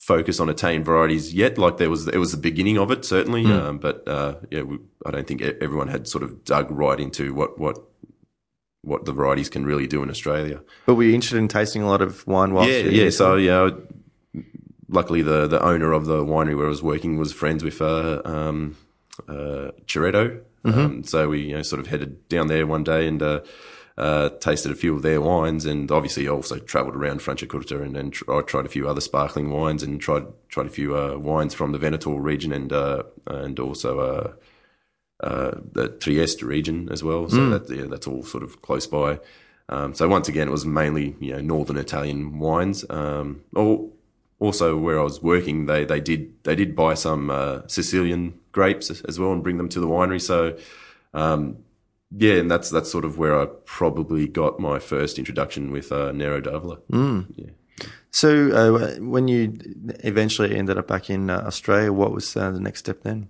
focus 0.00 0.40
on 0.40 0.48
Italian 0.48 0.84
varieties 0.84 1.32
yet. 1.34 1.56
Like 1.58 1.76
there 1.76 1.90
was, 1.90 2.08
it 2.08 2.18
was 2.18 2.32
the 2.32 2.38
beginning 2.38 2.78
of 2.78 2.90
it 2.90 3.04
certainly, 3.04 3.46
um, 3.46 3.78
but 3.78 4.06
uh, 4.08 4.34
yeah, 4.50 4.62
we, 4.62 4.78
I 5.06 5.10
don't 5.10 5.26
think 5.26 5.42
everyone 5.42 5.88
had 5.88 6.08
sort 6.08 6.24
of 6.24 6.44
dug 6.44 6.70
right 6.70 6.98
into 6.98 7.32
what 7.34 7.58
what 7.58 7.78
what 8.82 9.04
the 9.04 9.12
varieties 9.12 9.50
can 9.50 9.64
really 9.64 9.86
do 9.86 10.02
in 10.02 10.10
Australia. 10.10 10.62
But 10.86 10.94
were 10.94 11.04
you 11.04 11.14
interested 11.14 11.38
in 11.38 11.48
tasting 11.48 11.82
a 11.82 11.86
lot 11.86 12.00
of 12.00 12.26
wine 12.26 12.54
whilst 12.54 12.70
Yeah, 12.70 12.78
you 12.78 13.04
yeah. 13.04 13.10
So 13.10 13.36
yeah, 13.36 13.70
luckily 14.90 15.22
the 15.22 15.46
the 15.46 15.62
owner 15.62 15.92
of 15.92 16.04
the 16.06 16.24
winery 16.24 16.56
where 16.56 16.66
I 16.66 16.68
was 16.68 16.82
working 16.82 17.16
was 17.16 17.32
friends 17.32 17.64
with 17.64 17.80
uh, 17.80 18.20
um, 18.24 18.76
uh, 19.28 19.70
Chiretto. 19.86 20.42
Um, 20.64 21.04
so 21.04 21.28
we 21.30 21.40
you 21.40 21.56
know 21.56 21.62
sort 21.62 21.80
of 21.80 21.86
headed 21.86 22.28
down 22.28 22.48
there 22.48 22.66
one 22.66 22.84
day 22.84 23.06
and. 23.08 23.22
Uh, 23.22 23.40
uh, 23.98 24.30
tasted 24.38 24.72
a 24.72 24.74
few 24.74 24.94
of 24.94 25.02
their 25.02 25.20
wines, 25.20 25.66
and 25.66 25.90
obviously 25.90 26.26
also 26.26 26.58
travelled 26.58 26.96
around 26.96 27.20
Franciacorta 27.20 27.82
and, 27.82 27.94
and 27.98 28.14
tr- 28.14 28.32
I 28.32 28.40
tried 28.40 28.64
a 28.64 28.68
few 28.70 28.88
other 28.88 29.00
sparkling 29.02 29.50
wines, 29.50 29.82
and 29.82 30.00
tried 30.00 30.24
tried 30.48 30.66
a 30.66 30.70
few 30.70 30.96
uh, 30.96 31.18
wines 31.18 31.52
from 31.52 31.72
the 31.72 31.78
Veneto 31.78 32.14
region, 32.14 32.50
and 32.50 32.72
uh, 32.72 33.02
and 33.26 33.60
also 33.60 33.98
uh, 33.98 34.32
uh, 35.26 35.50
the 35.72 35.88
Trieste 35.88 36.42
region 36.42 36.88
as 36.90 37.04
well. 37.04 37.28
So 37.28 37.50
that, 37.58 37.68
yeah, 37.68 37.86
that's 37.90 38.06
all 38.06 38.22
sort 38.22 38.42
of 38.42 38.62
close 38.62 38.86
by. 38.86 39.18
Um, 39.68 39.92
so 39.92 40.08
once 40.08 40.28
again, 40.28 40.48
it 40.48 40.52
was 40.52 40.64
mainly 40.64 41.14
you 41.20 41.32
know 41.32 41.42
northern 41.42 41.76
Italian 41.76 42.38
wines. 42.38 42.86
Um, 42.88 43.42
al- 43.54 43.90
also, 44.40 44.76
where 44.76 44.98
I 44.98 45.02
was 45.04 45.22
working, 45.22 45.66
they 45.66 45.84
they 45.84 46.00
did 46.00 46.32
they 46.44 46.56
did 46.56 46.74
buy 46.74 46.94
some 46.94 47.30
uh, 47.30 47.60
Sicilian 47.68 48.34
grapes 48.52 48.90
as- 48.90 49.18
well 49.18 49.32
and 49.32 49.42
bring 49.42 49.58
them 49.58 49.68
to 49.68 49.78
the 49.80 49.86
winery. 49.86 50.20
So 50.20 50.58
um, 51.14 51.58
yeah, 52.16 52.34
and 52.34 52.50
that's 52.50 52.70
that's 52.70 52.90
sort 52.90 53.04
of 53.04 53.18
where 53.18 53.38
I 53.38 53.46
probably 53.64 54.26
got 54.26 54.58
my 54.58 54.78
first 54.78 55.18
introduction 55.18 55.70
with 55.70 55.92
uh, 55.92 56.10
Nero 56.12 56.40
d'Avola. 56.40 56.78
Yeah. 57.36 57.50
So 58.10 58.50
uh, 58.50 58.96
when 59.00 59.28
you 59.28 59.56
eventually 60.02 60.56
ended 60.56 60.76
up 60.76 60.88
back 60.88 61.08
in 61.10 61.30
uh, 61.30 61.44
Australia, 61.46 61.92
what 61.92 62.12
was 62.12 62.36
uh, 62.36 62.50
the 62.50 62.60
next 62.60 62.80
step 62.80 63.02
then? 63.02 63.28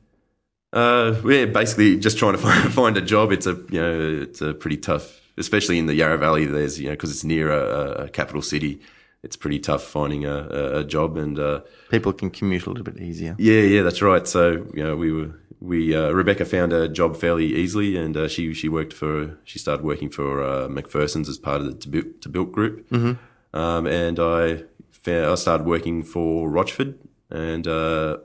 Uh, 0.73 1.21
yeah, 1.27 1.45
basically 1.47 1.99
just 1.99 2.19
trying 2.19 2.33
to 2.33 2.39
find, 2.47 2.73
find 2.73 2.97
a 2.97 3.01
job. 3.03 3.33
It's 3.33 3.47
a 3.47 3.55
you 3.71 3.81
know 3.81 4.23
it's 4.23 4.41
a 4.41 4.55
pretty 4.55 4.77
tough, 4.77 5.21
especially 5.37 5.79
in 5.79 5.87
the 5.87 5.95
Yarra 5.95 6.19
Valley. 6.19 6.47
There's 6.47 6.79
you 6.81 6.87
know 6.87 6.93
because 6.93 7.11
it's 7.11 7.25
near 7.25 7.51
a, 7.51 8.05
a 8.05 8.09
capital 8.09 8.43
city. 8.43 8.81
It's 9.23 9.37
pretty 9.37 9.59
tough 9.59 9.83
finding 9.83 10.25
a, 10.25 10.79
a, 10.79 10.85
job, 10.85 11.19
and 11.19 11.39
uh, 11.39 11.61
People 11.91 12.13
can 12.13 12.31
commute 12.31 12.65
a 12.67 12.71
little 12.71 12.85
bit 12.85 12.99
easier. 12.99 13.37
yeah, 13.39 13.61
yeah, 13.61 13.83
that's 13.83 14.01
right. 14.01 14.27
So 14.27 14.67
you 14.73 14.83
know 14.83 14.97
we 14.97 15.13
were 15.13 15.35
we 15.61 15.95
uh, 15.95 16.11
Rebecca 16.11 16.45
found 16.45 16.73
a 16.73 16.89
job 16.89 17.17
fairly 17.17 17.47
easily, 17.55 17.97
and 17.97 18.17
uh, 18.17 18.29
she 18.29 18.55
she 18.55 18.69
worked 18.69 18.95
for 18.95 19.39
she 19.45 19.59
started 19.59 19.85
working 19.85 20.09
for 20.09 20.43
uh, 20.43 20.69
McPherson's 20.69 21.29
as 21.29 21.39
part 21.39 21.61
of 21.61 21.67
the 21.67 22.03
Tahbilk 22.21 22.51
group, 22.51 22.89
mm-hmm. 22.89 23.57
um, 23.57 23.87
and 23.87 24.19
I 24.19 24.65
found, 24.91 25.27
I 25.27 25.35
started 25.35 25.67
working 25.67 26.03
for 26.03 26.49
Rochford, 26.49 26.99
and 27.31 27.69
uh, 27.69 28.19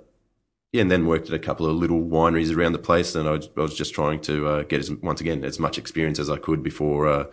yeah, 0.71 0.81
and 0.81 0.91
then 0.91 1.08
worked 1.08 1.27
at 1.27 1.34
a 1.34 1.39
couple 1.39 1.65
of 1.65 1.75
little 1.75 2.01
wineries 2.01 2.55
around 2.55 2.71
the 2.71 2.79
place, 2.79 3.15
and 3.15 3.27
I 3.27 3.31
was, 3.31 3.49
I 3.58 3.62
was 3.62 3.75
just 3.75 3.93
trying 3.93 4.21
to 4.21 4.47
uh, 4.47 4.63
get 4.63 4.79
as, 4.79 4.91
once 4.91 5.19
again 5.19 5.43
as 5.43 5.60
much 5.60 5.77
experience 5.77 6.19
as 6.19 6.29
I 6.29 6.38
could 6.38 6.63
before 6.63 7.08
uh, 7.08 7.25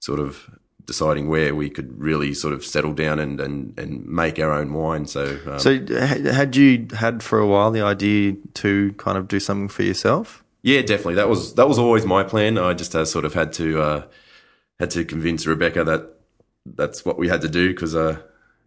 sort 0.00 0.18
of 0.18 0.50
deciding 0.88 1.28
where 1.28 1.54
we 1.54 1.68
could 1.70 2.00
really 2.00 2.32
sort 2.34 2.52
of 2.54 2.64
settle 2.64 2.94
down 2.94 3.20
and 3.20 3.40
and, 3.40 3.78
and 3.78 4.04
make 4.06 4.40
our 4.40 4.52
own 4.52 4.72
wine. 4.72 5.06
So, 5.06 5.38
um, 5.46 5.60
So 5.60 5.78
had 5.86 6.56
you 6.56 6.88
had 6.96 7.22
for 7.22 7.38
a 7.38 7.46
while 7.46 7.70
the 7.70 7.82
idea 7.82 8.34
to 8.54 8.92
kind 8.94 9.16
of 9.16 9.28
do 9.28 9.38
something 9.38 9.68
for 9.68 9.84
yourself? 9.84 10.42
yeah, 10.62 10.80
definitely 10.82 11.14
that 11.14 11.28
was 11.28 11.54
that 11.54 11.68
was 11.68 11.78
always 11.78 12.04
my 12.04 12.24
plan. 12.24 12.58
I 12.58 12.74
just 12.74 12.94
uh, 12.96 13.04
sort 13.04 13.24
of 13.24 13.34
had 13.34 13.52
to 13.54 13.80
uh, 13.80 14.02
had 14.80 14.90
to 14.90 15.04
convince 15.04 15.46
Rebecca 15.46 15.84
that 15.84 16.02
that's 16.66 17.04
what 17.04 17.16
we 17.18 17.28
had 17.28 17.42
to 17.42 17.48
do 17.48 17.68
because 17.68 17.94
uh, 17.94 18.18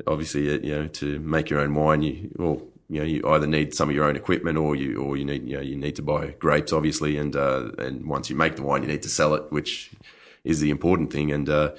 obviously 0.07 0.43
uh, 0.53 0.59
you 0.61 0.73
know 0.75 0.87
to 0.87 1.19
make 1.19 1.49
your 1.49 1.59
own 1.59 1.73
wine 1.75 2.01
you 2.01 2.31
well 2.37 2.61
you 2.89 2.99
know 2.99 3.05
you 3.05 3.21
either 3.33 3.47
need 3.47 3.73
some 3.73 3.89
of 3.89 3.95
your 3.95 4.05
own 4.05 4.15
equipment 4.15 4.57
or 4.57 4.75
you 4.75 4.97
or 4.97 5.17
you 5.17 5.25
need 5.25 5.43
you 5.47 5.55
know 5.57 5.61
you 5.61 5.75
need 5.75 5.95
to 5.95 6.01
buy 6.01 6.27
grapes 6.39 6.71
obviously 6.73 7.17
and 7.17 7.35
uh, 7.35 7.69
and 7.77 8.05
once 8.05 8.29
you 8.29 8.35
make 8.35 8.55
the 8.55 8.63
wine 8.63 8.81
you 8.83 8.87
need 8.87 9.03
to 9.03 9.09
sell 9.09 9.33
it 9.33 9.43
which 9.51 9.91
is 10.43 10.59
the 10.59 10.69
important 10.71 11.11
thing 11.13 11.31
and 11.31 11.47
uh, 11.49 11.69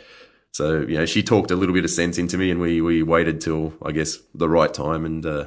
so 0.53 0.81
you 0.81 0.97
know 0.97 1.07
she 1.07 1.23
talked 1.23 1.51
a 1.51 1.57
little 1.57 1.75
bit 1.75 1.85
of 1.85 1.91
sense 1.91 2.19
into 2.19 2.39
me 2.39 2.51
and 2.51 2.61
we 2.61 2.81
we 2.81 3.03
waited 3.03 3.41
till 3.41 3.75
I 3.83 3.93
guess 3.93 4.19
the 4.35 4.49
right 4.49 4.73
time 4.73 5.05
and 5.05 5.27
uh, 5.27 5.47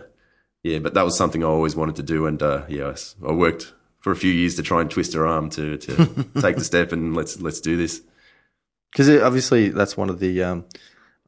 yeah 0.63 0.79
but 0.79 0.93
that 0.93 1.05
was 1.05 1.17
something 1.17 1.43
I 1.43 1.47
always 1.47 1.75
wanted 1.75 1.95
to 1.95 2.03
do 2.03 2.25
and 2.25 2.41
uh, 2.43 2.65
yeah 2.67 2.93
I 3.23 3.29
I 3.29 3.31
worked 3.31 3.73
for 4.05 4.11
a 4.11 4.15
few 4.15 4.31
years 4.31 4.55
to 4.55 4.61
try 4.61 4.81
and 4.81 4.91
twist 4.91 5.13
her 5.13 5.25
arm 5.25 5.49
to 5.49 5.77
to 5.77 5.95
take 6.39 6.57
the 6.57 6.63
step 6.63 6.91
and 6.91 7.15
let's 7.15 7.41
let's 7.41 7.59
do 7.59 7.75
this. 7.75 8.03
Because 8.91 9.09
obviously 9.09 9.69
that's 9.69 9.97
one 9.97 10.11
of 10.11 10.19
the, 10.19 10.43
um, 10.43 10.65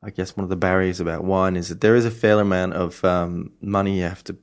I 0.01 0.11
guess 0.11 0.37
one 0.37 0.43
of 0.43 0.49
the 0.49 0.55
barriers 0.55 1.01
about 1.01 1.23
wine 1.23 1.57
is 1.57 1.67
that 1.69 1.81
there 1.81 1.95
is 1.95 2.05
a 2.05 2.11
fair 2.11 2.39
amount 2.39 2.75
of 2.75 3.03
um, 3.03 3.51
money 3.59 3.97
you 3.97 4.03
have 4.03 4.23
to 4.25 4.37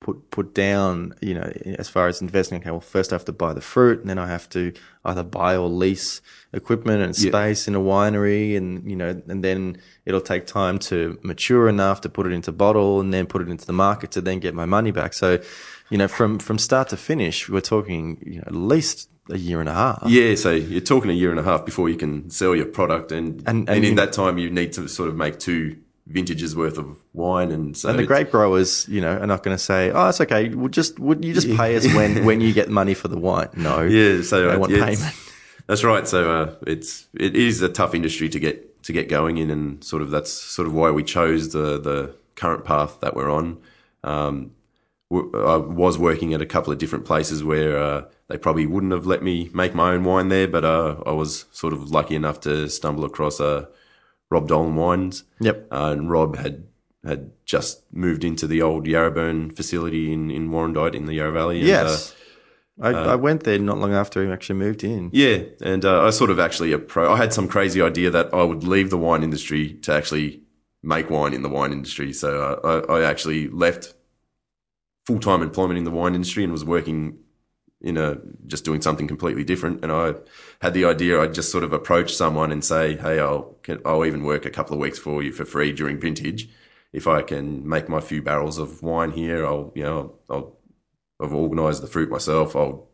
put 0.00 0.30
put 0.30 0.54
down. 0.54 1.14
You 1.20 1.34
know, 1.34 1.52
as 1.78 1.88
far 1.88 2.08
as 2.08 2.20
investing. 2.20 2.58
Okay, 2.60 2.70
well, 2.70 2.80
first 2.80 3.12
I 3.12 3.16
have 3.16 3.24
to 3.26 3.32
buy 3.32 3.52
the 3.52 3.60
fruit, 3.60 4.00
and 4.00 4.08
then 4.08 4.18
I 4.18 4.26
have 4.28 4.48
to 4.50 4.72
either 5.04 5.22
buy 5.22 5.56
or 5.56 5.68
lease 5.68 6.20
equipment 6.52 7.02
and 7.02 7.18
Yeah. 7.18 7.30
space 7.30 7.68
in 7.68 7.74
a 7.74 7.80
winery, 7.80 8.56
and 8.56 8.88
you 8.88 8.96
know, 8.96 9.20
and 9.28 9.42
then 9.44 9.78
it'll 10.06 10.20
take 10.20 10.46
time 10.46 10.78
to 10.90 11.18
mature 11.22 11.68
enough 11.68 12.00
to 12.02 12.08
put 12.08 12.26
it 12.26 12.32
into 12.32 12.52
bottle, 12.52 13.00
and 13.00 13.12
then 13.12 13.26
put 13.26 13.42
it 13.42 13.48
into 13.48 13.66
the 13.66 13.72
market 13.72 14.10
to 14.12 14.20
then 14.20 14.38
get 14.38 14.54
my 14.54 14.66
money 14.66 14.90
back. 14.90 15.14
So, 15.14 15.38
you 15.90 15.98
know, 15.98 16.08
from 16.08 16.38
from 16.38 16.58
start 16.58 16.88
to 16.90 16.96
finish, 16.96 17.48
we're 17.48 17.60
talking 17.60 18.18
you 18.24 18.36
know 18.36 18.44
at 18.46 18.54
least 18.54 19.08
a 19.30 19.36
year 19.36 19.60
and 19.60 19.68
a 19.68 19.74
half. 19.74 20.04
Yeah, 20.06 20.34
so 20.36 20.52
you're 20.52 20.80
talking 20.80 21.10
a 21.10 21.14
year 21.14 21.30
and 21.30 21.38
a 21.38 21.42
half 21.42 21.66
before 21.66 21.90
you 21.90 21.96
can 21.96 22.30
sell 22.30 22.56
your 22.56 22.64
product, 22.64 23.12
and 23.12 23.40
And- 23.46 23.48
and, 23.48 23.68
and 23.68 23.84
in 23.84 23.90
you- 23.90 23.96
that 23.96 24.12
time 24.14 24.38
you 24.38 24.48
need 24.50 24.72
to 24.74 24.88
sort 24.88 25.10
of 25.10 25.16
make 25.16 25.38
two 25.38 25.76
vintages 26.08 26.56
worth 26.56 26.78
of 26.78 26.98
wine, 27.12 27.50
and 27.50 27.76
so 27.76 27.90
And 27.90 27.98
the 27.98 28.06
grape 28.06 28.30
growers, 28.30 28.88
you 28.88 29.00
know, 29.00 29.18
are 29.18 29.26
not 29.26 29.42
going 29.42 29.56
to 29.56 29.62
say, 29.62 29.90
"Oh, 29.90 30.08
it's 30.08 30.20
okay. 30.20 30.48
We'll 30.48 30.68
just 30.68 30.98
would 30.98 31.24
you 31.24 31.34
just 31.34 31.54
pay 31.56 31.76
us 31.76 31.86
when 31.94 32.24
when 32.24 32.40
you 32.40 32.52
get 32.52 32.68
money 32.80 32.94
for 32.94 33.08
the 33.08 33.18
wine?" 33.18 33.48
No, 33.54 33.82
yeah, 33.82 34.22
so 34.22 34.48
they 34.48 34.54
uh, 34.54 34.58
want 34.58 34.72
yeah, 34.72 34.84
payment. 34.84 35.14
That's 35.66 35.84
right. 35.84 36.08
So 36.08 36.30
uh, 36.30 36.54
it's 36.66 37.06
it 37.14 37.36
is 37.36 37.62
a 37.62 37.68
tough 37.68 37.94
industry 37.94 38.28
to 38.30 38.40
get 38.40 38.82
to 38.84 38.92
get 38.92 39.08
going 39.08 39.36
in, 39.36 39.50
and 39.50 39.84
sort 39.84 40.02
of 40.02 40.10
that's 40.10 40.32
sort 40.32 40.66
of 40.66 40.74
why 40.74 40.90
we 40.90 41.04
chose 41.04 41.52
the 41.52 41.78
the 41.78 42.14
current 42.34 42.64
path 42.64 43.00
that 43.00 43.14
we're 43.14 43.30
on. 43.30 43.58
Um, 44.02 44.52
I 45.10 45.56
was 45.56 45.98
working 45.98 46.34
at 46.34 46.42
a 46.42 46.46
couple 46.46 46.72
of 46.72 46.78
different 46.78 47.06
places 47.06 47.42
where 47.42 47.78
uh, 47.78 48.04
they 48.28 48.36
probably 48.36 48.66
wouldn't 48.66 48.92
have 48.92 49.06
let 49.06 49.22
me 49.22 49.50
make 49.54 49.74
my 49.74 49.92
own 49.92 50.04
wine 50.04 50.28
there, 50.28 50.46
but 50.46 50.64
uh, 50.64 50.96
I 51.06 51.12
was 51.12 51.46
sort 51.50 51.72
of 51.72 51.90
lucky 51.90 52.14
enough 52.14 52.40
to 52.40 52.68
stumble 52.68 53.04
across 53.04 53.40
uh, 53.40 53.66
Rob 54.30 54.48
Dolan 54.48 54.76
Wines. 54.76 55.24
Yep. 55.40 55.68
Uh, 55.70 55.94
and 55.96 56.10
Rob 56.10 56.36
had 56.36 56.64
had 57.04 57.30
just 57.44 57.84
moved 57.92 58.24
into 58.24 58.46
the 58.46 58.60
old 58.60 58.86
Yarraburn 58.86 59.54
facility 59.56 60.12
in 60.12 60.30
in 60.30 60.50
Warrandyte 60.50 60.94
in 60.94 61.06
the 61.06 61.14
Yarra 61.14 61.32
Valley. 61.32 61.58
And, 61.60 61.68
Yes, 61.68 62.14
uh, 62.82 62.86
I, 62.86 62.90
I 62.90 63.14
went 63.16 63.44
there 63.44 63.58
not 63.58 63.78
long 63.78 63.92
after 63.94 64.24
he 64.24 64.30
actually 64.30 64.58
moved 64.58 64.84
in. 64.84 65.10
yeah, 65.12 65.38
and 65.62 65.84
uh, 65.84 66.04
I 66.04 66.10
sort 66.10 66.30
of 66.30 66.38
actually 66.38 66.70
appro- 66.72 67.08
I 67.12 67.16
had 67.16 67.32
some 67.32 67.48
crazy 67.48 67.80
idea 67.82 68.10
that 68.10 68.32
I 68.34 68.42
would 68.42 68.64
leave 68.64 68.90
the 68.90 68.98
wine 68.98 69.22
industry 69.22 69.74
to 69.82 69.92
actually 69.92 70.42
make 70.82 71.10
wine 71.10 71.34
in 71.34 71.42
the 71.42 71.48
wine 71.48 71.72
industry. 71.72 72.12
So 72.12 72.60
uh, 72.62 72.82
I, 72.88 72.98
I 72.98 73.02
actually 73.10 73.48
left 73.48 73.94
full 75.06 75.18
time 75.20 75.42
employment 75.42 75.78
in 75.78 75.84
the 75.84 75.90
wine 75.90 76.14
industry 76.14 76.44
and 76.44 76.52
was 76.52 76.64
working 76.64 77.18
in 77.80 77.96
a 77.96 78.18
just 78.46 78.64
doing 78.64 78.82
something 78.82 79.06
completely 79.06 79.44
different. 79.44 79.82
And 79.82 79.92
I 79.92 80.14
had 80.60 80.74
the 80.74 80.84
idea 80.84 81.20
I'd 81.20 81.34
just 81.34 81.52
sort 81.52 81.64
of 81.64 81.72
approach 81.72 82.14
someone 82.14 82.50
and 82.52 82.64
say, 82.64 82.96
"Hey, 82.96 83.20
I'll 83.20 83.56
I'll 83.84 84.04
even 84.04 84.24
work 84.24 84.44
a 84.44 84.50
couple 84.50 84.74
of 84.74 84.80
weeks 84.80 84.98
for 84.98 85.22
you 85.22 85.32
for 85.32 85.44
free 85.44 85.72
during 85.72 86.00
vintage." 86.00 86.48
If 86.92 87.06
I 87.06 87.22
can 87.22 87.68
make 87.68 87.88
my 87.88 88.00
few 88.00 88.22
barrels 88.22 88.58
of 88.58 88.82
wine 88.82 89.12
here, 89.12 89.46
I'll 89.46 89.72
you 89.74 89.84
know 89.84 90.14
I'll 90.28 90.58
I've 91.20 91.32
organised 91.32 91.82
the 91.82 91.88
fruit 91.88 92.10
myself. 92.10 92.56
I'll 92.56 92.88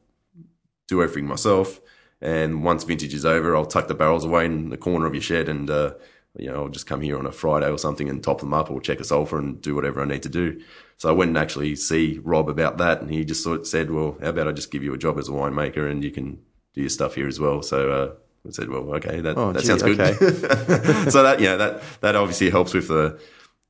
do 0.88 1.02
everything 1.02 1.26
myself. 1.26 1.80
And 2.20 2.64
once 2.64 2.84
vintage 2.84 3.14
is 3.14 3.24
over, 3.24 3.54
I'll 3.54 3.66
tuck 3.66 3.88
the 3.88 3.94
barrels 3.94 4.24
away 4.24 4.46
in 4.46 4.70
the 4.70 4.78
corner 4.78 5.06
of 5.06 5.14
your 5.14 5.22
shed, 5.22 5.48
and 5.48 5.68
uh, 5.70 5.94
you 6.38 6.50
know 6.50 6.64
I'll 6.64 6.68
just 6.68 6.86
come 6.86 7.00
here 7.00 7.18
on 7.18 7.26
a 7.26 7.32
Friday 7.32 7.70
or 7.70 7.78
something 7.78 8.08
and 8.08 8.22
top 8.22 8.40
them 8.40 8.54
up, 8.54 8.70
or 8.70 8.80
check 8.80 9.00
a 9.00 9.04
sulphur 9.04 9.38
and 9.38 9.60
do 9.60 9.74
whatever 9.74 10.02
I 10.02 10.06
need 10.06 10.22
to 10.24 10.28
do. 10.28 10.60
So 10.96 11.08
I 11.08 11.12
went 11.12 11.28
and 11.30 11.38
actually 11.38 11.76
see 11.76 12.20
Rob 12.22 12.48
about 12.48 12.78
that, 12.78 13.00
and 13.00 13.10
he 13.10 13.24
just 13.24 13.42
sort 13.42 13.60
of 13.60 13.66
said, 13.66 13.90
"Well, 13.90 14.16
how 14.22 14.30
about 14.30 14.48
I 14.48 14.52
just 14.52 14.70
give 14.70 14.82
you 14.82 14.94
a 14.94 14.98
job 14.98 15.18
as 15.18 15.28
a 15.28 15.32
winemaker, 15.32 15.90
and 15.90 16.02
you 16.04 16.10
can 16.10 16.38
do 16.74 16.80
your 16.80 16.90
stuff 16.90 17.14
here 17.14 17.26
as 17.28 17.38
well." 17.40 17.62
So 17.62 17.90
uh, 17.90 18.12
I 18.48 18.50
said, 18.52 18.68
"Well, 18.70 18.94
okay, 18.96 19.20
that 19.20 19.36
Oh, 19.36 19.52
that 19.52 19.60
gee, 19.62 19.66
sounds 19.66 19.82
good." 19.82 20.00
okay. 20.00 20.14
so 21.10 21.22
that 21.22 21.40
you 21.40 21.46
know 21.46 21.58
that 21.58 21.82
that 22.00 22.16
obviously 22.16 22.50
helps 22.50 22.72
with 22.74 22.88
the 22.88 23.18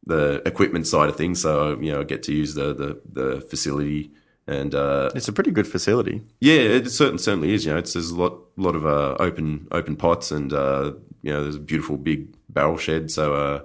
the 0.06 0.42
equipment 0.46 0.86
side 0.86 1.08
of 1.08 1.16
things. 1.16 1.40
So 1.42 1.78
you 1.80 1.92
know, 1.92 2.00
I 2.00 2.04
get 2.04 2.22
to 2.24 2.32
use 2.32 2.54
the 2.54 2.74
the, 2.74 3.00
the 3.10 3.40
facility 3.40 4.10
and 4.46 4.74
uh, 4.74 5.08
It's 5.14 5.28
a 5.28 5.32
pretty 5.32 5.50
good 5.50 5.66
facility. 5.66 6.20
yeah, 6.40 6.56
it 6.60 6.90
certain, 6.90 7.16
certainly 7.18 7.54
is. 7.54 7.64
You 7.64 7.72
know, 7.72 7.78
it's 7.78 7.94
there's 7.94 8.10
a 8.10 8.16
lot 8.16 8.38
lot 8.56 8.76
of 8.76 8.84
uh, 8.84 9.16
open 9.18 9.66
open 9.72 9.96
pots, 9.96 10.30
and 10.30 10.52
uh, 10.52 10.92
you 11.22 11.32
know, 11.32 11.42
there's 11.42 11.56
a 11.56 11.60
beautiful 11.60 11.96
big 11.96 12.36
barrel 12.50 12.76
shed. 12.76 13.10
So, 13.10 13.34
uh, 13.34 13.60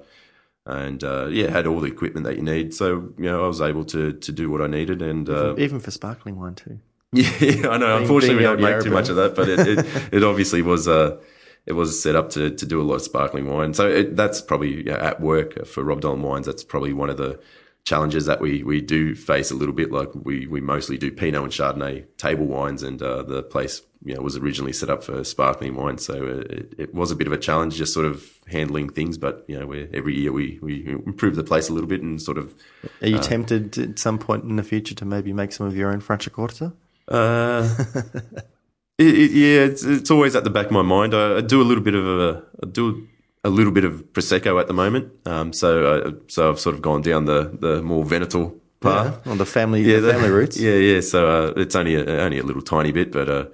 and 0.69 1.03
uh, 1.03 1.27
yeah, 1.27 1.49
had 1.49 1.67
all 1.67 1.79
the 1.79 1.87
equipment 1.87 2.25
that 2.25 2.35
you 2.35 2.43
need. 2.43 2.73
So, 2.73 3.13
you 3.17 3.25
know, 3.25 3.43
I 3.43 3.47
was 3.47 3.61
able 3.61 3.85
to 3.85 4.13
to 4.13 4.31
do 4.31 4.49
what 4.49 4.61
I 4.61 4.67
needed, 4.67 5.01
and 5.01 5.29
uh, 5.29 5.55
Even 5.57 5.79
for 5.79 5.91
sparkling 5.91 6.39
wine 6.39 6.55
too. 6.55 6.79
yeah, 7.11 7.69
I 7.69 7.77
know. 7.77 7.97
Unfortunately, 7.97 8.37
we 8.37 8.43
don't 8.43 8.61
make 8.61 8.81
too 8.81 8.91
much 8.91 9.09
of 9.09 9.15
that, 9.15 9.35
but 9.35 9.49
it 9.49 9.59
it, 9.59 9.85
it 10.11 10.23
obviously 10.23 10.61
was 10.61 10.87
uh 10.87 11.19
it 11.65 11.73
was 11.73 12.01
set 12.01 12.15
up 12.15 12.29
to 12.31 12.51
to 12.51 12.65
do 12.65 12.81
a 12.81 12.83
lot 12.83 12.95
of 12.95 13.01
sparkling 13.01 13.47
wine. 13.47 13.73
So 13.73 13.87
it, 13.87 14.15
that's 14.15 14.41
probably 14.41 14.85
yeah, 14.87 14.97
at 14.97 15.19
work 15.19 15.65
for 15.65 15.83
Rob 15.83 16.01
Dolan 16.01 16.21
Wines. 16.21 16.45
That's 16.45 16.63
probably 16.63 16.93
one 16.93 17.09
of 17.09 17.17
the 17.17 17.39
challenges 17.89 18.27
that 18.27 18.39
we 18.39 18.61
we 18.61 18.79
do 18.81 19.15
face 19.15 19.49
a 19.49 19.55
little 19.55 19.73
bit. 19.73 19.91
Like 19.91 20.09
we 20.13 20.45
we 20.45 20.61
mostly 20.61 20.97
do 20.97 21.11
Pinot 21.11 21.43
and 21.43 21.51
Chardonnay 21.51 22.05
table 22.17 22.45
wines, 22.45 22.83
and 22.83 23.01
uh, 23.01 23.23
the 23.23 23.41
place 23.41 23.81
you 24.05 24.13
know 24.13 24.21
was 24.21 24.37
originally 24.37 24.73
set 24.73 24.91
up 24.91 25.03
for 25.03 25.23
sparkling 25.23 25.75
wine. 25.75 25.97
So 25.97 26.13
it, 26.47 26.75
it 26.77 26.93
was 26.93 27.09
a 27.09 27.15
bit 27.15 27.25
of 27.25 27.33
a 27.33 27.37
challenge, 27.37 27.75
just 27.75 27.93
sort 27.93 28.05
of 28.05 28.23
handling 28.47 28.89
things. 28.89 29.17
But 29.17 29.43
you 29.47 29.59
know, 29.59 29.65
we 29.65 29.89
every 29.91 30.15
year 30.15 30.31
we 30.31 30.59
we 30.61 30.87
improve 30.87 31.35
the 31.35 31.43
place 31.43 31.67
a 31.67 31.73
little 31.73 31.89
bit 31.89 32.03
and 32.03 32.21
sort 32.21 32.37
of 32.37 32.53
Are 33.01 33.07
you 33.07 33.19
tempted 33.19 33.77
at 33.79 33.97
some 33.97 34.19
point 34.19 34.43
in 34.43 34.55
the 34.55 34.63
future 34.63 34.93
to 34.93 35.05
maybe 35.05 35.33
make 35.33 35.51
some 35.51 35.65
of 35.65 35.75
your 35.75 35.91
own 35.91 35.99
Franciacorta? 35.99 36.71
Uh, 37.07 37.67
it, 38.99 39.15
it, 39.23 39.31
yeah, 39.31 39.61
it's, 39.61 39.83
it's 39.83 40.11
always 40.11 40.35
at 40.35 40.43
the 40.43 40.51
back 40.51 40.67
of 40.67 40.71
my 40.71 40.83
mind. 40.83 41.15
I, 41.15 41.37
I 41.37 41.41
do 41.41 41.59
a 41.59 41.63
little 41.69 41.83
bit 41.83 41.95
of 41.95 42.05
a, 42.05 42.43
I 42.61 42.67
do 42.67 43.07
a 43.43 43.49
little 43.49 43.71
bit 43.71 43.85
of 43.85 44.03
prosecco 44.13 44.59
at 44.59 44.67
the 44.67 44.73
moment. 44.73 45.11
Um, 45.25 45.53
so, 45.53 45.85
uh, 45.85 46.11
so 46.27 46.49
I've 46.49 46.59
sort 46.59 46.75
of 46.75 46.81
gone 46.81 47.01
down 47.01 47.25
the 47.25 47.49
the 47.59 47.81
more 47.81 48.03
Venetal 48.05 48.59
path. 48.81 49.25
On 49.27 49.37
the 49.37 49.45
family, 49.45 49.83
the 49.83 49.99
the- 49.99 50.13
family 50.13 50.29
roots. 50.29 50.57
Yeah, 50.59 50.75
yeah. 50.75 51.01
So 51.01 51.27
uh, 51.27 51.53
it's 51.61 51.75
only 51.75 51.95
a, 51.95 52.05
only 52.21 52.39
a 52.39 52.43
little 52.43 52.61
tiny 52.61 52.91
bit, 52.91 53.11
but 53.11 53.29
uh, 53.29 53.45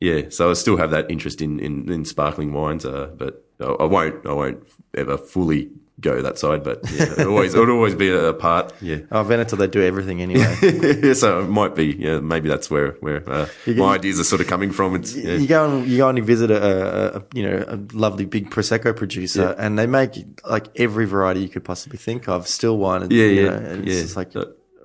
yeah. 0.00 0.28
So 0.30 0.50
I 0.50 0.54
still 0.54 0.76
have 0.76 0.90
that 0.90 1.10
interest 1.10 1.40
in 1.40 1.60
in, 1.60 1.90
in 1.92 2.04
sparkling 2.04 2.52
wines, 2.52 2.84
uh, 2.84 3.10
but 3.16 3.44
I, 3.60 3.64
I 3.64 3.84
won't 3.84 4.26
I 4.26 4.32
won't 4.32 4.62
ever 4.96 5.16
fully 5.18 5.70
go 6.00 6.20
that 6.22 6.38
side, 6.38 6.64
but 6.64 6.80
yeah, 6.92 7.12
it 7.18 7.26
always 7.26 7.54
it 7.54 7.58
would 7.58 7.70
always 7.70 7.94
be 7.94 8.10
a, 8.10 8.32
part. 8.32 8.72
Yeah. 8.80 8.98
Oh, 9.10 9.22
Veneto, 9.22 9.56
they 9.56 9.66
do 9.66 9.82
everything 9.82 10.20
anyway. 10.20 10.56
yeah, 10.62 11.12
so 11.14 11.40
it 11.40 11.48
might 11.48 11.74
be, 11.74 11.86
yeah, 11.94 12.20
maybe 12.20 12.48
that's 12.48 12.70
where 12.70 12.92
where 13.00 13.28
uh, 13.30 13.48
my 13.66 13.94
ideas 13.94 14.18
are 14.20 14.24
sort 14.24 14.40
of 14.40 14.46
coming 14.46 14.72
from. 14.72 14.96
It's, 14.96 15.14
yeah. 15.14 15.34
You 15.36 15.46
go 15.46 15.70
and 15.70 15.86
you 15.86 15.96
go 15.98 16.08
and 16.08 16.18
you 16.18 16.24
visit 16.24 16.50
a, 16.50 17.16
a 17.18 17.24
you 17.32 17.42
know 17.48 17.64
a 17.66 17.78
lovely 17.96 18.24
big 18.26 18.50
prosecco 18.50 18.94
producer, 18.94 19.54
and 19.58 19.78
they 19.78 19.86
make 19.86 20.12
like 20.44 20.68
every 20.76 21.06
variety 21.06 21.40
you 21.40 21.48
could 21.48 21.64
possibly 21.64 21.98
think 21.98 22.28
of, 22.28 22.46
still 22.48 22.76
wine. 22.78 23.02
And, 23.02 23.12
Yeah, 23.12 23.26
you 23.26 23.44
yeah, 23.44 23.50
know, 23.50 23.56
and 23.56 23.86
yeah. 23.86 23.92
it's 23.92 24.02
just 24.02 24.16
like 24.16 24.32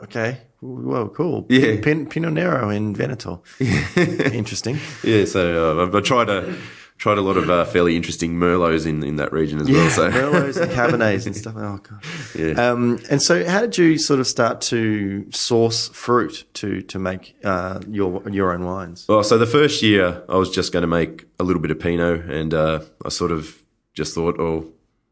okay, 0.04 0.38
whoa, 0.62 1.10
cool. 1.10 1.46
Yeah. 1.50 1.82
Pin, 1.82 2.08
Pinot 2.08 2.34
Nero 2.34 2.70
in 2.70 2.96
Veneto. 2.96 3.44
Interesting. 3.60 4.80
Yeah, 5.04 5.26
so 5.26 5.80
uh, 5.80 5.84
I've, 5.86 5.96
I 5.96 6.02
tried 6.02 6.30
a 6.30 6.56
tried 7.00 7.18
a 7.18 7.22
lot 7.22 7.38
of 7.38 7.50
uh, 7.50 7.66
fairly 7.66 7.96
interesting 7.96 8.36
merlots 8.36 8.86
in, 8.86 9.02
in 9.04 9.16
that 9.16 9.32
region 9.32 9.60
as 9.60 9.70
well. 9.70 9.90
So 9.90 10.12
Merlots 10.12 10.62
and 10.62 10.72
Cabernets 10.72 11.26
and 11.26 11.36
stuff. 11.44 11.56
Oh 11.58 11.78
god. 11.78 12.04
Yeah. 12.36 12.72
Um, 12.72 13.00
and 13.10 13.22
so, 13.22 13.44
how 13.46 13.62
did 13.62 13.78
you 13.78 13.98
sort 13.98 14.20
of 14.20 14.28
start 14.28 14.62
to 14.62 15.26
source 15.32 15.88
fruit 15.90 16.44
to 16.56 16.82
to 16.84 17.00
make 17.00 17.36
uh, 17.44 17.80
your 17.90 18.22
your 18.30 18.54
own 18.54 18.66
wines? 18.66 19.08
Well, 19.08 19.24
so 19.24 19.38
the 19.38 19.48
first 19.48 19.82
year 19.82 20.24
I 20.30 20.36
was 20.36 20.52
just 20.52 20.72
going 20.72 20.82
to 20.82 20.88
make 20.88 21.26
a 21.40 21.44
little 21.44 21.62
bit 21.62 21.72
of 21.72 21.80
Pinot, 21.80 22.30
and 22.30 22.54
uh, 22.54 22.82
I 23.04 23.10
sort 23.10 23.32
of 23.32 23.64
just 23.94 24.14
thought, 24.14 24.40
oh, 24.40 24.72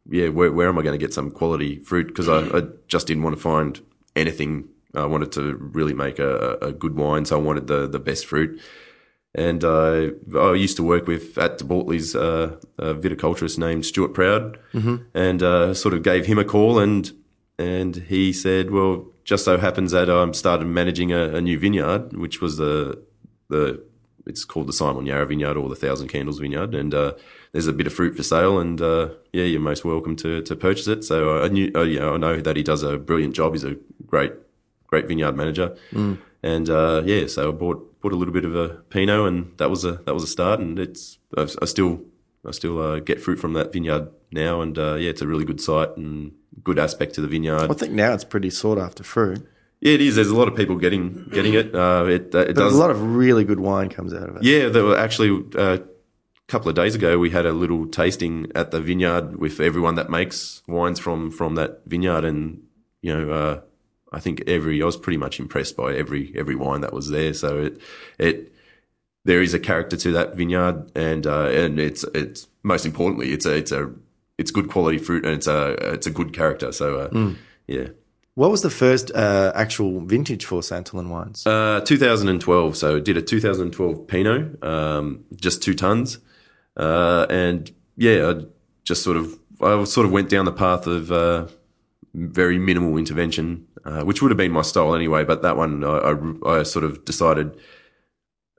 yeah, 0.10 0.30
where, 0.30 0.52
where 0.52 0.70
am 0.70 0.78
I 0.78 0.82
going 0.82 0.98
to 0.98 1.04
get 1.04 1.14
some 1.14 1.32
quality 1.32 1.80
fruit? 1.80 2.08
Because 2.08 2.30
I, 2.30 2.58
I 2.58 2.62
just 2.88 3.08
didn't 3.08 3.24
want 3.24 3.36
to 3.36 3.42
find 3.42 3.82
anything. 4.16 4.70
I 4.94 5.06
wanted 5.06 5.32
to 5.34 5.56
really 5.56 5.94
make 5.94 6.20
a, 6.20 6.58
a 6.62 6.72
good 6.72 6.96
wine, 6.96 7.26
so 7.26 7.38
I 7.38 7.42
wanted 7.42 7.68
the, 7.68 7.88
the 7.88 8.00
best 8.00 8.26
fruit. 8.26 8.62
And 9.36 9.64
uh, 9.64 10.08
I 10.36 10.54
used 10.54 10.78
to 10.78 10.84
work 10.84 11.06
with 11.08 11.38
at 11.38 11.60
De 11.60 11.64
Bortoli's 11.64 12.16
uh, 12.16 12.58
a 12.80 12.96
viticulturist 12.96 13.58
named 13.60 13.86
Stuart 13.86 14.14
Proud, 14.14 14.58
and 15.14 15.44
uh, 15.44 15.74
sort 15.74 15.94
of 15.94 16.02
gave 16.04 16.26
him 16.26 16.40
a 16.40 16.46
call, 16.46 16.80
and 16.80 17.12
and 17.60 17.96
he 17.96 18.34
said, 18.34 18.72
well, 18.72 19.06
just 19.24 19.46
so 19.46 19.58
happens 19.58 19.92
that 19.92 20.10
I'm 20.10 20.34
started 20.34 20.66
managing 20.66 21.12
a, 21.12 21.36
a 21.36 21.42
new 21.42 21.60
vineyard, 21.60 22.14
which 22.18 22.42
was 22.42 22.58
the 22.58 23.02
the 23.50 23.84
it's 24.26 24.44
called 24.44 24.68
the 24.68 24.74
Simon 24.74 25.06
Yarra 25.06 25.26
Vineyard 25.26 25.56
or 25.56 25.70
the 25.70 25.76
Thousand 25.76 26.08
Candles 26.08 26.40
Vineyard, 26.40 26.74
and 26.74 26.94
uh, 26.94 27.14
there's 27.52 27.68
a 27.68 27.74
bit 27.74 27.88
of 27.88 27.94
fruit 27.94 28.16
for 28.16 28.24
sale, 28.24 28.60
and 28.60 28.82
uh, 28.82 29.10
yeah, 29.34 29.44
you're 29.44 29.60
most 29.62 29.86
welcome 29.86 30.16
to 30.18 30.42
to 30.42 30.56
purchase 30.56 30.88
it. 30.88 31.04
So 31.04 31.44
I 31.44 31.48
knew, 31.50 31.72
uh, 31.76 31.84
you 31.84 32.00
know, 32.00 32.16
I 32.16 32.18
know 32.18 32.42
that 32.42 32.56
he 32.56 32.64
does 32.64 32.82
a 32.84 32.98
brilliant 32.98 33.36
job. 33.36 33.54
He's 33.54 33.64
a 33.64 33.76
great 34.08 34.34
great 34.88 35.08
vineyard 35.08 35.36
manager, 35.36 35.76
and 36.42 36.70
uh, 36.70 37.04
yeah, 37.06 37.28
so 37.28 37.50
I 37.50 37.52
bought 37.52 37.87
bought 38.08 38.16
a 38.16 38.20
little 38.20 38.34
bit 38.34 38.46
of 38.46 38.56
a 38.56 38.70
Pinot, 38.90 39.28
and 39.28 39.58
that 39.58 39.70
was 39.70 39.84
a 39.84 39.94
that 40.06 40.14
was 40.14 40.24
a 40.24 40.28
start, 40.28 40.60
and 40.60 40.80
it's 40.80 41.18
I, 41.36 41.48
I 41.62 41.66
still 41.66 42.02
I 42.46 42.52
still 42.52 42.82
uh, 42.82 43.00
get 43.00 43.22
fruit 43.22 43.38
from 43.38 43.54
that 43.54 43.74
vineyard 43.74 44.10
now, 44.32 44.62
and 44.62 44.78
uh, 44.78 44.96
yeah, 44.96 45.10
it's 45.10 45.22
a 45.22 45.28
really 45.28 45.44
good 45.44 45.60
site 45.60 45.98
and 45.98 46.32
good 46.64 46.80
aspect 46.80 47.16
to 47.16 47.22
the 47.22 47.28
vineyard. 47.28 47.70
I 47.70 47.74
think 47.74 47.94
now 47.94 48.14
it's 48.14 48.24
pretty 48.24 48.50
sought 48.50 48.78
after 48.78 49.04
fruit. 49.04 49.46
Yeah, 49.82 49.94
it 49.94 50.02
is. 50.02 50.16
There's 50.16 50.30
a 50.30 50.36
lot 50.36 50.48
of 50.48 50.56
people 50.56 50.78
getting 50.78 51.28
getting 51.32 51.54
it. 51.54 51.76
Uh, 51.76 52.06
it 52.08 52.34
uh, 52.34 52.40
it 52.40 52.54
does. 52.54 52.74
a 52.74 52.78
lot 52.78 52.92
of 52.92 53.02
really 53.16 53.44
good 53.44 53.60
wine 53.60 53.90
comes 53.90 54.14
out 54.14 54.30
of 54.30 54.38
it. 54.38 54.44
Yeah, 54.44 54.70
there 54.70 54.86
were 54.86 54.98
actually 54.98 55.44
uh, 55.56 55.80
a 55.80 55.82
couple 56.48 56.70
of 56.70 56.76
days 56.76 56.96
ago 56.96 57.18
we 57.20 57.30
had 57.30 57.46
a 57.46 57.52
little 57.52 57.88
tasting 57.88 58.50
at 58.56 58.72
the 58.72 58.80
vineyard 58.80 59.36
with 59.36 59.60
everyone 59.60 59.96
that 59.96 60.10
makes 60.10 60.64
wines 60.68 61.00
from 61.00 61.30
from 61.30 61.56
that 61.56 61.82
vineyard, 61.86 62.24
and 62.24 62.64
you 63.02 63.14
know, 63.14 63.32
uh, 63.32 63.62
I 64.12 64.20
think 64.20 64.44
every 64.48 64.82
I 64.82 64.86
was 64.86 64.98
pretty 64.98 65.18
much 65.18 65.40
impressed 65.40 65.76
by 65.76 65.96
every 65.96 66.34
every 66.36 66.56
wine 66.56 66.82
that 66.82 66.94
was 66.94 67.10
there. 67.10 67.34
So 67.34 67.60
it 67.60 67.82
it 68.18 68.54
there 69.26 69.42
is 69.42 69.54
a 69.54 69.60
character 69.60 69.98
to 69.98 70.12
that 70.14 70.36
vineyard, 70.36 70.92
and 70.96 71.28
uh, 71.28 71.48
and 71.48 71.80
it's 71.80 72.04
it's 72.16 72.48
most 72.64 72.86
importantly 72.86 73.34
it's 73.34 73.46
a 73.46 73.56
it's 73.56 73.72
a 73.72 73.92
it's 74.38 74.52
good 74.52 74.70
quality 74.70 74.98
fruit 74.98 75.26
and 75.26 75.34
it's 75.34 75.48
a 75.48 75.72
it's 75.94 76.08
a 76.08 76.12
good 76.12 76.34
character. 76.34 76.72
So 76.72 77.00
uh, 77.00 77.34
yeah. 77.68 77.88
What 78.36 78.52
was 78.52 78.62
the 78.62 78.70
first 78.70 79.10
uh, 79.16 79.52
actual 79.56 80.00
vintage 80.02 80.46
for 80.46 80.62
Santolin 80.62 81.10
wines? 81.10 81.48
Uh, 81.48 81.82
2012. 81.84 82.78
So 82.78 83.00
did 83.00 83.18
a 83.18 83.22
2012 83.24 84.06
Pinot, 84.06 84.64
um, 84.64 85.26
just 85.36 85.64
two 85.64 85.74
tons, 85.74 86.20
uh, 86.78 87.26
and 87.32 87.72
yeah, 87.96 88.30
I 88.30 88.46
just 88.84 89.02
sort 89.02 89.18
of 89.18 89.40
I 89.60 89.84
sort 89.86 90.06
of 90.06 90.12
went 90.12 90.30
down 90.30 90.46
the 90.46 90.52
path 90.52 90.86
of 90.86 91.12
uh, 91.12 91.48
very 92.14 92.60
minimal 92.60 92.98
intervention, 92.98 93.68
uh, 93.88 94.04
which 94.04 94.22
would 94.22 94.32
have 94.32 94.38
been 94.38 94.52
my 94.52 94.62
style 94.62 94.94
anyway. 94.94 95.24
But 95.24 95.42
that 95.42 95.58
one, 95.58 95.84
I, 95.84 95.98
I, 95.98 96.60
I 96.60 96.64
sort 96.64 96.86
of 96.86 97.06
decided. 97.06 97.58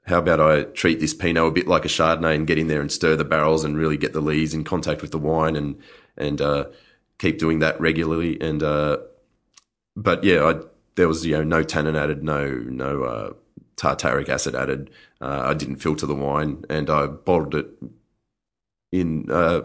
How 0.05 0.17
about 0.17 0.41
I 0.41 0.63
treat 0.63 0.99
this 0.99 1.13
Pinot 1.13 1.47
a 1.47 1.51
bit 1.51 1.67
like 1.67 1.85
a 1.85 1.87
Chardonnay 1.87 2.33
and 2.35 2.47
get 2.47 2.57
in 2.57 2.67
there 2.67 2.81
and 2.81 2.91
stir 2.91 3.15
the 3.15 3.23
barrels 3.23 3.63
and 3.63 3.77
really 3.77 3.95
get 3.95 4.11
the 4.11 4.21
lees 4.21 4.55
in 4.55 4.63
contact 4.63 5.03
with 5.03 5.11
the 5.11 5.19
wine 5.19 5.55
and 5.55 5.79
and 6.17 6.41
uh, 6.41 6.65
keep 7.19 7.37
doing 7.37 7.59
that 7.59 7.79
regularly 7.79 8.41
and 8.41 8.63
uh, 8.63 8.97
but 9.95 10.23
yeah, 10.23 10.45
I, 10.45 10.61
there 10.95 11.07
was 11.07 11.25
you 11.25 11.35
know 11.37 11.43
no 11.43 11.63
tannin 11.63 11.95
added, 11.95 12.23
no 12.23 12.49
no 12.49 13.03
uh, 13.03 13.33
tartaric 13.75 14.29
acid 14.29 14.55
added. 14.55 14.89
Uh, 15.21 15.43
I 15.45 15.53
didn't 15.53 15.77
filter 15.77 16.05
the 16.05 16.15
wine, 16.15 16.65
and 16.69 16.89
I 16.89 17.07
bottled 17.07 17.55
it 17.55 17.67
in. 18.91 19.29
Uh, 19.29 19.61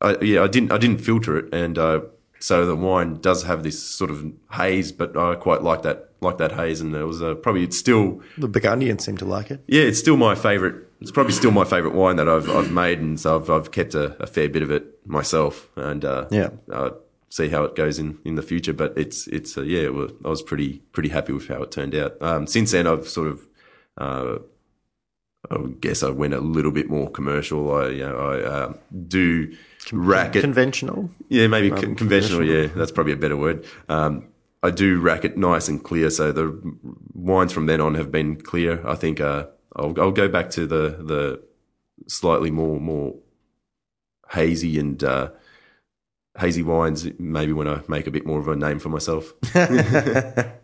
I, 0.00 0.16
yeah, 0.20 0.42
I 0.42 0.46
didn't 0.46 0.72
I 0.72 0.78
didn't 0.78 0.98
filter 0.98 1.38
it, 1.38 1.54
and 1.54 1.78
uh, 1.78 2.00
so 2.38 2.66
the 2.66 2.76
wine 2.76 3.20
does 3.20 3.42
have 3.44 3.62
this 3.62 3.82
sort 3.82 4.10
of 4.10 4.24
haze, 4.52 4.92
but 4.92 5.16
I 5.16 5.34
quite 5.34 5.62
like 5.62 5.82
that 5.82 6.10
like 6.20 6.38
that 6.38 6.52
haze, 6.52 6.80
and 6.80 6.94
it 6.94 7.04
was 7.04 7.22
uh, 7.22 7.34
probably 7.34 7.62
it's 7.64 7.76
still 7.78 8.20
The 8.38 8.48
Burgundians 8.48 9.04
seem 9.04 9.16
to 9.18 9.24
like 9.24 9.50
it. 9.50 9.62
yeah, 9.66 9.82
it's 9.82 9.98
still 9.98 10.16
my 10.16 10.34
favorite. 10.34 10.84
It's 11.00 11.10
probably 11.10 11.32
still 11.34 11.50
my 11.50 11.64
favorite 11.64 11.94
wine 11.94 12.16
that 12.16 12.28
I've 12.28 12.48
I've 12.48 12.70
made, 12.72 13.00
and 13.00 13.18
so 13.20 13.36
I've 13.36 13.50
I've 13.50 13.70
kept 13.70 13.94
a, 13.94 14.16
a 14.22 14.26
fair 14.26 14.48
bit 14.48 14.62
of 14.62 14.70
it 14.70 15.06
myself, 15.06 15.68
and 15.76 16.04
uh, 16.04 16.26
Yeah. 16.30 16.50
uh, 16.72 16.90
see 17.28 17.48
how 17.48 17.64
it 17.64 17.74
goes 17.76 17.98
in, 17.98 18.18
in 18.24 18.34
the 18.36 18.42
future. 18.42 18.72
But 18.72 18.96
it's 18.96 19.26
it's 19.28 19.58
uh, 19.58 19.62
yeah, 19.62 19.88
was, 19.88 20.12
I 20.24 20.28
was 20.28 20.40
pretty 20.42 20.78
pretty 20.92 21.10
happy 21.10 21.32
with 21.34 21.48
how 21.48 21.62
it 21.62 21.70
turned 21.70 21.94
out. 21.94 22.16
Um, 22.22 22.46
since 22.46 22.70
then, 22.72 22.86
I've 22.86 23.06
sort 23.08 23.28
of 23.28 23.46
uh, 23.98 24.38
I 25.50 25.58
guess 25.80 26.02
I 26.02 26.08
went 26.10 26.34
a 26.34 26.40
little 26.40 26.72
bit 26.72 26.88
more 26.88 27.10
commercial. 27.10 27.72
I 27.74 27.88
you 27.88 28.06
know 28.08 28.16
I 28.16 28.40
uh, 28.42 28.72
do 29.06 29.54
rack 29.92 30.36
it 30.36 30.40
Conventional. 30.40 31.10
yeah, 31.28 31.46
maybe 31.46 31.70
con- 31.70 31.94
conventional. 31.94 32.44
Yeah, 32.44 32.66
that's 32.66 32.90
probably 32.92 33.12
a 33.12 33.16
better 33.16 33.36
word. 33.36 33.64
Um, 33.88 34.28
I 34.62 34.70
do 34.70 34.98
rack 35.00 35.24
it 35.24 35.36
nice 35.36 35.68
and 35.68 35.82
clear, 35.82 36.10
so 36.10 36.32
the 36.32 36.60
wines 37.14 37.52
from 37.52 37.66
then 37.66 37.80
on 37.80 37.94
have 37.94 38.10
been 38.10 38.36
clear. 38.40 38.84
I 38.86 38.94
think 38.96 39.20
uh, 39.20 39.46
I'll, 39.76 39.94
I'll 40.00 40.10
go 40.12 40.28
back 40.28 40.50
to 40.50 40.66
the 40.66 40.98
the 41.00 41.42
slightly 42.08 42.50
more 42.50 42.80
more 42.80 43.14
hazy 44.30 44.78
and 44.78 45.02
uh, 45.04 45.30
hazy 46.38 46.62
wines. 46.62 47.06
Maybe 47.18 47.52
when 47.52 47.68
I 47.68 47.82
make 47.86 48.06
a 48.06 48.10
bit 48.10 48.26
more 48.26 48.40
of 48.40 48.48
a 48.48 48.56
name 48.56 48.78
for 48.78 48.88
myself. 48.88 49.32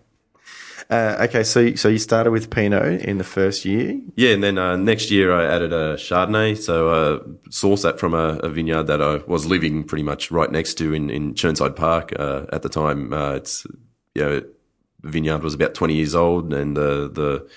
Uh, 0.93 1.16
okay, 1.26 1.43
so 1.43 1.74
so 1.74 1.88
you 1.88 1.99
started 1.99 2.32
with 2.32 2.51
Pinot 2.51 3.01
in 3.01 3.16
the 3.16 3.24
first 3.24 3.64
year. 3.64 3.99
Yeah, 4.14 4.34
and 4.34 4.43
then 4.43 4.59
uh, 4.59 4.76
next 4.76 5.11
year 5.11 5.32
I 5.32 5.47
added 5.47 5.72
a 5.72 5.97
Chardonnay. 5.97 6.59
So 6.59 6.90
uh, 6.90 7.18
sourced 7.49 7.82
that 7.84 7.99
from 7.99 8.12
a, 8.12 8.36
a 8.43 8.51
vineyard 8.51 8.88
that 8.88 9.01
I 9.01 9.16
was 9.26 9.47
living 9.47 9.84
pretty 9.84 10.03
much 10.03 10.30
right 10.30 10.53
next 10.53 10.74
to 10.74 10.93
in, 10.93 11.09
in 11.09 11.32
Chirnside 11.32 11.76
Park 11.76 12.12
uh, 12.18 12.45
at 12.53 12.61
the 12.61 12.68
time. 12.68 13.11
Uh, 13.11 13.36
it's 13.36 13.66
you 14.14 14.22
know 14.22 14.40
the 14.40 15.09
vineyard 15.09 15.43
was 15.43 15.55
about 15.55 15.72
twenty 15.72 15.95
years 15.95 16.14
old, 16.14 16.53
and 16.53 16.76
the 16.76 17.09
the 17.11 17.49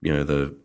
you 0.00 0.14
know 0.14 0.24
the 0.24 0.56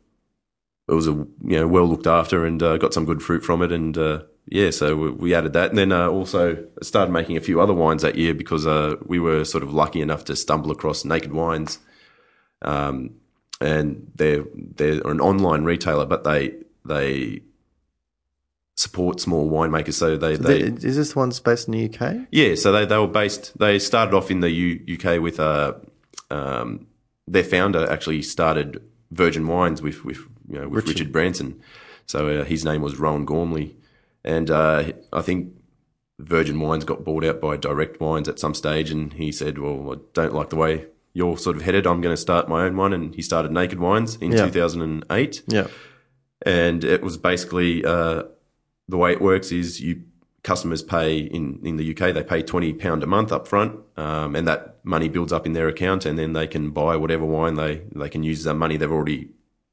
it 0.87 0.93
was 0.93 1.09
a 1.09 1.11
you 1.11 1.59
know 1.59 1.67
well 1.67 1.85
looked 1.85 2.07
after, 2.07 2.45
and 2.45 2.63
uh, 2.63 2.77
got 2.77 2.93
some 2.93 3.03
good 3.03 3.21
fruit 3.21 3.43
from 3.43 3.61
it, 3.61 3.73
and 3.73 3.97
uh, 3.97 4.21
yeah, 4.45 4.71
so 4.71 4.95
we, 4.95 5.11
we 5.11 5.35
added 5.35 5.53
that, 5.53 5.69
and 5.69 5.77
then 5.77 5.91
uh, 5.91 6.07
also 6.07 6.65
started 6.81 7.11
making 7.11 7.37
a 7.37 7.41
few 7.41 7.61
other 7.61 7.73
wines 7.73 8.01
that 8.01 8.15
year 8.15 8.33
because 8.33 8.67
uh, 8.67 8.95
we 9.05 9.19
were 9.19 9.45
sort 9.45 9.63
of 9.63 9.73
lucky 9.73 10.01
enough 10.01 10.25
to 10.25 10.35
stumble 10.35 10.71
across 10.71 11.05
Naked 11.05 11.33
Wines 11.33 11.79
um, 12.63 13.11
and 13.61 14.11
they're 14.15 14.45
they're 14.55 15.05
an 15.07 15.21
online 15.21 15.63
retailer, 15.63 16.05
but 16.05 16.23
they 16.23 16.53
they 16.85 17.41
support 18.75 19.19
small 19.19 19.49
winemakers. 19.49 19.93
So 19.93 20.17
they 20.17 20.35
they 20.35 20.59
Is 20.61 20.95
this 20.95 21.15
one 21.15 21.31
based 21.43 21.67
in 21.67 21.73
the 21.73 21.85
UK? 21.93 22.27
yeah, 22.31 22.55
so 22.55 22.71
they 22.71 22.85
they 22.85 22.97
were 22.97 23.07
based. 23.07 23.57
They 23.57 23.79
started 23.79 24.15
off 24.15 24.31
in 24.31 24.39
the 24.39 24.49
U, 24.49 24.97
UK 24.97 25.21
with 25.21 25.39
uh, 25.39 25.73
um, 26.31 26.87
their 27.27 27.43
founder 27.43 27.89
actually 27.89 28.21
started 28.21 28.81
Virgin 29.11 29.47
Wines 29.47 29.81
with 29.81 30.03
with 30.03 30.19
you 30.49 30.59
know 30.59 30.67
with 30.67 30.87
Richard, 30.87 31.11
Branson. 31.11 31.61
So 32.05 32.41
uh, 32.41 32.43
his 32.43 32.65
name 32.65 32.81
was 32.81 32.97
Rowan 32.97 33.23
Gormley, 33.25 33.77
and 34.23 34.49
uh, 34.49 34.91
I 35.11 35.21
think 35.21 35.53
Virgin 36.19 36.59
Wines 36.59 36.85
got 36.85 37.03
bought 37.03 37.23
out 37.25 37.41
by 37.41 37.57
Direct 37.57 37.99
Wines 37.99 38.29
at 38.29 38.39
some 38.39 38.53
stage, 38.53 38.91
and 38.91 39.13
he 39.13 39.31
said, 39.31 39.57
"Well, 39.57 39.93
I 39.93 39.95
don't 40.13 40.33
like 40.33 40.49
the 40.49 40.55
way 40.55 40.85
you're 41.13 41.37
sort 41.37 41.55
of 41.55 41.61
headed. 41.63 41.85
I'm 41.85 42.01
going 42.01 42.13
to 42.15 42.21
start 42.21 42.47
my 42.47 42.63
own 42.65 42.75
one." 42.77 42.93
And 42.93 43.13
he 43.15 43.21
started 43.21 43.51
Naked 43.51 43.79
Wines 43.79 44.15
in 44.17 44.31
Yeah. 44.31 44.45
2008 44.45 45.43
Yeah. 45.47 45.67
and 46.45 46.83
it 46.83 47.01
was 47.03 47.17
basically 47.17 47.83
uh, 47.85 48.23
the 48.89 48.97
way 48.97 49.11
it 49.11 49.21
works 49.21 49.51
is 49.51 49.79
you 49.81 50.03
customers 50.43 50.83
pay 50.83 51.17
in 51.19 51.59
in 51.63 51.77
the 51.77 51.91
UK 51.91 52.13
they 52.13 52.23
pay 52.23 52.41
twenty 52.43 52.73
pound 52.73 53.01
a 53.03 53.07
month 53.07 53.31
up 53.31 53.47
front, 53.47 53.79
um, 53.97 54.35
and 54.35 54.47
that 54.47 54.77
money 54.83 55.07
builds 55.09 55.31
up 55.33 55.45
in 55.45 55.53
their 55.53 55.67
account, 55.69 56.05
and 56.05 56.19
then 56.19 56.33
they 56.33 56.47
can 56.47 56.69
buy 56.71 56.95
whatever 56.97 57.25
wine 57.25 57.55
they 57.55 57.81
they 57.95 58.09
can 58.09 58.23
use 58.23 58.43
that 58.43 58.55
money 58.55 58.75
they've 58.77 58.91
already 58.91 59.29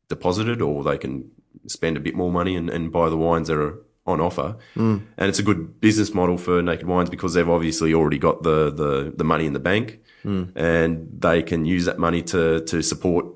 deposited, 0.09 0.61
or 0.63 0.83
they 0.85 0.97
can 0.99 1.31
spend 1.67 1.97
a 1.97 2.01
bit 2.01 2.15
more 2.15 2.31
money 2.33 2.55
and, 2.57 2.71
and 2.71 2.91
buy 2.93 3.09
the 3.09 3.17
wines 3.17 3.49
that 3.49 3.59
are 3.59 3.79
on 4.07 4.21
offer, 4.21 4.57
and 4.77 5.07
it's 5.19 5.39
a 5.39 5.43
good 5.43 5.81
business 5.81 6.15
model 6.15 6.39
for 6.39 6.63
Naked 6.63 6.87
Wines 6.87 7.11
because 7.11 7.35
they've 7.35 7.49
obviously 7.49 7.93
already 7.95 8.19
got 8.19 8.43
the 8.43 8.71
the, 8.71 9.13
the 9.17 9.25
money 9.25 9.47
in 9.47 9.53
the 9.53 9.61
bank, 9.61 10.01
and 10.25 11.09
they 11.19 11.43
can 11.43 11.65
use 11.65 11.85
that 11.85 11.99
money 11.99 12.23
to 12.23 12.61
to 12.65 12.83
support 12.83 13.27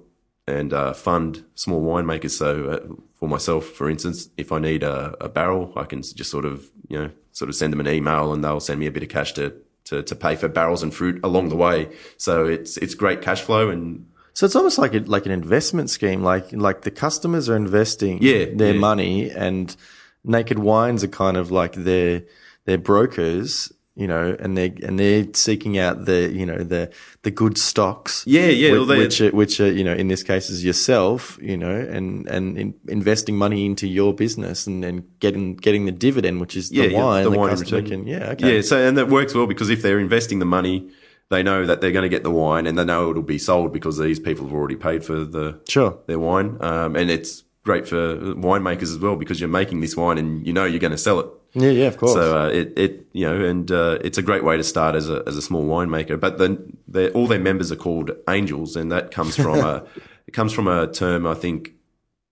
and 0.47 0.73
uh, 0.73 0.93
fund 0.93 1.45
small 1.55 1.83
winemakers. 1.83 2.33
So 2.33 2.69
uh, 2.69 2.95
for 3.19 3.29
myself, 3.29 3.65
for 3.67 3.89
instance, 3.89 4.29
if 4.37 4.53
I 4.53 4.59
need 4.59 4.83
a, 4.83 5.15
a 5.21 5.29
barrel, 5.29 5.73
I 5.77 5.85
can 5.85 6.03
just 6.03 6.31
sort 6.31 6.45
of 6.45 6.71
you 6.89 6.99
know 6.99 7.11
sort 7.33 7.49
of 7.49 7.55
send 7.55 7.73
them 7.73 7.81
an 7.81 7.89
email 7.89 8.33
and 8.33 8.43
they'll 8.45 8.61
send 8.61 8.81
me 8.81 8.87
a 8.87 8.91
bit 8.93 9.03
of 9.03 9.09
cash 9.09 9.33
to. 9.35 9.53
To, 9.89 10.03
to 10.03 10.17
pay 10.17 10.35
for 10.35 10.49
barrels 10.49 10.83
and 10.83 10.95
fruit 10.95 11.21
along 11.23 11.51
the 11.51 11.57
way, 11.57 11.91
so 12.17 12.47
it's 12.47 12.79
it's 12.79 12.95
great 12.95 13.21
cash 13.21 13.43
flow 13.43 13.69
and 13.69 14.07
So 14.33 14.47
it's 14.47 14.57
almost 14.57 14.79
like 14.79 14.95
a, 14.95 15.01
like 15.01 15.27
an 15.27 15.31
investment 15.33 15.91
scheme. 15.91 16.23
Like 16.23 16.55
like 16.55 16.81
the 16.89 16.91
customers 16.91 17.51
are 17.51 17.57
investing 17.57 18.17
Yeah, 18.23 18.47
their 18.57 18.73
yeah. 18.73 18.81
money, 18.81 19.31
and 19.31 19.77
Naked 20.25 20.59
Wines 20.59 21.05
are 21.05 21.09
kind 21.09 21.37
of 21.37 21.51
like 21.51 21.75
their 21.75 22.23
their 22.65 22.79
brokers, 22.79 23.73
you 23.95 24.09
know, 24.09 24.37
and 24.41 24.57
they 24.57 24.75
and 24.83 24.99
they're 24.99 25.27
seeking 25.35 25.79
out 25.79 26.07
the 26.07 26.31
you 26.33 26.45
know 26.47 26.59
the 26.65 26.91
the 27.23 27.31
good 27.31 27.57
stocks. 27.59 28.25
Yeah, 28.27 28.47
yeah, 28.47 28.73
Which, 28.73 28.89
well, 28.89 28.99
which 28.99 29.21
are, 29.21 29.31
which 29.31 29.61
are 29.61 29.71
you 29.71 29.85
know 29.85 29.93
in 29.93 30.09
this 30.09 30.23
case 30.23 30.51
is 30.51 30.65
yourself, 30.65 31.39
you 31.41 31.57
know, 31.57 31.75
and 31.75 32.27
and 32.29 32.59
in, 32.59 32.75
investing 32.89 33.37
money 33.37 33.67
into 33.67 33.87
your 33.87 34.13
business 34.13 34.67
and 34.67 34.85
and 34.85 35.05
getting 35.21 35.55
getting 35.57 35.85
the 35.87 35.93
dividend, 35.93 36.41
which 36.41 36.57
is 36.57 36.73
yeah, 36.73 36.89
the 36.89 36.95
wine. 36.95 37.25
the, 37.25 37.31
customer 37.31 37.83
return. 37.83 38.05
can 38.05 38.07
yeah 38.07 38.31
okay 38.31 38.57
Yeah, 38.57 38.63
so 38.63 38.85
and 38.85 38.99
that 38.99 39.09
works 39.09 39.35
well 39.35 39.47
because 39.47 39.71
if 39.71 39.83
they're 39.83 40.01
investing 40.01 40.41
the 40.41 40.47
money, 40.47 40.91
they 41.31 41.43
know 41.43 41.65
that 41.65 41.81
they're 41.81 41.93
going 41.93 42.03
to 42.03 42.09
get 42.09 42.25
the 42.25 42.31
wine 42.31 42.67
and 42.67 42.77
they 42.77 42.85
know 42.85 43.11
it'll 43.11 43.23
be 43.23 43.39
sold 43.39 43.73
because 43.73 43.99
these 43.99 44.19
people 44.19 44.47
have 44.47 44.55
already 44.55 44.77
paid 44.77 45.05
for 45.05 45.25
the 45.25 45.61
sure 45.69 45.99
their 46.07 46.19
wine. 46.19 46.57
Um, 46.61 46.97
and 46.97 47.11
it's 47.11 47.44
great 47.65 47.89
for 47.89 48.17
winemakers 48.35 48.93
as 48.95 48.99
well 48.99 49.17
because 49.17 49.41
you're 49.41 49.49
making 49.49 49.81
this 49.81 49.97
wine 49.97 50.19
and 50.19 50.47
you 50.47 50.53
know 50.53 50.65
you're 50.65 50.79
going 50.81 50.91
to 50.91 50.99
sell 50.99 51.19
it. 51.19 51.27
yeah 51.55 51.71
yeah 51.71 51.87
of 51.87 51.97
course 51.97 52.13
So 52.13 52.39
uh, 52.39 52.49
it 52.49 52.73
it 52.77 53.07
you 53.13 53.27
know 53.27 53.45
and 53.45 53.71
uh, 53.71 53.99
it's 54.05 54.19
a 54.19 54.23
great 54.23 54.45
way 54.45 54.57
to 54.57 54.63
start 54.63 54.95
as 54.95 55.09
a 55.09 55.23
as 55.27 55.37
a 55.37 55.43
small 55.43 55.65
winemaker. 55.67 56.19
But 56.21 56.39
then 56.39 56.77
all 57.15 57.27
their 57.27 57.41
members 57.41 57.73
are 57.73 57.77
called 57.77 58.11
angels, 58.29 58.77
and 58.77 58.93
that 58.93 59.11
comes 59.11 59.37
from 59.37 59.59
a 59.59 59.85
it 60.29 60.33
comes 60.35 60.53
from 60.53 60.69
a 60.69 60.87
term 60.93 61.27
I 61.27 61.35
think. 61.35 61.73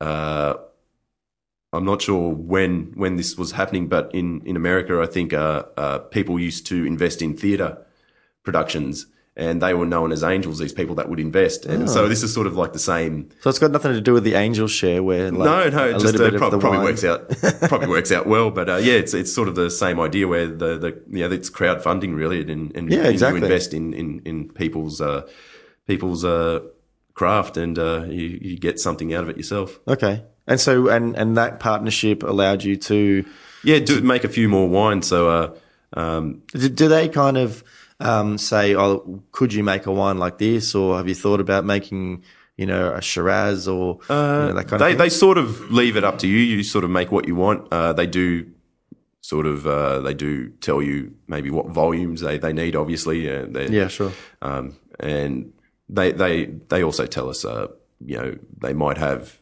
Uh, 0.01 0.55
I'm 1.75 1.87
not 1.87 2.03
sure 2.03 2.35
when 2.35 2.93
when 2.95 3.17
this 3.17 3.39
was 3.39 3.53
happening, 3.53 3.89
but 3.89 4.15
in 4.15 4.43
in 4.45 4.57
America, 4.57 5.01
I 5.01 5.07
think 5.07 5.33
uh, 5.33 5.63
uh, 5.77 5.99
people 5.99 6.39
used 6.39 6.67
to 6.67 6.85
invest 6.85 7.23
in 7.23 7.35
theatre 7.37 7.79
productions, 8.43 9.07
and 9.37 9.63
they 9.63 9.73
were 9.73 9.87
known 9.87 10.13
as 10.13 10.23
angels. 10.23 10.59
These 10.59 10.73
people 10.75 10.95
that 10.97 11.09
would 11.09 11.19
invest, 11.21 11.65
and 11.67 11.89
so 11.89 12.07
this 12.09 12.23
is 12.23 12.33
sort 12.35 12.47
of 12.47 12.55
like 12.57 12.73
the 12.73 12.79
same. 12.79 13.31
so 13.41 13.49
it's 13.51 13.59
got 13.59 13.71
nothing 13.71 13.93
to 13.93 14.01
do 14.01 14.13
with 14.13 14.25
the 14.25 14.35
angel 14.35 14.69
share 14.69 15.03
where 15.03 15.31
like 15.31 15.73
No, 15.73 15.77
no, 15.77 15.89
it 15.89 16.01
just 16.01 16.17
uh, 16.21 16.31
prob- 16.37 16.51
probably 16.61 16.71
wine. 16.71 16.83
works 16.83 17.05
out. 17.05 17.29
probably 17.69 17.89
works 17.89 18.13
out 18.13 18.27
well, 18.27 18.51
but 18.51 18.69
uh, 18.69 18.77
yeah, 18.77 18.95
it's 18.95 19.15
it's 19.15 19.33
sort 19.33 19.49
of 19.49 19.55
the 19.55 19.71
same 19.71 19.99
idea 20.01 20.29
where 20.29 20.47
the 20.47 20.77
the 20.79 21.03
you 21.11 21.27
know 21.27 21.33
it's 21.35 21.49
crowdfunding 21.51 22.15
really, 22.15 22.41
and, 22.41 22.77
and, 22.77 22.91
Yeah, 22.93 22.99
and 23.01 23.07
exactly. 23.09 23.41
you 23.41 23.47
invest 23.47 23.73
in 23.75 23.95
in 23.95 24.21
in 24.25 24.49
people's 24.51 25.01
uh, 25.01 25.27
people's 25.87 26.25
uh, 26.25 26.61
craft, 27.15 27.57
and 27.57 27.79
uh, 27.79 28.05
you 28.09 28.39
you 28.43 28.59
get 28.59 28.79
something 28.81 29.15
out 29.15 29.23
of 29.23 29.31
it 29.31 29.37
yourself. 29.37 29.81
Okay. 29.89 30.25
And 30.47 30.59
so, 30.61 30.89
and, 30.89 31.15
and 31.17 31.37
that 31.37 31.61
partnership 31.61 32.25
allowed 32.25 32.65
you 32.65 32.75
to, 32.77 33.25
Yeah, 33.63 33.79
do 33.79 34.01
make 34.01 34.25
a 34.25 34.29
few 34.29 34.49
more 34.49 34.69
wines. 34.69 35.07
So 35.07 35.29
uh, 35.29 35.55
um, 35.99 36.43
do, 36.49 36.69
do 36.69 36.89
they 36.89 37.09
kind 37.09 37.37
of 37.37 37.63
um, 38.03 38.39
say, 38.39 38.75
oh, 38.77 39.23
could 39.33 39.53
you 39.55 39.63
make 39.65 39.87
a 39.87 39.93
wine 39.93 40.19
like 40.19 40.39
this? 40.39 40.75
Or 40.75 40.97
have 40.97 41.09
you 41.09 41.15
thought 41.15 41.41
about 41.41 41.65
making, 41.65 42.25
you 42.57 42.67
know, 42.67 42.93
a 42.93 43.01
Shiraz 43.03 43.69
or 43.69 43.99
you 44.09 44.15
know, 44.17 44.53
that 44.55 44.69
kind 44.69 44.81
they 44.81 44.87
of 44.87 44.91
thing? 44.93 44.99
they 44.99 45.09
sort 45.09 45.39
of 45.39 45.71
leave 45.71 45.97
it 45.97 46.05
up 46.05 46.19
to 46.19 46.27
you. 46.29 46.37
You 46.39 46.63
sort 46.63 46.85
of 46.85 46.91
make 46.91 47.11
what 47.13 47.27
you 47.27 47.35
want. 47.35 47.69
Uh, 47.73 47.93
they 47.93 48.07
do 48.07 48.47
sort 49.21 49.47
of 49.47 49.67
uh, 49.67 50.01
they 50.01 50.15
do 50.15 50.51
tell 50.61 50.83
you 50.83 51.15
maybe 51.29 51.51
what 51.51 51.67
volumes 51.69 52.21
they, 52.21 52.39
they 52.39 52.53
need. 52.53 52.75
Obviously, 52.77 53.31
uh, 53.31 53.47
they- 53.49 53.69
yeah, 53.69 53.89
sure. 53.89 54.13
um, 54.43 54.77
and 55.01 55.53
they 55.89 56.13
they 56.13 56.47
they 56.69 56.83
also 56.83 57.07
tell 57.07 57.29
us, 57.31 57.45
uh, 57.45 57.69
you 58.05 58.17
know, 58.19 58.37
they 58.61 58.73
might 58.73 58.99
have 58.99 59.39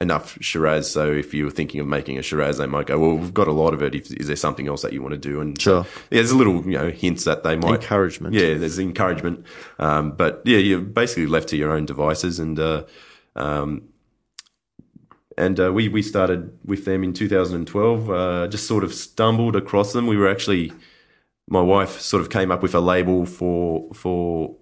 enough 0.00 0.38
Shiraz. 0.40 0.90
So 0.90 1.12
if 1.12 1.34
you 1.34 1.44
were 1.44 1.50
thinking 1.50 1.80
of 1.80 1.86
making 1.86 2.18
a 2.18 2.22
Shiraz, 2.22 2.56
they 2.58 2.66
might 2.66 2.86
go, 2.86 2.98
well, 2.98 3.16
we've 3.16 3.34
got 3.34 3.48
a 3.48 3.52
lot 3.52 3.74
of 3.74 3.82
it. 3.82 3.94
If, 3.94 4.10
is 4.12 4.26
there 4.28 4.36
something 4.36 4.66
else 4.66 4.82
that 4.82 4.92
you 4.92 5.02
want 5.02 5.12
to 5.12 5.18
do? 5.18 5.40
And 5.40 5.60
Sure. 5.60 5.84
yeah, 6.10 6.16
there's 6.16 6.30
a 6.30 6.36
little 6.36 6.64
you 6.64 6.78
know 6.78 6.90
hints 6.90 7.24
that 7.24 7.42
they 7.42 7.56
might 7.56 7.82
Encouragement. 7.82 8.34
Yeah, 8.34 8.54
there's 8.54 8.78
encouragement, 8.78 9.44
um, 9.78 10.12
but 10.12 10.42
yeah, 10.44 10.58
you're 10.58 10.80
basically 10.80 11.26
left 11.26 11.48
to 11.50 11.56
your 11.56 11.72
own 11.72 11.86
devices 11.86 12.38
and. 12.38 12.58
Uh, 12.58 12.84
um, 13.36 13.82
and 15.38 15.58
uh, 15.58 15.72
we 15.72 15.88
we 15.88 16.02
started 16.02 16.58
with 16.66 16.84
them 16.84 17.02
in 17.02 17.14
2012. 17.14 18.10
Uh, 18.10 18.46
just 18.48 18.66
sort 18.66 18.84
of 18.84 18.92
stumbled 18.92 19.56
across 19.56 19.94
them. 19.94 20.06
We 20.06 20.18
were 20.18 20.28
actually, 20.28 20.70
my 21.48 21.62
wife 21.62 21.98
sort 22.00 22.20
of 22.20 22.28
came 22.28 22.50
up 22.50 22.62
with 22.62 22.74
a 22.74 22.80
label 22.80 23.24
for 23.24 23.88
for 23.94 24.54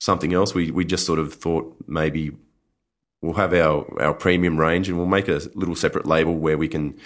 something 0.00 0.32
else. 0.32 0.54
We 0.54 0.72
we 0.72 0.84
just 0.84 1.06
sort 1.06 1.20
of 1.20 1.34
thought 1.34 1.76
maybe 1.86 2.32
we'll 3.22 3.34
have 3.34 3.54
our 3.54 3.86
our 4.02 4.12
premium 4.12 4.58
range 4.58 4.88
and 4.88 4.98
we'll 4.98 5.06
make 5.06 5.28
a 5.28 5.40
little 5.54 5.76
separate 5.76 6.06
label 6.06 6.34
where 6.34 6.58
we 6.58 6.68
can 6.68 6.98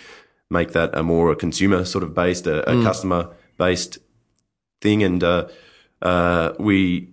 make 0.51 0.73
that 0.73 0.97
a 0.97 1.03
more 1.03 1.35
consumer 1.35 1.85
sort 1.85 2.03
of 2.03 2.15
based, 2.15 2.47
a, 2.47 2.69
a 2.69 2.83
customer 2.83 3.31
based 3.59 3.99
thing. 4.81 5.03
And 5.03 5.23
uh, 5.23 5.49
uh, 6.03 6.53
we 6.59 7.11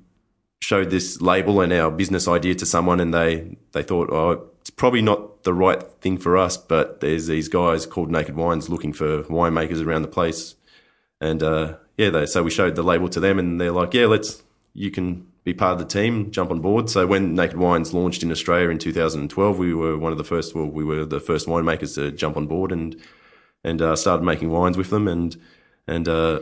showed 0.62 0.90
this 0.90 1.22
label 1.22 1.62
and 1.62 1.74
our 1.74 1.92
business 1.92 2.28
idea 2.28 2.56
to 2.56 2.66
someone, 2.66 3.00
and 3.00 3.14
they 3.14 3.58
they 3.74 3.84
thought, 3.84 4.10
oh, 4.12 4.50
it's 4.62 4.70
probably 4.70 5.02
not 5.02 5.44
the 5.44 5.54
right 5.54 5.84
thing 6.02 6.18
for 6.18 6.38
us, 6.38 6.56
but 6.56 7.02
there's 7.02 7.28
these 7.28 7.50
guys 7.50 7.86
called 7.86 8.10
Naked 8.10 8.36
Wines 8.36 8.70
looking 8.70 8.94
for 8.94 9.24
winemakers 9.24 9.86
around 9.86 10.04
the 10.04 10.08
place, 10.08 10.56
and 11.20 11.44
uh, 11.44 11.76
yeah, 11.98 12.10
they, 12.10 12.26
so 12.26 12.44
we 12.44 12.52
showed 12.52 12.76
the 12.76 12.84
label 12.84 13.10
to 13.10 13.20
them, 13.20 13.40
and 13.40 13.60
they're 13.60 13.72
like, 13.72 13.94
yeah, 13.94 14.06
let's 14.06 14.42
you 14.74 14.90
can 14.90 15.28
be 15.44 15.54
part 15.54 15.74
of 15.74 15.80
the 15.80 15.86
team, 15.86 16.32
jump 16.32 16.52
on 16.52 16.62
board. 16.62 16.90
So 16.90 17.06
when 17.06 17.36
Naked 17.36 17.58
Wines 17.58 17.94
launched 17.94 18.24
in 18.24 18.32
Australia 18.32 18.70
in 18.70 18.80
2012, 18.80 19.58
we 19.58 19.74
were 19.74 19.98
one 19.98 20.12
of 20.12 20.18
the 20.18 20.24
first, 20.24 20.56
well, 20.56 20.66
we 20.66 20.86
were 20.86 21.06
the 21.06 21.20
first 21.20 21.48
winemakers 21.48 21.96
to 21.96 22.12
jump 22.12 22.38
on 22.38 22.48
board 22.48 22.72
and 22.72 22.96
and 23.64 23.82
uh, 23.82 23.96
started 23.96 24.24
making 24.24 24.50
wines 24.50 24.78
with 24.78 24.90
them, 24.90 25.08
and 25.08 25.38
and 25.88 26.08
uh, 26.08 26.42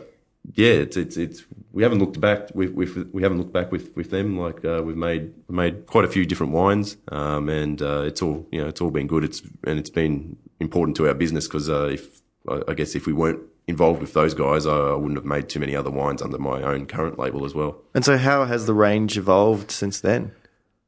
yeah, 0.55 0.71
it's 0.71 0.97
it's 0.97 1.17
it's 1.17 1.43
we 1.71 1.83
haven't 1.83 1.99
looked 1.99 2.19
back 2.19 2.53
with 2.55 2.71
we 2.73 3.21
haven't 3.21 3.37
looked 3.37 3.53
back 3.53 3.71
with 3.71 3.95
with 3.95 4.09
them. 4.09 4.37
Like 4.37 4.65
uh, 4.65 4.81
we've 4.83 4.97
made 4.97 5.33
we've 5.47 5.55
made 5.55 5.85
quite 5.85 6.05
a 6.05 6.07
few 6.07 6.25
different 6.25 6.53
wines, 6.53 6.97
um, 7.09 7.49
and 7.49 7.81
uh, 7.81 8.01
it's 8.01 8.21
all 8.21 8.47
you 8.51 8.61
know 8.61 8.67
it's 8.67 8.81
all 8.81 8.91
been 8.91 9.07
good. 9.07 9.23
It's 9.23 9.41
and 9.65 9.77
it's 9.77 9.89
been 9.89 10.37
important 10.59 10.97
to 10.97 11.07
our 11.07 11.13
business 11.13 11.47
because 11.47 11.69
uh, 11.69 11.89
if 11.91 12.21
I 12.67 12.73
guess 12.73 12.95
if 12.95 13.05
we 13.05 13.13
weren't 13.13 13.41
involved 13.67 14.01
with 14.01 14.13
those 14.13 14.33
guys, 14.33 14.65
I, 14.65 14.93
wouldn't 14.93 15.17
have 15.17 15.25
made 15.25 15.49
too 15.49 15.59
many 15.59 15.75
other 15.75 15.91
wines 15.91 16.21
under 16.21 16.37
my 16.37 16.61
own 16.61 16.85
current 16.85 17.17
label 17.19 17.45
as 17.45 17.53
well. 17.53 17.81
And 17.93 18.03
so, 18.03 18.17
how 18.17 18.45
has 18.45 18.65
the 18.65 18.73
range 18.73 19.17
evolved 19.17 19.71
since 19.71 20.01
then? 20.01 20.31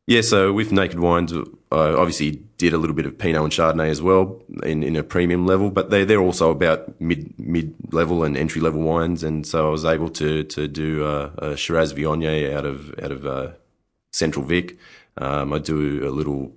Yeah, 0.06 0.20
so 0.20 0.52
with 0.52 0.74
Naked 0.74 1.00
Wines, 1.00 1.32
I 1.32 1.38
obviously 1.72 2.44
did 2.58 2.74
a 2.74 2.78
little 2.78 2.96
bit 2.96 3.06
of 3.06 3.18
Pinot 3.18 3.42
and 3.42 3.52
Chardonnay 3.54 3.90
as 3.90 4.02
well 4.02 4.42
in, 4.62 4.84
in 4.84 4.98
a 4.98 5.04
premium 5.04 5.46
level, 5.46 5.70
but 5.70 5.92
they're, 5.92 6.04
they're 6.04 6.20
also 6.20 6.52
about 6.52 7.00
mid 7.00 7.40
mid 7.40 7.74
level 7.94 8.26
and 8.26 8.36
entry 8.36 8.60
level 8.60 8.82
wines, 8.82 9.24
and 9.24 9.48
so 9.48 9.66
I 9.66 9.70
was 9.70 9.86
able 9.86 10.10
to 10.10 10.44
to 10.44 10.68
do 10.68 11.06
uh, 11.06 11.32
a 11.38 11.58
Shiraz 11.58 11.94
Viognier 11.94 12.54
out 12.54 12.66
of 12.66 12.94
out 13.02 13.12
of 13.14 13.26
uh, 13.26 13.52
Central 14.12 14.44
Vic. 14.44 14.78
Um, 15.18 15.54
I 15.54 15.60
do 15.60 16.06
a 16.06 16.12
little 16.12 16.54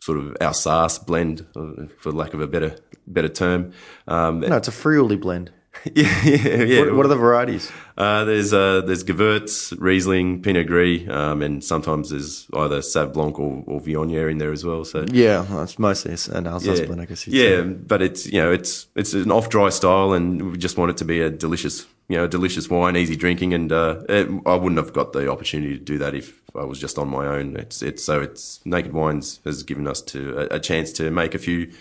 sort 0.00 0.18
of 0.18 0.36
Alsace 0.40 0.98
blend, 0.98 1.46
uh, 1.54 1.86
for 1.98 2.10
lack 2.10 2.34
of 2.34 2.40
a 2.40 2.48
better 2.48 2.76
better 3.06 3.28
term. 3.28 3.72
Um, 4.08 4.40
No, 4.40 4.56
it's 4.56 4.68
a 4.68 4.72
Friuli 4.72 5.16
blend. 5.16 5.52
yeah, 5.94 6.24
yeah, 6.24 6.62
yeah. 6.62 6.80
What, 6.80 6.94
what 6.94 7.06
are 7.06 7.08
the 7.08 7.16
varieties? 7.16 7.70
Uh, 7.96 8.24
there's 8.24 8.52
uh, 8.52 8.80
there's 8.82 9.04
Gewurz, 9.04 9.74
Riesling, 9.78 10.42
Pinot 10.42 10.66
Gris, 10.66 11.08
um, 11.08 11.42
and 11.42 11.62
sometimes 11.62 12.10
there's 12.10 12.46
either 12.54 12.78
Sauv 12.78 13.12
Blanc 13.12 13.38
or, 13.38 13.64
or 13.66 13.80
Viognier 13.80 14.30
in 14.30 14.38
there 14.38 14.52
as 14.52 14.64
well. 14.64 14.84
So 14.84 15.04
Yeah, 15.10 15.44
well, 15.50 15.62
it's 15.62 15.78
mostly 15.78 16.12
an 16.32 16.46
Alsace 16.46 16.80
yeah, 16.80 16.86
blend, 16.86 17.00
I 17.00 17.04
guess. 17.06 17.26
yeah, 17.26 17.56
say. 17.56 17.62
but 17.62 18.02
it's 18.02 18.26
you 18.26 18.40
know 18.40 18.52
it's 18.52 18.86
it's 18.94 19.14
an 19.14 19.30
off 19.30 19.48
dry 19.48 19.68
style, 19.68 20.12
and 20.12 20.52
we 20.52 20.58
just 20.58 20.76
want 20.76 20.90
it 20.90 20.96
to 20.98 21.04
be 21.04 21.20
a 21.20 21.30
delicious 21.30 21.86
you 22.08 22.16
know 22.16 22.26
delicious 22.26 22.70
wine, 22.70 22.96
easy 22.96 23.16
drinking, 23.16 23.52
and 23.52 23.72
uh, 23.72 24.02
it, 24.08 24.28
I 24.46 24.54
wouldn't 24.54 24.78
have 24.78 24.92
got 24.92 25.12
the 25.12 25.30
opportunity 25.30 25.76
to 25.78 25.84
do 25.84 25.98
that 25.98 26.14
if 26.14 26.40
I 26.54 26.64
was 26.64 26.78
just 26.78 26.98
on 26.98 27.08
my 27.08 27.26
own. 27.26 27.56
It's 27.56 27.82
it's 27.82 28.04
so 28.04 28.20
it's 28.20 28.64
Naked 28.64 28.92
Wines 28.92 29.40
has 29.44 29.62
given 29.62 29.86
us 29.86 30.00
to 30.02 30.38
a, 30.38 30.56
a 30.56 30.60
chance 30.60 30.92
to 30.94 31.10
make 31.10 31.34
a 31.34 31.38
few 31.38 31.72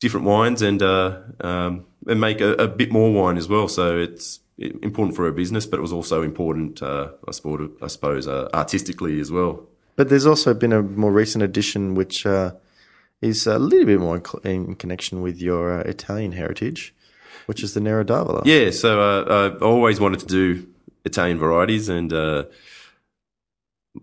different 0.00 0.26
wines 0.26 0.62
and 0.62 0.82
uh, 0.82 1.18
um, 1.40 1.84
and 2.06 2.20
make 2.20 2.40
a, 2.40 2.52
a 2.54 2.68
bit 2.68 2.92
more 2.92 3.12
wine 3.12 3.36
as 3.36 3.48
well. 3.48 3.68
So 3.68 3.98
it's 3.98 4.40
important 4.58 5.16
for 5.16 5.24
our 5.26 5.32
business, 5.32 5.66
but 5.66 5.78
it 5.78 5.82
was 5.82 5.92
also 5.92 6.22
important, 6.22 6.82
uh, 6.82 7.08
I 7.26 7.32
suppose, 7.32 7.70
I 7.82 7.86
suppose 7.88 8.28
uh, 8.28 8.48
artistically 8.54 9.20
as 9.20 9.30
well. 9.30 9.66
But 9.96 10.08
there's 10.08 10.26
also 10.26 10.54
been 10.54 10.72
a 10.72 10.82
more 10.82 11.12
recent 11.12 11.42
addition 11.42 11.94
which 11.94 12.26
uh, 12.26 12.52
is 13.20 13.46
a 13.46 13.58
little 13.58 13.86
bit 13.86 14.00
more 14.00 14.20
in, 14.44 14.66
in 14.66 14.74
connection 14.74 15.22
with 15.22 15.40
your 15.40 15.80
uh, 15.80 15.82
Italian 15.82 16.32
heritage, 16.32 16.94
which 17.46 17.62
is 17.62 17.74
the 17.74 17.80
Nero 17.80 18.04
d'Avola. 18.04 18.42
Yeah, 18.44 18.70
so 18.70 19.00
uh, 19.00 19.56
I 19.60 19.64
always 19.64 20.00
wanted 20.00 20.20
to 20.20 20.26
do 20.26 20.66
Italian 21.04 21.38
varieties, 21.38 21.88
and 21.88 22.12
uh, 22.12 22.44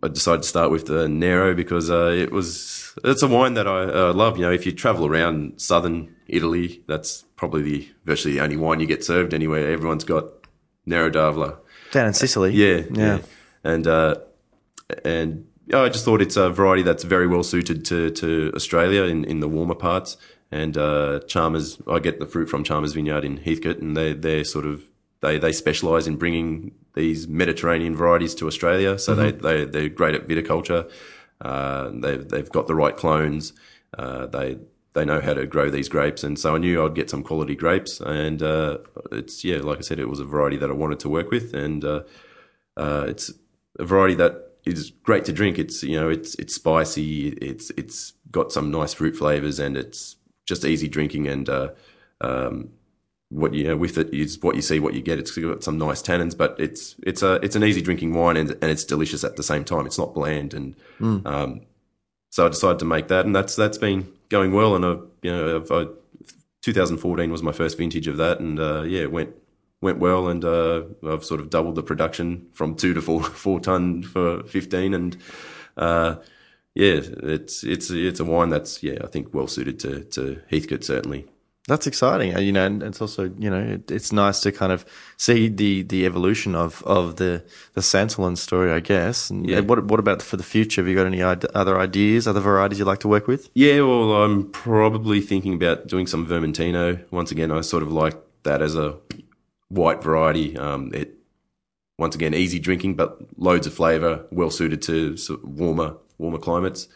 I 0.03 0.07
decided 0.07 0.43
to 0.43 0.47
start 0.47 0.71
with 0.71 0.87
the 0.87 1.07
Nero 1.07 1.53
because 1.53 1.89
uh, 1.89 2.15
it 2.15 2.31
was 2.31 2.95
it's 3.03 3.23
a 3.23 3.27
wine 3.27 3.55
that 3.55 3.67
I 3.67 3.83
uh, 3.83 4.13
love. 4.13 4.37
You 4.37 4.43
know, 4.43 4.51
if 4.51 4.65
you 4.65 4.71
travel 4.71 5.05
around 5.05 5.59
southern 5.59 6.15
Italy, 6.27 6.83
that's 6.87 7.23
probably 7.35 7.61
the 7.61 7.89
virtually 8.05 8.35
the 8.35 8.41
only 8.41 8.57
wine 8.57 8.79
you 8.79 8.87
get 8.87 9.03
served 9.03 9.33
anywhere. 9.33 9.71
Everyone's 9.71 10.03
got 10.03 10.25
Nero 10.85 11.09
d'Avola. 11.09 11.57
Down 11.91 12.07
in 12.07 12.13
Sicily. 12.13 12.53
Yeah, 12.53 12.83
yeah, 12.91 13.19
and 13.63 13.85
uh, 13.85 14.15
and 15.03 15.47
I 15.73 15.89
just 15.89 16.05
thought 16.05 16.21
it's 16.21 16.37
a 16.37 16.49
variety 16.49 16.83
that's 16.83 17.03
very 17.03 17.27
well 17.27 17.43
suited 17.43 17.83
to 17.85 18.11
to 18.11 18.51
Australia 18.55 19.03
in 19.03 19.25
in 19.25 19.41
the 19.41 19.47
warmer 19.47 19.75
parts. 19.75 20.17
And 20.53 20.77
uh, 20.77 21.21
Chalmers, 21.27 21.81
I 21.87 21.99
get 21.99 22.19
the 22.19 22.25
fruit 22.25 22.49
from 22.49 22.65
Chalmers 22.65 22.93
Vineyard 22.93 23.23
in 23.23 23.37
Heathcote, 23.37 23.79
and 23.79 23.95
they 23.95 24.13
they're 24.13 24.43
sort 24.43 24.65
of 24.65 24.83
they 25.21 25.37
they 25.37 25.51
specialise 25.51 26.07
in 26.07 26.15
bringing 26.15 26.73
these 26.93 27.27
Mediterranean 27.27 27.95
varieties 27.95 28.35
to 28.35 28.47
Australia. 28.47 28.99
So 28.99 29.15
they 29.15 29.31
they 29.31 29.65
they're 29.65 29.89
great 29.89 30.15
at 30.15 30.27
viticulture. 30.27 30.89
Uh, 31.39 31.91
they've 31.93 32.27
they've 32.27 32.49
got 32.49 32.67
the 32.67 32.75
right 32.75 32.95
clones. 32.95 33.53
Uh, 33.97 34.27
they 34.27 34.57
they 34.93 35.05
know 35.05 35.21
how 35.21 35.33
to 35.33 35.45
grow 35.45 35.69
these 35.69 35.89
grapes, 35.89 36.23
and 36.23 36.37
so 36.37 36.55
I 36.55 36.57
knew 36.57 36.85
I'd 36.85 36.95
get 36.95 37.09
some 37.09 37.23
quality 37.23 37.55
grapes. 37.55 37.99
And 38.01 38.43
uh, 38.43 38.79
it's 39.11 39.43
yeah, 39.43 39.57
like 39.57 39.77
I 39.77 39.81
said, 39.81 39.99
it 39.99 40.09
was 40.09 40.19
a 40.19 40.25
variety 40.25 40.57
that 40.57 40.69
I 40.69 40.73
wanted 40.73 40.99
to 41.01 41.09
work 41.09 41.31
with, 41.31 41.53
and 41.53 41.83
uh, 41.83 42.03
uh, 42.77 43.05
it's 43.07 43.31
a 43.79 43.85
variety 43.85 44.15
that 44.15 44.51
is 44.65 44.91
great 45.03 45.25
to 45.25 45.33
drink. 45.33 45.57
It's 45.57 45.81
you 45.83 45.99
know 45.99 46.09
it's 46.09 46.35
it's 46.35 46.55
spicy. 46.55 47.29
It's 47.29 47.69
it's 47.71 48.13
got 48.31 48.51
some 48.51 48.69
nice 48.69 48.93
fruit 48.93 49.15
flavors, 49.15 49.59
and 49.59 49.77
it's 49.77 50.17
just 50.45 50.65
easy 50.65 50.87
drinking. 50.89 51.27
And 51.27 51.47
uh, 51.47 51.69
um, 52.19 52.69
what 53.31 53.53
you 53.53 53.63
know 53.63 53.77
with 53.77 53.97
it 53.97 54.13
is 54.13 54.39
what 54.41 54.55
you 54.55 54.61
see, 54.61 54.79
what 54.79 54.93
you 54.93 55.01
get. 55.01 55.17
It's 55.17 55.35
got 55.35 55.63
some 55.63 55.77
nice 55.77 56.01
tannins, 56.01 56.37
but 56.37 56.55
it's 56.59 56.95
it's 57.03 57.23
a 57.23 57.35
it's 57.35 57.55
an 57.55 57.63
easy 57.63 57.81
drinking 57.81 58.13
wine, 58.13 58.37
and 58.37 58.51
and 58.51 58.65
it's 58.65 58.83
delicious 58.83 59.23
at 59.23 59.37
the 59.37 59.43
same 59.43 59.63
time. 59.63 59.85
It's 59.85 59.97
not 59.97 60.13
bland, 60.13 60.53
and 60.53 60.75
um, 61.25 61.61
so 62.29 62.45
I 62.45 62.49
decided 62.49 62.79
to 62.79 62.85
make 62.85 63.07
that, 63.07 63.25
and 63.25 63.35
that's 63.35 63.55
that's 63.55 63.77
been 63.77 64.11
going 64.29 64.51
well. 64.53 64.75
And 64.75 64.85
I, 64.85 64.89
you 65.21 65.31
know, 65.31 65.57
I've, 65.57 65.71
I, 65.71 65.87
2014 66.61 67.31
was 67.31 67.41
my 67.41 67.51
first 67.51 67.77
vintage 67.77 68.07
of 68.07 68.17
that, 68.17 68.39
and 68.39 68.59
uh, 68.59 68.83
yeah, 68.83 69.01
it 69.01 69.11
went 69.11 69.33
went 69.79 69.99
well, 69.99 70.27
and 70.27 70.43
uh, 70.43 70.83
I've 71.07 71.25
sort 71.25 71.39
of 71.39 71.49
doubled 71.49 71.75
the 71.75 71.83
production 71.83 72.47
from 72.53 72.75
two 72.75 72.93
to 72.93 73.01
four 73.01 73.23
four 73.45 73.59
ton 73.59 74.03
for 74.03 74.43
15, 74.43 74.93
and 74.93 75.17
uh, 75.77 76.15
yeah, 76.75 76.99
it's 77.01 77.63
it's 77.63 77.89
it's 77.89 78.19
a 78.19 78.25
wine 78.25 78.49
that's 78.49 78.83
yeah 78.83 78.99
I 79.03 79.07
think 79.07 79.33
well 79.33 79.47
suited 79.47 79.79
to 79.79 80.03
to 80.03 80.41
Heathcote 80.49 80.83
certainly. 80.83 81.27
That's 81.67 81.85
exciting, 81.85 82.35
uh, 82.35 82.39
you 82.39 82.51
know, 82.51 82.65
and 82.65 82.81
it's 82.81 83.01
also 83.01 83.31
you 83.37 83.49
know 83.49 83.59
it, 83.59 83.91
it's 83.91 84.11
nice 84.11 84.39
to 84.41 84.51
kind 84.51 84.71
of 84.71 84.83
see 85.17 85.47
the 85.47 85.83
the 85.83 86.05
evolution 86.07 86.55
of 86.55 86.81
of 86.83 87.17
the 87.17 87.43
the 87.73 87.81
Santolin 87.81 88.35
story, 88.35 88.71
I 88.71 88.79
guess. 88.79 89.29
And 89.29 89.47
Yeah. 89.47 89.59
what 89.59 89.85
what 89.85 89.99
about 89.99 90.23
for 90.23 90.37
the 90.37 90.43
future? 90.43 90.81
Have 90.81 90.89
you 90.89 90.95
got 90.95 91.05
any 91.05 91.21
other 91.21 91.79
ideas, 91.79 92.27
other 92.27 92.39
varieties 92.39 92.79
you'd 92.79 92.87
like 92.87 92.99
to 93.01 93.07
work 93.07 93.27
with? 93.27 93.49
Yeah, 93.53 93.81
well, 93.81 94.23
I'm 94.23 94.49
probably 94.49 95.21
thinking 95.21 95.53
about 95.53 95.85
doing 95.87 96.07
some 96.07 96.25
Vermentino. 96.25 96.99
Once 97.11 97.31
again, 97.31 97.51
I 97.51 97.61
sort 97.61 97.83
of 97.83 97.91
like 97.91 98.15
that 98.43 98.63
as 98.63 98.75
a 98.75 98.97
white 99.69 100.01
variety. 100.01 100.57
Um, 100.57 100.91
it 100.95 101.13
once 101.99 102.15
again 102.15 102.33
easy 102.33 102.57
drinking, 102.57 102.95
but 102.95 103.19
loads 103.37 103.67
of 103.67 103.73
flavour, 103.75 104.25
well 104.31 104.49
suited 104.49 104.81
to 104.83 105.15
sort 105.15 105.43
of 105.43 105.49
warmer 105.49 105.97
warmer 106.17 106.39
climates. 106.39 106.87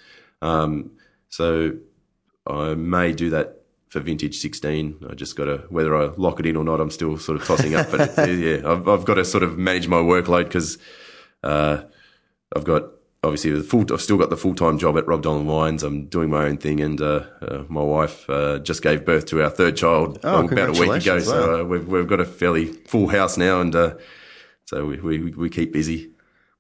Um, 0.41 0.91
so 1.29 1.73
I 2.47 2.73
may 2.73 3.13
do 3.13 3.29
that 3.29 3.61
for 3.95 4.01
vintage 4.01 4.37
16. 4.39 5.05
I 5.09 5.13
just 5.13 5.37
got 5.37 5.45
to 5.45 5.57
whether 5.69 5.95
I 5.95 6.07
lock 6.17 6.41
it 6.41 6.45
in 6.45 6.57
or 6.57 6.65
not. 6.65 6.81
I'm 6.81 6.91
still 6.91 7.17
sort 7.17 7.39
of 7.39 7.47
tossing 7.47 7.75
up, 7.75 7.89
but 7.89 8.13
yeah, 8.29 8.57
I've, 8.69 8.87
I've 8.89 9.05
got 9.05 9.13
to 9.15 9.23
sort 9.23 9.41
of 9.43 9.57
manage 9.57 9.87
my 9.87 9.97
workload 9.97 10.45
because 10.45 10.77
uh, 11.43 11.83
I've 12.53 12.65
got 12.65 12.83
obviously 13.23 13.51
the 13.51 13.63
full. 13.63 13.85
I've 13.93 14.01
still 14.01 14.17
got 14.17 14.29
the 14.29 14.35
full 14.37 14.53
time 14.53 14.77
job 14.77 14.97
at 14.97 15.07
Rob 15.07 15.21
Dolan 15.21 15.45
Wines. 15.47 15.81
I'm 15.81 16.07
doing 16.07 16.29
my 16.29 16.43
own 16.45 16.57
thing, 16.57 16.81
and 16.81 16.99
uh, 16.99 17.23
uh, 17.41 17.63
my 17.69 17.81
wife 17.81 18.29
uh, 18.29 18.59
just 18.59 18.81
gave 18.83 19.05
birth 19.05 19.27
to 19.27 19.41
our 19.41 19.49
third 19.49 19.77
child 19.77 20.19
Oh, 20.25 20.45
about 20.45 20.69
a 20.69 20.71
week 20.73 20.81
ago. 20.81 20.91
congratulations. 20.91 21.27
So 21.27 21.61
uh, 21.61 21.63
we've 21.63 21.87
we've 21.87 22.07
got 22.07 22.19
a 22.19 22.25
fairly 22.25 22.65
full 22.65 23.07
house 23.07 23.37
now, 23.37 23.61
and 23.61 23.73
uh, 23.73 23.93
so 24.65 24.85
we, 24.85 24.99
we 24.99 25.31
we 25.31 25.49
keep 25.49 25.71
busy. 25.71 26.11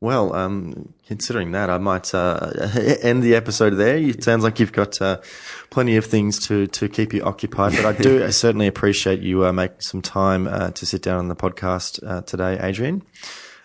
Well, 0.01 0.35
um, 0.35 0.93
considering 1.07 1.51
that, 1.51 1.69
I 1.69 1.77
might 1.77 2.13
uh, 2.13 2.51
end 3.01 3.23
the 3.23 3.35
episode 3.35 3.71
there. 3.71 3.97
It 3.97 4.23
sounds 4.23 4.43
like 4.43 4.59
you've 4.59 4.73
got 4.73 5.01
uh, 5.01 5.21
plenty 5.69 5.95
of 5.95 6.05
things 6.05 6.45
to, 6.47 6.67
to 6.67 6.89
keep 6.89 7.13
you 7.13 7.23
occupied, 7.23 7.73
but 7.73 7.85
I 7.85 7.93
do 7.93 8.29
certainly 8.33 8.67
appreciate 8.67 9.21
you 9.21 9.45
uh, 9.45 9.53
making 9.53 9.79
some 9.79 10.01
time 10.01 10.47
uh, 10.47 10.71
to 10.71 10.85
sit 10.85 11.01
down 11.01 11.19
on 11.19 11.27
the 11.29 11.35
podcast 11.35 12.05
uh, 12.05 12.21
today, 12.21 12.59
Adrian. 12.61 13.03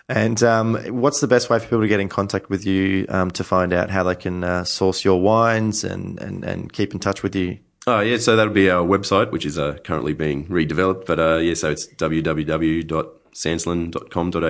And 0.07 0.41
um, 0.43 0.75
what's 0.99 1.21
the 1.21 1.27
best 1.27 1.49
way 1.49 1.59
for 1.59 1.65
people 1.65 1.81
to 1.81 1.87
get 1.87 1.99
in 1.99 2.09
contact 2.09 2.49
with 2.49 2.65
you 2.65 3.05
um, 3.09 3.31
to 3.31 3.43
find 3.43 3.71
out 3.71 3.89
how 3.89 4.03
they 4.03 4.15
can 4.15 4.43
uh, 4.43 4.63
source 4.63 5.05
your 5.05 5.21
wines 5.21 5.83
and, 5.83 6.19
and, 6.19 6.43
and 6.43 6.73
keep 6.73 6.93
in 6.93 6.99
touch 6.99 7.23
with 7.23 7.35
you? 7.35 7.59
Oh 7.87 7.99
yeah, 7.99 8.17
so 8.17 8.35
that'll 8.35 8.53
be 8.53 8.69
our 8.69 8.85
website, 8.85 9.31
which 9.31 9.45
is 9.45 9.57
uh, 9.57 9.77
currently 9.83 10.13
being 10.13 10.47
redeveloped. 10.47 11.05
But 11.05 11.19
uh, 11.19 11.37
yeah, 11.37 11.55
so 11.55 11.71
it's 11.71 11.87
www.santolin.com.au 13.33 14.41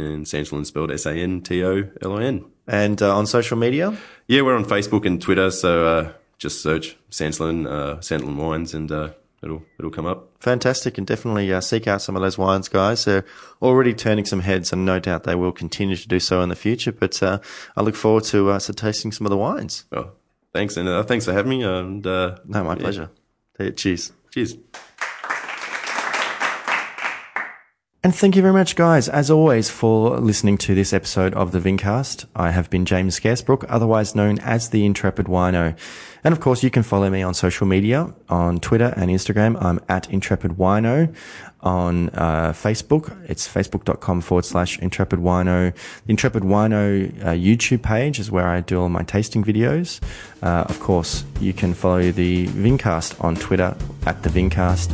and 0.00 0.26
Santolin 0.26 0.66
spelled 0.66 0.90
S 0.90 1.06
A 1.06 1.12
N 1.12 1.40
T 1.42 1.64
O 1.64 1.88
L 2.00 2.16
I 2.16 2.24
N. 2.24 2.44
And 2.66 3.00
uh, 3.02 3.16
on 3.16 3.26
social 3.26 3.56
media? 3.56 3.96
Yeah, 4.28 4.42
we're 4.42 4.56
on 4.56 4.64
Facebook 4.64 5.04
and 5.04 5.20
Twitter, 5.20 5.50
so 5.50 5.86
uh, 5.86 6.12
just 6.38 6.62
search 6.62 6.96
Santolin, 7.10 7.66
uh, 7.66 7.96
Santolin 7.98 8.36
Wines, 8.36 8.72
and 8.74 8.90
uh, 8.90 9.10
it'll 9.42 9.62
it'll 9.78 9.90
come 9.90 10.06
up. 10.06 10.30
Fantastic, 10.40 10.96
and 10.98 11.06
definitely 11.06 11.52
uh, 11.52 11.60
seek 11.60 11.86
out 11.86 12.02
some 12.02 12.16
of 12.16 12.22
those 12.22 12.38
wines, 12.38 12.68
guys. 12.68 13.04
They're 13.04 13.24
already 13.60 13.94
turning 13.94 14.24
some 14.24 14.40
heads, 14.40 14.72
and 14.72 14.84
no 14.84 14.98
doubt 15.00 15.24
they 15.24 15.34
will 15.34 15.52
continue 15.52 15.96
to 15.96 16.08
do 16.08 16.20
so 16.20 16.40
in 16.40 16.48
the 16.48 16.56
future. 16.56 16.92
But 16.92 17.22
uh, 17.22 17.40
I 17.76 17.82
look 17.82 17.96
forward 17.96 18.24
to 18.24 18.50
uh, 18.50 18.60
to 18.60 18.72
tasting 18.72 19.12
some 19.12 19.26
of 19.26 19.30
the 19.30 19.36
wines. 19.36 19.84
Oh, 19.92 20.12
thanks, 20.52 20.76
and 20.76 20.88
uh, 20.88 21.02
thanks 21.02 21.24
for 21.24 21.32
having 21.32 21.50
me. 21.50 21.64
And 21.64 22.06
uh, 22.06 22.38
No, 22.46 22.64
my 22.64 22.74
yeah, 22.74 22.78
pleasure. 22.78 23.10
Cheers. 23.76 24.12
Cheers. 24.32 24.56
And 28.04 28.12
thank 28.12 28.34
you 28.34 28.42
very 28.42 28.52
much, 28.52 28.74
guys, 28.74 29.08
as 29.08 29.30
always, 29.30 29.70
for 29.70 30.18
listening 30.18 30.58
to 30.58 30.74
this 30.74 30.92
episode 30.92 31.34
of 31.34 31.52
the 31.52 31.60
Vinocast. 31.60 32.26
I 32.34 32.50
have 32.50 32.68
been 32.68 32.84
James 32.84 33.20
Scarcebrook, 33.20 33.64
otherwise 33.68 34.16
known 34.16 34.40
as 34.40 34.70
the 34.70 34.84
Intrepid 34.84 35.26
Wino. 35.26 35.76
And 36.24 36.32
of 36.32 36.40
course, 36.40 36.64
you 36.64 36.70
can 36.70 36.82
follow 36.82 37.08
me 37.10 37.22
on 37.22 37.32
social 37.32 37.64
media, 37.64 38.12
on 38.28 38.58
Twitter 38.58 38.92
and 38.96 39.08
Instagram. 39.08 39.56
I'm 39.62 39.78
at 39.88 40.10
Intrepid 40.10 40.52
Wino. 40.52 41.14
On 41.60 42.08
uh, 42.08 42.52
Facebook, 42.52 43.16
it's 43.30 43.46
facebook.com 43.46 44.20
forward 44.20 44.46
slash 44.46 44.80
Intrepid 44.80 45.20
Wino. 45.20 45.72
The 45.72 46.10
Intrepid 46.10 46.42
Wino 46.42 47.22
uh, 47.22 47.26
YouTube 47.28 47.82
page 47.82 48.18
is 48.18 48.32
where 48.32 48.48
I 48.48 48.62
do 48.62 48.80
all 48.80 48.88
my 48.88 49.04
tasting 49.04 49.44
videos. 49.44 50.00
Uh, 50.42 50.64
of 50.68 50.80
course, 50.80 51.22
you 51.38 51.52
can 51.52 51.72
follow 51.72 52.10
the 52.10 52.48
Vinocast 52.48 53.22
on 53.22 53.36
Twitter 53.36 53.76
at 54.06 54.24
the 54.24 54.28
Vinocast. 54.28 54.92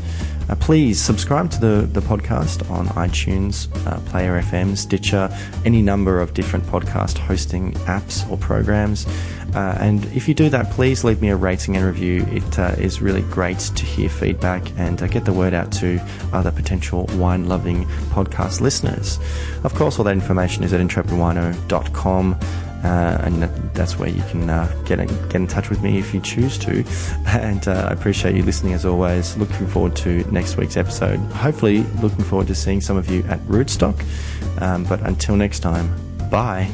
Uh, 0.49 0.55
please 0.57 1.01
subscribe 1.01 1.51
to 1.51 1.61
the, 1.61 1.86
the 1.92 2.01
podcast 2.01 2.68
on 2.70 2.86
iTunes, 2.88 3.68
uh, 3.86 3.99
Player 4.11 4.40
FM, 4.40 4.76
Stitcher, 4.76 5.28
any 5.64 5.82
number 5.82 6.20
of 6.20 6.34
different 6.34 6.64
podcast 6.66 7.18
hosting 7.18 7.72
apps 7.84 8.28
or 8.30 8.36
programs. 8.38 9.07
Uh, 9.55 9.76
and 9.80 10.05
if 10.07 10.28
you 10.28 10.34
do 10.34 10.49
that, 10.51 10.70
please 10.70 11.05
leave 11.05 11.22
me 11.22 11.30
a 11.30 11.36
rating 11.36 11.76
and 11.76 11.84
review. 11.84 12.26
It 12.30 12.59
uh, 12.59 12.74
is 12.78 13.01
really 13.01 13.22
great 13.22 13.59
to 13.59 13.84
hear 13.84 14.09
feedback 14.09 14.70
and 14.76 15.03
uh, 15.03 15.07
get 15.07 15.24
the 15.24 15.32
word 15.32 15.55
out 15.55 15.72
to 15.72 16.01
other 16.32 16.51
potential 16.51 17.07
wine 17.14 17.49
loving 17.49 17.86
podcast 18.11 18.61
listeners. 18.61 19.18
Of 19.64 19.74
course, 19.74 19.99
all 19.99 20.05
that 20.05 20.12
information 20.12 20.64
is 20.64 20.72
at 20.72 20.80
intrepidwino.com. 20.80 22.38
Uh, 22.85 23.18
and 23.22 23.43
that's 23.74 23.99
where 23.99 24.09
you 24.09 24.22
can 24.31 24.49
uh, 24.49 24.72
get 24.85 25.01
in, 25.01 25.09
get 25.29 25.37
in 25.37 25.47
touch 25.47 25.68
with 25.68 25.83
me 25.83 25.99
if 25.99 26.14
you 26.14 26.20
choose 26.20 26.59
to. 26.59 26.85
And 27.29 27.66
uh, 27.68 27.89
I 27.89 27.93
appreciate 27.93 28.35
you 28.35 28.43
listening 28.43 28.72
as 28.72 28.85
always. 28.85 29.37
Looking 29.37 29.66
forward 29.66 29.95
to 29.97 30.24
next 30.33 30.57
week's 30.57 30.76
episode. 30.76 31.18
Hopefully, 31.33 31.83
looking 32.03 32.24
forward 32.24 32.47
to 32.49 32.55
seeing 32.55 32.81
some 32.81 32.97
of 32.97 33.11
you 33.11 33.22
at 33.24 33.39
Rootstock. 33.41 34.05
Um, 34.61 34.85
but 34.85 35.01
until 35.03 35.37
next 35.37 35.61
time, 35.61 35.95
bye. 36.31 36.70